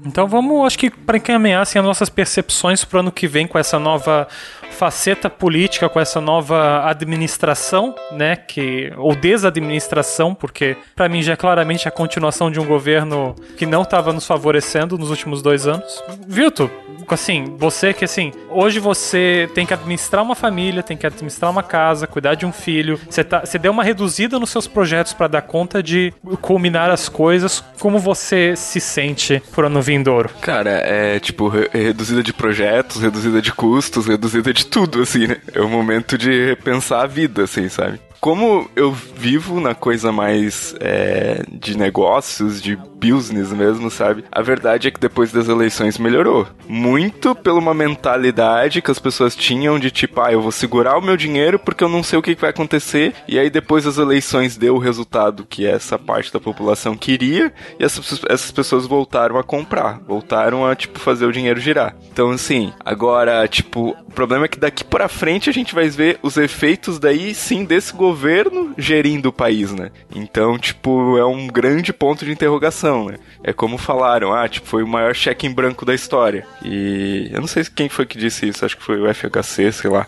Então 0.05 0.27
vamos, 0.27 0.65
acho 0.65 0.79
que 0.79 0.89
para 0.89 1.17
encaminhar 1.17 1.61
assim, 1.61 1.79
as 1.79 1.85
nossas 1.85 2.09
percepções 2.09 2.83
para 2.83 2.97
o 2.97 2.99
ano 3.01 3.11
que 3.11 3.27
vem 3.27 3.47
com 3.47 3.57
essa 3.57 3.79
nova 3.79 4.27
faceta 4.71 5.29
política, 5.29 5.89
com 5.89 5.99
essa 5.99 6.21
nova 6.21 6.87
administração, 6.87 7.93
né, 8.11 8.35
que 8.35 8.93
ou 8.97 9.15
desadministração, 9.15 10.33
porque 10.33 10.77
para 10.95 11.09
mim 11.09 11.21
já 11.21 11.33
é 11.33 11.35
claramente 11.35 11.87
a 11.87 11.91
continuação 11.91 12.49
de 12.49 12.59
um 12.59 12.65
governo 12.65 13.35
que 13.57 13.65
não 13.65 13.81
estava 13.81 14.13
nos 14.13 14.25
favorecendo 14.25 14.97
nos 14.97 15.09
últimos 15.09 15.41
dois 15.41 15.67
anos. 15.67 16.01
Vilto, 16.27 16.69
assim, 17.13 17.55
você 17.57 17.93
que 17.93 18.05
assim, 18.05 18.31
hoje 18.49 18.79
você 18.79 19.49
tem 19.53 19.65
que 19.65 19.73
administrar 19.73 20.23
uma 20.23 20.35
família, 20.35 20.83
tem 20.83 20.95
que 20.95 21.05
administrar 21.05 21.51
uma 21.51 21.63
casa, 21.63 22.07
cuidar 22.07 22.35
de 22.35 22.45
um 22.45 22.51
filho, 22.51 22.99
você, 23.09 23.23
tá, 23.23 23.41
você 23.41 23.57
deu 23.57 23.71
uma 23.71 23.83
reduzida 23.83 24.39
nos 24.39 24.49
seus 24.49 24.67
projetos 24.67 25.13
para 25.13 25.27
dar 25.27 25.41
conta 25.41 25.81
de 25.81 26.13
culminar 26.41 26.89
as 26.89 27.09
coisas. 27.09 27.63
Como 27.79 27.99
você 27.99 28.55
se 28.55 28.79
sente 28.79 29.41
por 29.53 29.65
ano 29.65 29.81
vindouro? 29.89 30.29
Cara, 30.41 30.69
é 30.69 31.19
tipo 31.19 31.47
re- 31.47 31.69
reduzida 31.73 32.21
de 32.23 32.31
projetos, 32.33 33.01
reduzida 33.01 33.41
de 33.41 33.51
custos, 33.51 34.05
reduzida 34.07 34.53
de 34.53 34.65
tudo, 34.65 35.01
assim, 35.01 35.27
né? 35.27 35.37
É 35.53 35.61
o 35.61 35.69
momento 35.69 36.17
de 36.17 36.45
repensar 36.45 37.03
a 37.03 37.07
vida, 37.07 37.43
assim, 37.43 37.67
sabe? 37.69 37.99
Como 38.21 38.69
eu 38.75 38.91
vivo 38.91 39.61
na 39.61 39.73
coisa 39.73 40.11
mais 40.11 40.75
é, 40.81 41.41
de 41.51 41.77
negócios, 41.77 42.61
de 42.61 42.77
business 42.99 43.51
mesmo, 43.51 43.89
sabe? 43.89 44.23
A 44.31 44.41
verdade 44.41 44.87
é 44.87 44.91
que 44.91 44.99
depois 44.99 45.31
das 45.31 45.47
eleições 45.47 45.97
melhorou. 45.97 46.47
Muito 46.67 47.33
pela 47.35 47.59
uma 47.59 47.73
mentalidade 47.73 48.81
que 48.81 48.91
as 48.91 48.99
pessoas 48.99 49.35
tinham 49.35 49.79
de 49.79 49.91
tipo, 49.91 50.21
ah, 50.21 50.31
eu 50.31 50.41
vou 50.41 50.51
segurar 50.51 50.97
o 50.97 51.01
meu 51.01 51.17
dinheiro 51.17 51.59
porque 51.59 51.83
eu 51.83 51.89
não 51.89 52.03
sei 52.03 52.17
o 52.17 52.21
que 52.21 52.35
vai 52.35 52.49
acontecer. 52.49 53.13
E 53.27 53.37
aí 53.37 53.49
depois 53.49 53.85
das 53.85 53.97
eleições 53.97 54.57
deu 54.57 54.75
o 54.75 54.79
resultado 54.79 55.45
que 55.47 55.65
essa 55.65 55.97
parte 55.97 56.31
da 56.31 56.39
população 56.39 56.95
queria 56.95 57.53
e 57.79 57.83
essas, 57.83 58.21
essas 58.27 58.51
pessoas 58.51 58.85
voltaram 58.85 59.37
a 59.37 59.43
comprar, 59.43 59.99
voltaram 60.07 60.65
a 60.65 60.75
tipo 60.75 60.99
fazer 60.99 61.25
o 61.25 61.31
dinheiro 61.31 61.59
girar. 61.59 61.95
Então 62.11 62.31
assim, 62.31 62.73
agora 62.83 63.47
tipo, 63.47 63.95
o 64.07 64.11
problema 64.11 64.45
é 64.45 64.47
que 64.47 64.59
daqui 64.59 64.83
pra 64.83 65.07
frente 65.07 65.49
a 65.49 65.53
gente 65.53 65.75
vai 65.75 65.89
ver 65.89 66.19
os 66.21 66.37
efeitos 66.37 66.99
daí 66.99 67.33
sim 67.33 67.63
desse 67.63 67.93
governo 67.93 68.73
gerindo 68.77 69.29
o 69.29 69.33
país, 69.33 69.71
né? 69.71 69.91
Então, 70.15 70.57
tipo, 70.57 71.17
é 71.17 71.25
um 71.25 71.47
grande 71.47 71.93
ponto 71.93 72.25
de 72.25 72.31
interrogação, 72.31 72.88
né? 73.05 73.17
É 73.43 73.53
como 73.53 73.77
falaram, 73.77 74.33
ah, 74.33 74.47
tipo, 74.47 74.67
foi 74.67 74.83
o 74.83 74.87
maior 74.87 75.15
cheque 75.15 75.47
em 75.47 75.53
branco 75.53 75.85
da 75.85 75.93
história. 75.93 76.45
E 76.63 77.29
eu 77.31 77.39
não 77.39 77.47
sei 77.47 77.63
quem 77.63 77.89
foi 77.89 78.05
que 78.05 78.17
disse 78.17 78.47
isso, 78.47 78.65
acho 78.65 78.77
que 78.77 78.83
foi 78.83 78.99
o 78.99 79.13
FHC, 79.13 79.71
sei 79.71 79.89
lá. 79.89 80.05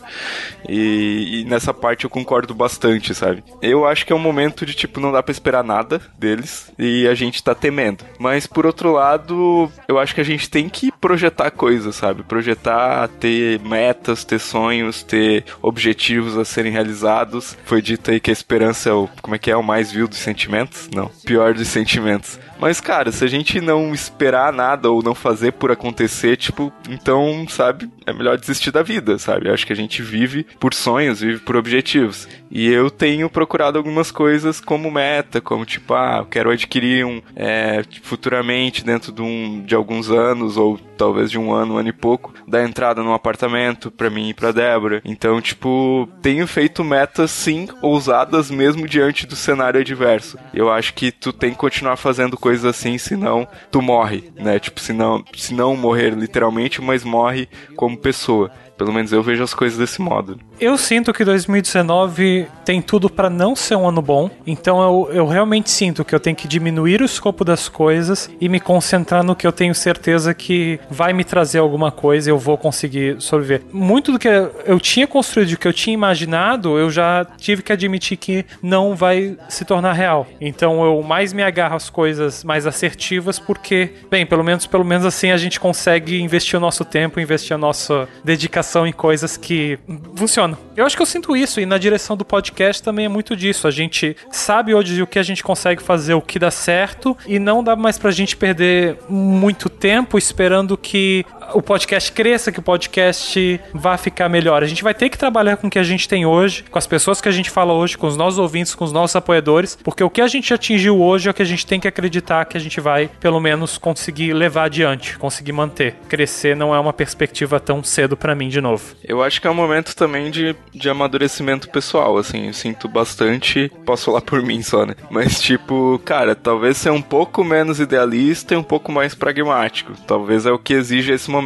E, 0.67 1.41
e 1.41 1.45
nessa 1.45 1.73
parte 1.73 2.03
eu 2.03 2.09
concordo 2.09 2.53
bastante, 2.53 3.13
sabe? 3.15 3.43
Eu 3.61 3.85
acho 3.85 4.05
que 4.05 4.13
é 4.13 4.15
um 4.15 4.19
momento 4.19 4.65
de, 4.65 4.73
tipo, 4.73 4.99
não 4.99 5.11
dá 5.11 5.23
pra 5.23 5.31
esperar 5.31 5.63
nada 5.63 6.01
deles 6.17 6.71
e 6.77 7.07
a 7.07 7.13
gente 7.13 7.43
tá 7.43 7.55
temendo. 7.55 8.03
Mas, 8.19 8.45
por 8.45 8.65
outro 8.65 8.91
lado, 8.91 9.71
eu 9.87 9.97
acho 9.97 10.13
que 10.13 10.21
a 10.21 10.25
gente 10.25 10.49
tem 10.49 10.67
que 10.67 10.91
projetar 10.91 11.51
coisas, 11.51 11.95
sabe? 11.95 12.23
Projetar, 12.23 13.07
ter 13.07 13.59
metas, 13.61 14.23
ter 14.23 14.39
sonhos, 14.39 15.03
ter 15.03 15.45
objetivos 15.61 16.37
a 16.37 16.45
serem 16.45 16.71
realizados. 16.71 17.57
Foi 17.65 17.81
dito 17.81 18.11
aí 18.11 18.19
que 18.19 18.29
a 18.29 18.33
esperança 18.33 18.89
é 18.89 18.93
o, 18.93 19.09
como 19.21 19.35
é 19.35 19.39
que 19.39 19.51
é, 19.51 19.55
o 19.55 19.63
mais 19.63 19.91
vil 19.91 20.07
dos 20.07 20.19
sentimentos? 20.19 20.89
Não, 20.93 21.09
pior 21.25 21.53
dos 21.53 21.67
sentimentos. 21.67 22.39
Mas, 22.61 22.79
cara, 22.79 23.11
se 23.11 23.25
a 23.25 23.27
gente 23.27 23.59
não 23.59 23.91
esperar 23.91 24.53
nada 24.53 24.91
ou 24.91 25.01
não 25.01 25.15
fazer 25.15 25.53
por 25.53 25.71
acontecer, 25.71 26.37
tipo, 26.37 26.71
então, 26.87 27.43
sabe, 27.49 27.89
é 28.05 28.13
melhor 28.13 28.37
desistir 28.37 28.69
da 28.69 28.83
vida, 28.83 29.17
sabe? 29.17 29.47
Eu 29.49 29.53
acho 29.55 29.65
que 29.65 29.73
a 29.73 29.75
gente 29.75 30.03
vive 30.03 30.45
por 30.59 30.71
sonhos, 30.71 31.21
vive 31.21 31.39
por 31.39 31.55
objetivos. 31.55 32.27
E 32.51 32.67
eu 32.67 32.91
tenho 32.91 33.29
procurado 33.29 33.79
algumas 33.79 34.11
coisas 34.11 34.59
como 34.59 34.91
meta, 34.91 35.41
como 35.41 35.65
tipo, 35.65 35.95
ah, 35.95 36.17
eu 36.19 36.25
quero 36.25 36.51
adquirir 36.51 37.03
um 37.03 37.19
é, 37.35 37.83
futuramente, 38.03 38.83
dentro 38.83 39.11
de, 39.11 39.21
um, 39.23 39.63
de 39.65 39.73
alguns 39.73 40.11
anos, 40.11 40.55
ou 40.55 40.77
talvez 40.97 41.31
de 41.31 41.39
um 41.39 41.51
ano, 41.51 41.75
um 41.75 41.77
ano 41.77 41.89
e 41.89 41.93
pouco, 41.93 42.33
dar 42.47 42.63
entrada 42.63 43.01
num 43.01 43.13
apartamento 43.13 43.89
pra 43.89 44.09
mim 44.09 44.29
e 44.29 44.33
pra 44.35 44.51
Débora. 44.51 45.01
Então, 45.03 45.41
tipo, 45.41 46.07
tenho 46.21 46.45
feito 46.45 46.83
metas 46.83 47.31
sim, 47.31 47.67
ousadas 47.81 48.51
mesmo 48.51 48.87
diante 48.87 49.25
do 49.25 49.35
cenário 49.35 49.79
adverso. 49.79 50.37
Eu 50.53 50.69
acho 50.69 50.93
que 50.93 51.11
tu 51.11 51.33
tem 51.33 51.51
que 51.51 51.57
continuar 51.57 51.95
fazendo 51.95 52.37
coisas 52.37 52.50
assim, 52.65 52.97
senão 52.97 53.47
tu 53.71 53.81
morre, 53.81 54.31
né? 54.35 54.59
Tipo, 54.59 54.79
se 54.79 54.93
não, 54.93 55.23
se 55.35 55.53
não 55.53 55.75
morrer 55.75 56.11
literalmente, 56.11 56.81
mas 56.81 57.03
morre 57.03 57.47
como 57.75 57.97
pessoa. 57.97 58.51
Pelo 58.77 58.93
menos 58.93 59.11
eu 59.11 59.21
vejo 59.21 59.43
as 59.43 59.53
coisas 59.53 59.77
desse 59.77 60.01
modo. 60.01 60.39
Eu 60.61 60.77
sinto 60.77 61.11
que 61.11 61.25
2019 61.25 62.45
tem 62.63 62.83
tudo 62.83 63.09
pra 63.09 63.31
não 63.31 63.55
ser 63.55 63.75
um 63.75 63.89
ano 63.89 63.99
bom, 63.99 64.29
então 64.45 64.79
eu, 64.79 65.09
eu 65.11 65.27
realmente 65.27 65.71
sinto 65.71 66.05
que 66.05 66.13
eu 66.13 66.19
tenho 66.19 66.35
que 66.35 66.47
diminuir 66.47 67.01
o 67.01 67.05
escopo 67.05 67.43
das 67.43 67.67
coisas 67.67 68.29
e 68.39 68.47
me 68.47 68.59
concentrar 68.59 69.23
no 69.23 69.35
que 69.35 69.47
eu 69.47 69.51
tenho 69.51 69.73
certeza 69.73 70.35
que 70.35 70.79
vai 70.87 71.13
me 71.13 71.23
trazer 71.23 71.57
alguma 71.57 71.89
coisa 71.89 72.29
e 72.29 72.31
eu 72.31 72.37
vou 72.37 72.59
conseguir 72.59 73.19
sobreviver. 73.19 73.63
Muito 73.73 74.11
do 74.11 74.19
que 74.19 74.27
eu 74.27 74.79
tinha 74.79 75.07
construído, 75.07 75.53
o 75.53 75.57
que 75.57 75.67
eu 75.67 75.73
tinha 75.73 75.95
imaginado, 75.95 76.77
eu 76.77 76.91
já 76.91 77.25
tive 77.39 77.63
que 77.63 77.73
admitir 77.73 78.15
que 78.17 78.45
não 78.61 78.95
vai 78.95 79.35
se 79.49 79.65
tornar 79.65 79.93
real. 79.93 80.27
Então 80.39 80.85
eu 80.85 81.01
mais 81.01 81.33
me 81.33 81.41
agarro 81.41 81.75
às 81.75 81.89
coisas 81.89 82.43
mais 82.43 82.67
assertivas 82.67 83.39
porque, 83.39 83.93
bem, 84.11 84.27
pelo 84.27 84.43
menos 84.43 84.67
pelo 84.67 84.85
menos 84.85 85.07
assim 85.07 85.31
a 85.31 85.37
gente 85.37 85.59
consegue 85.59 86.21
investir 86.21 86.55
o 86.55 86.61
nosso 86.61 86.85
tempo, 86.85 87.19
investir 87.19 87.55
a 87.55 87.57
nossa 87.57 88.07
dedicação 88.23 88.85
em 88.85 88.93
coisas 88.93 89.35
que 89.37 89.79
funcionam. 90.15 90.50
Eu 90.75 90.85
acho 90.85 90.95
que 90.95 91.01
eu 91.01 91.05
sinto 91.05 91.35
isso 91.35 91.59
e 91.59 91.65
na 91.65 91.77
direção 91.77 92.15
do 92.15 92.25
podcast 92.25 92.81
também 92.81 93.05
é 93.05 93.09
muito 93.09 93.35
disso. 93.35 93.67
A 93.67 93.71
gente 93.71 94.15
sabe 94.31 94.73
hoje 94.73 95.01
o 95.01 95.07
que 95.07 95.19
a 95.19 95.23
gente 95.23 95.43
consegue 95.43 95.81
fazer, 95.81 96.13
o 96.13 96.21
que 96.21 96.39
dá 96.39 96.51
certo 96.51 97.17
e 97.27 97.39
não 97.39 97.63
dá 97.63 97.75
mais 97.75 97.97
pra 97.97 98.11
gente 98.11 98.35
perder 98.35 98.97
muito 99.09 99.69
tempo 99.69 100.17
esperando 100.17 100.77
que 100.77 101.25
o 101.53 101.61
podcast 101.61 102.11
cresça, 102.11 102.51
que 102.51 102.59
o 102.59 102.63
podcast 102.63 103.59
vá 103.73 103.97
ficar 103.97 104.29
melhor. 104.29 104.63
A 104.63 104.67
gente 104.67 104.83
vai 104.83 104.93
ter 104.93 105.09
que 105.09 105.17
trabalhar 105.17 105.57
com 105.57 105.67
o 105.67 105.69
que 105.69 105.79
a 105.79 105.83
gente 105.83 106.07
tem 106.07 106.25
hoje, 106.25 106.63
com 106.69 106.77
as 106.77 106.87
pessoas 106.87 107.21
que 107.21 107.29
a 107.29 107.31
gente 107.31 107.49
fala 107.49 107.73
hoje, 107.73 107.97
com 107.97 108.07
os 108.07 108.17
nossos 108.17 108.39
ouvintes, 108.39 108.75
com 108.75 108.85
os 108.85 108.91
nossos 108.91 109.15
apoiadores, 109.15 109.77
porque 109.83 110.03
o 110.03 110.09
que 110.09 110.21
a 110.21 110.27
gente 110.27 110.53
atingiu 110.53 111.01
hoje 111.01 111.27
é 111.27 111.31
o 111.31 111.33
que 111.33 111.41
a 111.41 111.45
gente 111.45 111.65
tem 111.65 111.79
que 111.79 111.87
acreditar 111.87 112.45
que 112.45 112.57
a 112.57 112.59
gente 112.59 112.79
vai, 112.79 113.09
pelo 113.19 113.39
menos, 113.39 113.77
conseguir 113.77 114.33
levar 114.33 114.65
adiante, 114.65 115.17
conseguir 115.17 115.51
manter. 115.51 115.95
Crescer 116.07 116.55
não 116.55 116.73
é 116.73 116.79
uma 116.79 116.93
perspectiva 116.93 117.59
tão 117.59 117.83
cedo 117.83 118.15
pra 118.15 118.35
mim 118.35 118.49
de 118.49 118.61
novo. 118.61 118.95
Eu 119.03 119.21
acho 119.23 119.41
que 119.41 119.47
é 119.47 119.51
um 119.51 119.55
momento 119.55 119.95
também 119.95 120.31
de, 120.31 120.55
de 120.73 120.89
amadurecimento 120.89 121.69
pessoal, 121.69 122.17
assim, 122.17 122.47
eu 122.47 122.53
sinto 122.53 122.87
bastante, 122.87 123.71
posso 123.85 124.05
falar 124.05 124.21
por 124.21 124.41
mim 124.41 124.61
só, 124.61 124.85
né? 124.85 124.95
Mas 125.09 125.41
tipo, 125.41 125.99
cara, 126.05 126.35
talvez 126.35 126.77
ser 126.77 126.91
um 126.91 127.01
pouco 127.01 127.43
menos 127.43 127.79
idealista 127.79 128.53
e 128.53 128.57
um 128.57 128.63
pouco 128.63 128.91
mais 128.91 129.13
pragmático. 129.13 129.93
Talvez 130.07 130.45
é 130.45 130.51
o 130.51 130.59
que 130.59 130.73
exige 130.73 131.11
esse 131.11 131.29
momento. 131.29 131.40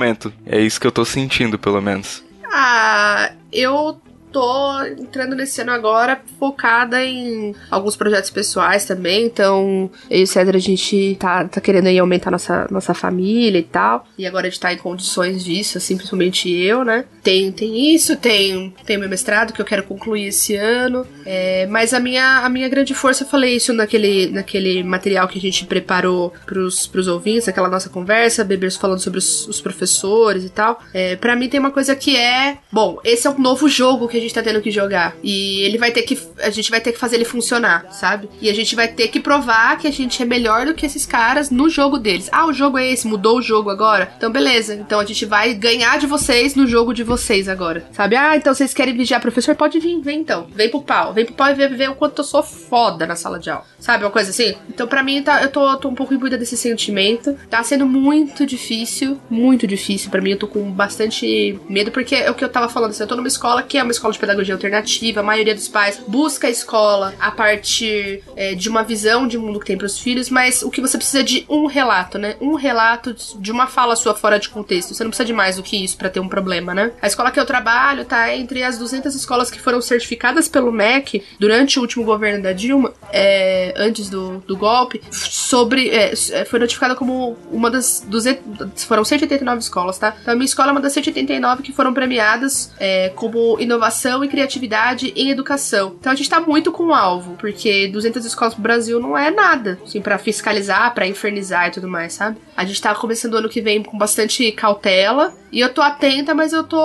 É 0.45 0.59
isso 0.59 0.79
que 0.79 0.87
eu 0.87 0.91
tô 0.91 1.05
sentindo, 1.05 1.57
pelo 1.57 1.81
menos. 1.81 2.23
Ah, 2.51 3.31
eu 3.51 3.99
tô 4.35 4.83
entrando 4.83 5.33
nesse 5.33 5.61
ano 5.61 5.71
agora 5.71 6.19
focada 6.37 7.01
em 7.01 7.55
alguns 7.71 7.95
projetos 7.95 8.29
pessoais 8.29 8.83
também. 8.83 9.25
Então, 9.25 9.89
eu 10.09 10.19
e 10.19 10.23
o 10.23 10.27
César, 10.27 10.53
a 10.53 10.59
gente 10.59 11.15
tá, 11.17 11.45
tá 11.45 11.61
querendo 11.61 11.87
aí 11.87 11.97
aumentar 11.97 12.31
nossa, 12.31 12.67
nossa 12.69 12.93
família 12.93 13.59
e 13.59 13.63
tal. 13.63 14.05
E 14.17 14.27
agora 14.27 14.47
a 14.47 14.49
gente 14.49 14.59
tá 14.59 14.73
em 14.73 14.77
condições 14.77 15.45
disso, 15.45 15.77
assim, 15.77 15.95
principalmente 15.95 16.51
eu, 16.51 16.83
né? 16.83 17.05
Tem, 17.23 17.49
tem 17.49 17.95
isso, 17.95 18.17
tem, 18.17 18.75
tem 18.85 18.97
meu 18.97 19.07
mestrado 19.07 19.53
que 19.53 19.61
eu 19.61 19.65
quero 19.65 19.83
concluir 19.83 20.27
esse 20.27 20.55
ano. 20.55 21.07
É, 21.25 21.65
mas 21.67 21.93
a 21.93 21.99
minha, 22.01 22.39
a 22.39 22.49
minha 22.49 22.67
grande 22.67 22.93
força, 22.93 23.23
eu 23.23 23.27
falei 23.27 23.55
isso 23.55 23.71
naquele, 23.71 24.27
naquele 24.27 24.83
material 24.83 25.29
que 25.29 25.39
a 25.39 25.41
gente 25.41 25.65
preparou 25.65 26.33
pros, 26.45 26.87
pros 26.87 27.07
ouvintes, 27.07 27.47
aquela 27.47 27.69
nossa 27.69 27.89
conversa, 27.89 28.43
Bebers 28.43 28.75
falando 28.75 28.99
sobre 28.99 29.19
os, 29.19 29.47
os 29.47 29.61
professores 29.61 30.43
e 30.43 30.49
tal. 30.49 30.81
É, 30.93 31.15
para 31.15 31.37
mim 31.37 31.47
tem 31.47 31.59
uma 31.59 31.71
coisa 31.71 31.95
que 31.95 32.17
é. 32.17 32.57
Bom, 32.69 32.99
esse 33.03 33.25
é 33.25 33.29
um 33.29 33.39
novo 33.39 33.69
jogo 33.69 34.09
que 34.09 34.17
a 34.17 34.19
gente 34.19 34.24
tá 34.33 34.41
tendo 34.41 34.61
que 34.61 34.71
jogar. 34.71 35.15
E 35.23 35.61
ele 35.61 35.77
vai 35.77 35.91
ter 35.91 36.03
que. 36.03 36.17
A 36.41 36.49
gente 36.49 36.69
vai 36.71 36.81
ter 36.81 36.91
que 36.91 36.99
fazer 36.99 37.15
ele 37.15 37.25
funcionar, 37.25 37.91
sabe? 37.91 38.29
E 38.41 38.49
a 38.49 38.53
gente 38.53 38.75
vai 38.75 38.87
ter 38.87 39.07
que 39.07 39.19
provar 39.19 39.77
que 39.77 39.87
a 39.87 39.91
gente 39.91 40.21
é 40.21 40.25
melhor 40.25 40.65
do 40.65 40.73
que 40.73 40.85
esses 40.85 41.05
caras 41.05 41.49
no 41.49 41.69
jogo 41.69 41.97
deles. 41.97 42.29
Ah, 42.31 42.45
o 42.45 42.53
jogo 42.53 42.77
é 42.77 42.91
esse, 42.91 43.07
mudou 43.07 43.37
o 43.37 43.41
jogo 43.41 43.69
agora? 43.69 44.11
Então, 44.17 44.31
beleza. 44.31 44.75
Então 44.75 44.99
a 44.99 45.05
gente 45.05 45.25
vai 45.25 45.53
ganhar 45.53 45.97
de 45.97 46.07
vocês 46.07 46.55
no 46.55 46.67
jogo 46.67 46.93
de 46.93 47.03
vocês 47.03 47.47
agora. 47.47 47.87
Sabe? 47.91 48.15
Ah, 48.15 48.35
então 48.35 48.53
vocês 48.53 48.73
querem 48.73 48.95
vigiar 48.95 49.21
professor? 49.21 49.55
Pode 49.55 49.79
vir, 49.79 49.99
vem 50.01 50.19
então. 50.19 50.47
Vem 50.53 50.69
pro 50.69 50.81
pau. 50.81 51.13
Vem 51.13 51.25
pro 51.25 51.33
pau 51.33 51.49
e 51.49 51.53
vê, 51.53 51.67
vê 51.67 51.87
o 51.87 51.95
quanto 51.95 52.19
eu 52.19 52.23
sou 52.23 52.43
foda 52.43 53.05
na 53.05 53.15
sala 53.15 53.39
de 53.39 53.49
aula. 53.49 53.65
Sabe? 53.79 54.03
Uma 54.03 54.11
coisa 54.11 54.29
assim? 54.29 54.55
Então, 54.69 54.87
pra 54.87 55.03
mim, 55.03 55.21
tá, 55.21 55.41
eu 55.41 55.49
tô, 55.49 55.77
tô 55.77 55.89
um 55.89 55.95
pouco 55.95 56.13
imbuída 56.13 56.37
desse 56.37 56.57
sentimento. 56.57 57.37
Tá 57.49 57.63
sendo 57.63 57.85
muito 57.85 58.45
difícil. 58.45 59.19
Muito 59.29 59.67
difícil 59.67 60.09
para 60.09 60.21
mim. 60.21 60.31
Eu 60.31 60.39
tô 60.39 60.47
com 60.47 60.71
bastante 60.71 61.59
medo, 61.69 61.91
porque 61.91 62.15
é 62.15 62.31
o 62.31 62.35
que 62.35 62.43
eu 62.43 62.49
tava 62.49 62.69
falando. 62.69 62.91
Assim, 62.91 63.03
eu 63.03 63.07
tô 63.07 63.15
numa 63.15 63.27
escola 63.27 63.63
que 63.63 63.77
é 63.77 63.83
uma 63.83 63.91
escola 63.91 64.13
de 64.15 64.19
pedagogia 64.19 64.53
alternativa. 64.55 65.19
A 65.19 65.23
maioria 65.23 65.53
dos 65.53 65.67
pais 65.67 66.01
busca 66.07 66.47
a 66.47 66.49
escola 66.49 67.13
a 67.19 67.31
partir 67.31 68.23
é, 68.35 68.55
de 68.55 68.69
uma 68.69 68.83
visão 68.83 69.27
de 69.27 69.37
mundo 69.37 69.59
que 69.59 69.65
tem 69.65 69.77
pros 69.77 69.99
filhos, 69.99 70.29
mas 70.29 70.61
o 70.63 70.69
que 70.69 70.81
você 70.81 70.97
precisa 70.97 71.19
é 71.19 71.23
de 71.23 71.45
um 71.49 71.65
relato, 71.65 72.17
né? 72.17 72.35
Um 72.41 72.55
relato 72.55 73.15
de 73.39 73.51
uma 73.51 73.67
fala 73.67 73.95
sua 73.95 74.15
fora 74.15 74.39
de 74.39 74.49
contexto. 74.49 74.93
Você 74.93 75.03
não 75.03 75.11
precisa 75.11 75.25
de 75.25 75.33
mais 75.33 75.57
do 75.57 75.63
que 75.63 75.83
isso 75.83 75.97
para 75.97 76.09
ter 76.09 76.19
um 76.19 76.27
problema, 76.27 76.73
né? 76.73 76.91
A 77.01 77.07
escola 77.07 77.31
que 77.31 77.39
eu 77.39 77.45
trabalho 77.45 78.05
tá 78.05 78.33
entre 78.35 78.63
as 78.63 78.77
200 78.77 79.13
escolas 79.13 79.51
que 79.51 79.59
foram 79.59 79.81
certificadas 79.81 80.47
pelo 80.47 80.71
MEC 80.71 81.23
durante 81.39 81.77
o 81.79 81.81
último 81.81 82.03
governo 82.03 82.43
da 82.43 82.53
Dilma, 82.53 82.93
é, 83.11 83.73
antes 83.77 84.09
do, 84.09 84.39
do 84.39 84.57
golpe, 84.57 85.01
sobre. 85.11 85.89
É, 85.89 86.15
foi 86.45 86.59
notificada 86.59 86.95
como 86.95 87.37
uma 87.51 87.69
das 87.69 88.05
200. 88.07 88.83
Foram 88.85 89.03
189 89.03 89.59
escolas, 89.59 89.97
tá? 89.97 90.15
Então 90.21 90.33
a 90.33 90.35
minha 90.35 90.45
escola 90.45 90.69
é 90.69 90.71
uma 90.71 90.81
das 90.81 90.93
189 90.93 91.63
que 91.63 91.71
foram 91.71 91.93
premiadas 91.93 92.71
é, 92.79 93.09
como 93.09 93.59
inovação 93.59 94.04
e 94.23 94.27
criatividade 94.27 95.13
em 95.15 95.29
educação. 95.29 95.95
Então 95.99 96.11
a 96.11 96.15
gente 96.15 96.29
tá 96.29 96.39
muito 96.39 96.71
com 96.71 96.87
o 96.87 96.93
alvo, 96.93 97.35
porque 97.37 97.87
200 97.87 98.25
escolas 98.25 98.53
pro 98.53 98.63
Brasil 98.63 98.99
não 98.99 99.17
é 99.17 99.31
nada, 99.31 99.79
assim, 99.83 100.01
pra 100.01 100.17
fiscalizar, 100.17 100.93
pra 100.93 101.07
infernizar 101.07 101.67
e 101.67 101.71
tudo 101.71 101.87
mais, 101.87 102.13
sabe? 102.13 102.37
A 102.55 102.65
gente 102.65 102.81
tá 102.81 102.93
começando 102.93 103.33
o 103.33 103.37
ano 103.37 103.49
que 103.49 103.61
vem 103.61 103.83
com 103.83 103.97
bastante 103.97 104.51
cautela. 104.51 105.33
E 105.55 105.61
eu 105.61 105.73
tô 105.73 105.81
atenta, 105.81 106.35
mas 106.35 106.51
eu 106.51 106.65
tô. 106.65 106.77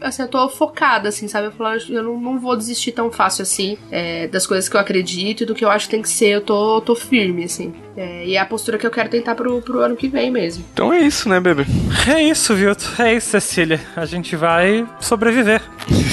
Assim, 0.00 0.22
eu 0.22 0.28
tô 0.28 0.48
focada, 0.48 1.08
assim, 1.08 1.28
sabe? 1.28 1.46
Eu, 1.46 1.52
falo, 1.52 1.78
eu 1.88 2.02
não, 2.02 2.20
não 2.20 2.36
vou 2.40 2.56
desistir 2.56 2.90
tão 2.90 3.12
fácil 3.12 3.42
assim 3.42 3.78
é, 3.92 4.26
das 4.26 4.44
coisas 4.44 4.68
que 4.68 4.74
eu 4.74 4.80
acredito 4.80 5.44
e 5.44 5.46
do 5.46 5.54
que 5.54 5.64
eu 5.64 5.70
acho 5.70 5.84
que 5.86 5.92
tem 5.92 6.02
que 6.02 6.08
ser. 6.08 6.30
Eu 6.30 6.40
tô, 6.40 6.80
tô 6.80 6.96
firme, 6.96 7.44
assim. 7.44 7.72
É, 7.96 8.26
e 8.26 8.34
é 8.34 8.40
a 8.40 8.44
postura 8.44 8.76
que 8.76 8.84
eu 8.84 8.90
quero 8.90 9.08
tentar 9.08 9.36
pro, 9.36 9.62
pro 9.62 9.78
ano 9.78 9.94
que 9.94 10.08
vem 10.08 10.32
mesmo. 10.32 10.64
Então 10.72 10.92
é 10.92 10.98
isso, 11.00 11.28
né, 11.28 11.38
bebê? 11.38 11.64
É 12.12 12.20
isso, 12.20 12.56
Vilto. 12.56 12.90
É 12.98 13.14
isso, 13.14 13.30
Cecília. 13.30 13.80
A 13.94 14.04
gente 14.04 14.34
vai 14.34 14.84
sobreviver. 14.98 15.62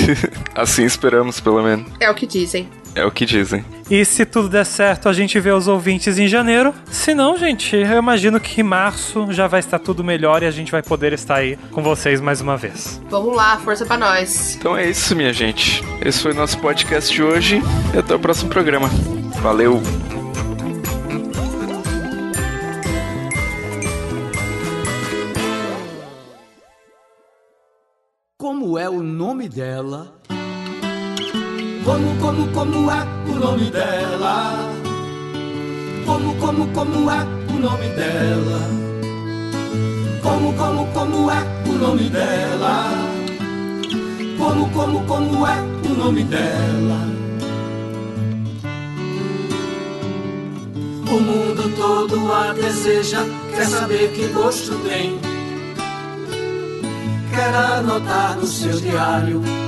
assim 0.54 0.86
esperamos, 0.86 1.40
pelo 1.40 1.64
menos. 1.64 1.92
É 2.00 2.08
o 2.08 2.14
que 2.14 2.28
dizem. 2.28 2.70
É 3.00 3.06
o 3.06 3.12
que 3.12 3.26
dizem. 3.26 3.64
E 3.90 4.04
se 4.04 4.26
tudo 4.26 4.50
der 4.50 4.66
certo, 4.66 5.08
a 5.08 5.14
gente 5.14 5.40
vê 5.40 5.52
os 5.52 5.70
ouvintes 5.70 6.20
em 6.20 6.28
janeiro. 6.28 6.74
Se 6.92 7.14
não, 7.14 7.38
gente, 7.38 7.78
eu 7.78 7.98
imagino 7.98 8.38
que 8.38 8.60
em 8.60 8.64
março 8.64 9.32
já 9.32 9.48
vai 9.48 9.62
estar 9.62 9.80
tudo 9.80 10.04
melhor 10.04 10.44
e 10.44 10.46
a 10.46 10.52
gente 10.52 10.70
vai 10.70 10.84
poder 10.84 11.14
estar 11.14 11.36
aí 11.36 11.58
com 11.72 11.82
vocês 11.82 12.20
mais 12.20 12.42
uma 12.42 12.58
vez. 12.58 13.02
Vamos 13.10 13.34
lá, 13.34 13.58
força 13.60 13.86
pra 13.86 13.98
nós. 13.98 14.56
Então 14.56 14.76
é 14.76 14.90
isso, 14.90 15.16
minha 15.16 15.32
gente. 15.32 15.82
Esse 16.02 16.22
foi 16.22 16.34
o 16.34 16.36
nosso 16.36 16.60
podcast 16.60 17.14
de 17.14 17.24
hoje 17.24 17.62
e 17.94 17.98
até 17.98 18.14
o 18.14 18.20
próximo 18.20 18.50
programa. 18.50 18.90
Valeu! 19.42 19.82
Como 28.38 28.78
é 28.78 28.90
o 28.90 29.02
nome 29.02 29.48
dela? 29.48 30.19
Como, 31.84 32.16
como, 32.20 32.48
como 32.50 32.92
é 32.92 33.08
o 33.28 33.36
nome 33.40 33.72
dela? 33.72 34.70
Como, 36.06 36.36
como, 36.36 36.68
como 36.68 37.10
é 37.10 37.24
o 37.50 37.60
nome 37.60 37.90
dela? 37.90 38.60
Como, 40.22 40.54
como, 40.54 40.88
como 40.88 41.32
é 41.32 41.44
o 41.68 41.72
nome 41.74 42.10
dela? 42.10 42.84
Como, 44.38 44.70
como, 44.70 45.06
como 45.06 45.48
é 45.48 45.56
o 45.90 45.94
nome 45.94 46.24
dela? 46.26 47.20
O 51.10 51.20
mundo 51.20 51.76
todo 51.76 52.32
a 52.32 52.54
deseja, 52.54 53.26
quer 53.56 53.66
saber 53.66 54.12
que 54.12 54.28
gosto 54.28 54.76
tem. 54.88 55.20
Quer 57.34 57.56
anotar 57.56 58.38
no 58.38 58.46
seu 58.46 58.80
diário 58.80 59.59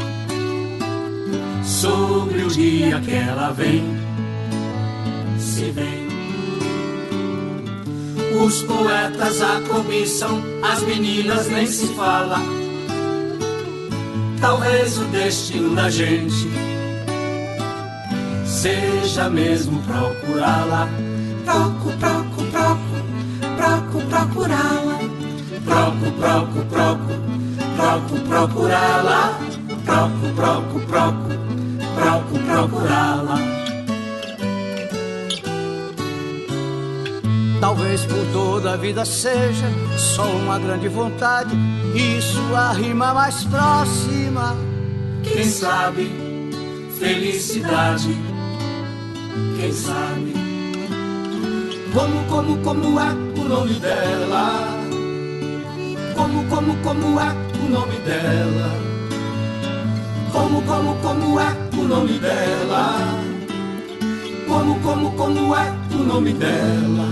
sobre 1.63 2.43
o 2.43 2.47
dia 2.47 2.99
que 2.99 3.13
ela 3.13 3.51
vem, 3.51 3.83
se 5.37 5.71
vem. 5.71 6.01
Os 8.43 8.63
poetas 8.63 9.41
a 9.41 9.61
cobiçam, 9.61 10.41
as 10.63 10.81
meninas 10.83 11.47
nem 11.47 11.65
se 11.67 11.87
fala. 11.93 12.39
Talvez 14.39 14.97
o 14.97 15.03
destino 15.05 15.75
da 15.75 15.89
gente 15.89 16.49
seja 18.45 19.29
mesmo 19.29 19.81
procurá-la. 19.83 20.89
Procu, 21.45 21.91
procu, 21.99 22.43
procu, 22.51 22.81
procu, 23.57 24.07
procurá-la. 24.07 24.99
Procu, 25.65 26.11
procu, 26.19 26.65
procu, 26.65 27.13
procu, 27.75 28.27
procurá-la. 28.27 29.39
Procu, 29.85 30.35
procu, 30.35 30.79
procu 30.87 31.40
procu 31.95 32.39
procurá-la. 32.39 33.61
Talvez 37.59 38.03
por 38.05 38.25
toda 38.33 38.73
a 38.73 38.77
vida 38.77 39.05
seja 39.05 39.67
só 39.97 40.23
uma 40.23 40.57
grande 40.57 40.87
vontade 40.87 41.55
e 41.93 42.21
sua 42.21 42.73
rima 42.73 43.13
mais 43.13 43.43
próxima. 43.43 44.55
Quem 45.23 45.45
sabe, 45.45 46.11
felicidade, 46.97 48.17
quem 49.59 49.71
sabe. 49.71 50.33
Como, 51.93 52.23
como, 52.25 52.57
como 52.63 52.99
é 52.99 53.11
o 53.39 53.43
nome 53.43 53.73
dela? 53.75 54.81
Como, 56.15 56.43
como, 56.45 56.75
como 56.77 57.19
é 57.19 57.35
o 57.63 57.69
nome 57.69 57.95
dela? 57.99 58.71
Como, 60.31 60.61
como, 60.63 60.95
como 60.95 61.39
é 61.39 61.60
o 61.81 61.87
nome 61.87 62.19
dela? 62.19 62.95
Como, 64.47 64.79
como, 64.81 65.11
como 65.13 65.55
é 65.55 65.73
o 65.93 66.03
nome 66.03 66.33
dela? 66.33 67.07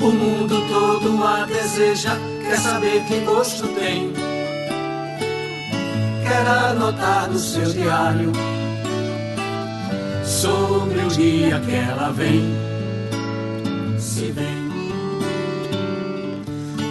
O 0.00 0.10
mundo 0.10 0.54
todo 0.68 1.24
a 1.24 1.44
deseja, 1.44 2.16
quer 2.42 2.58
saber 2.58 3.04
que 3.04 3.20
gosto 3.20 3.68
tem. 3.68 4.12
Quer 6.22 6.46
anotar 6.46 7.30
no 7.30 7.38
seu 7.38 7.70
diário 7.70 8.32
sobre 10.24 11.00
o 11.00 11.08
dia 11.08 11.60
que 11.60 11.74
ela 11.74 12.10
vem, 12.10 12.44
se 13.98 14.30
vem. 14.32 14.53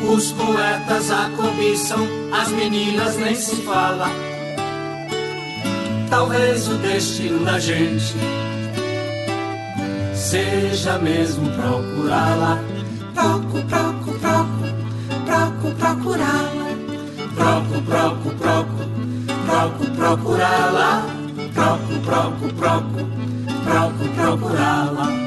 Os 0.09 0.31
poetas 0.33 1.09
a 1.09 1.29
cobiçam, 1.29 2.07
as 2.31 2.49
meninas 2.49 3.15
nem 3.17 3.35
se 3.35 3.55
fala. 3.57 4.07
Talvez 6.09 6.67
o 6.67 6.75
destino 6.75 7.43
da 7.45 7.57
gente 7.59 8.13
seja 10.13 10.99
mesmo 10.99 11.49
procurá-la. 11.51 12.59
Procu, 13.13 13.63
procu, 13.67 14.19
procu, 14.19 14.63
procu, 15.25 15.75
procurá-la. 15.77 16.67
Procu, 17.35 17.81
procu, 17.83 18.29
procu, 18.35 18.83
procu, 19.45 19.91
procurá-la. 19.95 21.05
Procu, 21.53 21.99
procu, 22.05 22.53
procu, 22.55 23.07
procu, 23.63 24.09
procurá-la. 24.15 25.22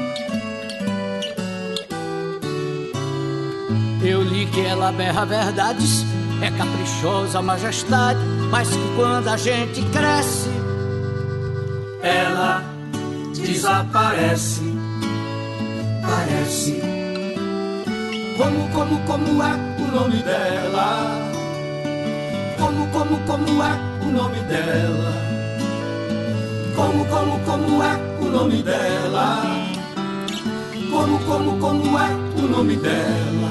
Eu 4.07 4.23
li 4.23 4.45
que 4.45 4.61
ela 4.61 4.89
berra 4.89 5.25
verdades 5.25 6.05
é 6.41 6.49
caprichosa 6.51 7.41
majestade, 7.41 8.17
mas 8.49 8.69
que 8.69 8.95
quando 8.95 9.27
a 9.27 9.35
gente 9.35 9.81
cresce, 9.91 10.49
ela 12.01 12.63
desaparece. 13.35 14.61
Parece. 16.01 16.79
Como, 18.37 18.69
como, 18.69 18.97
como 18.99 19.43
é 19.43 19.53
o 19.77 19.91
nome 19.91 20.23
dela? 20.23 21.21
Como, 22.57 22.87
como, 22.87 23.17
como 23.27 23.61
é 23.61 23.73
o 24.03 24.09
nome 24.09 24.39
dela? 24.43 25.13
Como, 26.77 27.05
como, 27.07 27.39
como 27.39 27.83
é 27.83 27.99
o 28.21 28.25
nome 28.25 28.63
dela? 28.63 29.43
Como, 30.89 31.19
como, 31.25 31.59
como 31.59 31.99
é 31.99 32.09
o 32.37 32.47
nome 32.47 32.77
dela? 32.77 33.46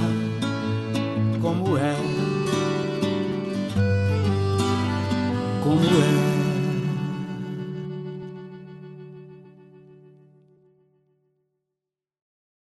Como 1.46 1.78
é, 1.78 1.94
como 5.62 5.84
é. 5.84 6.35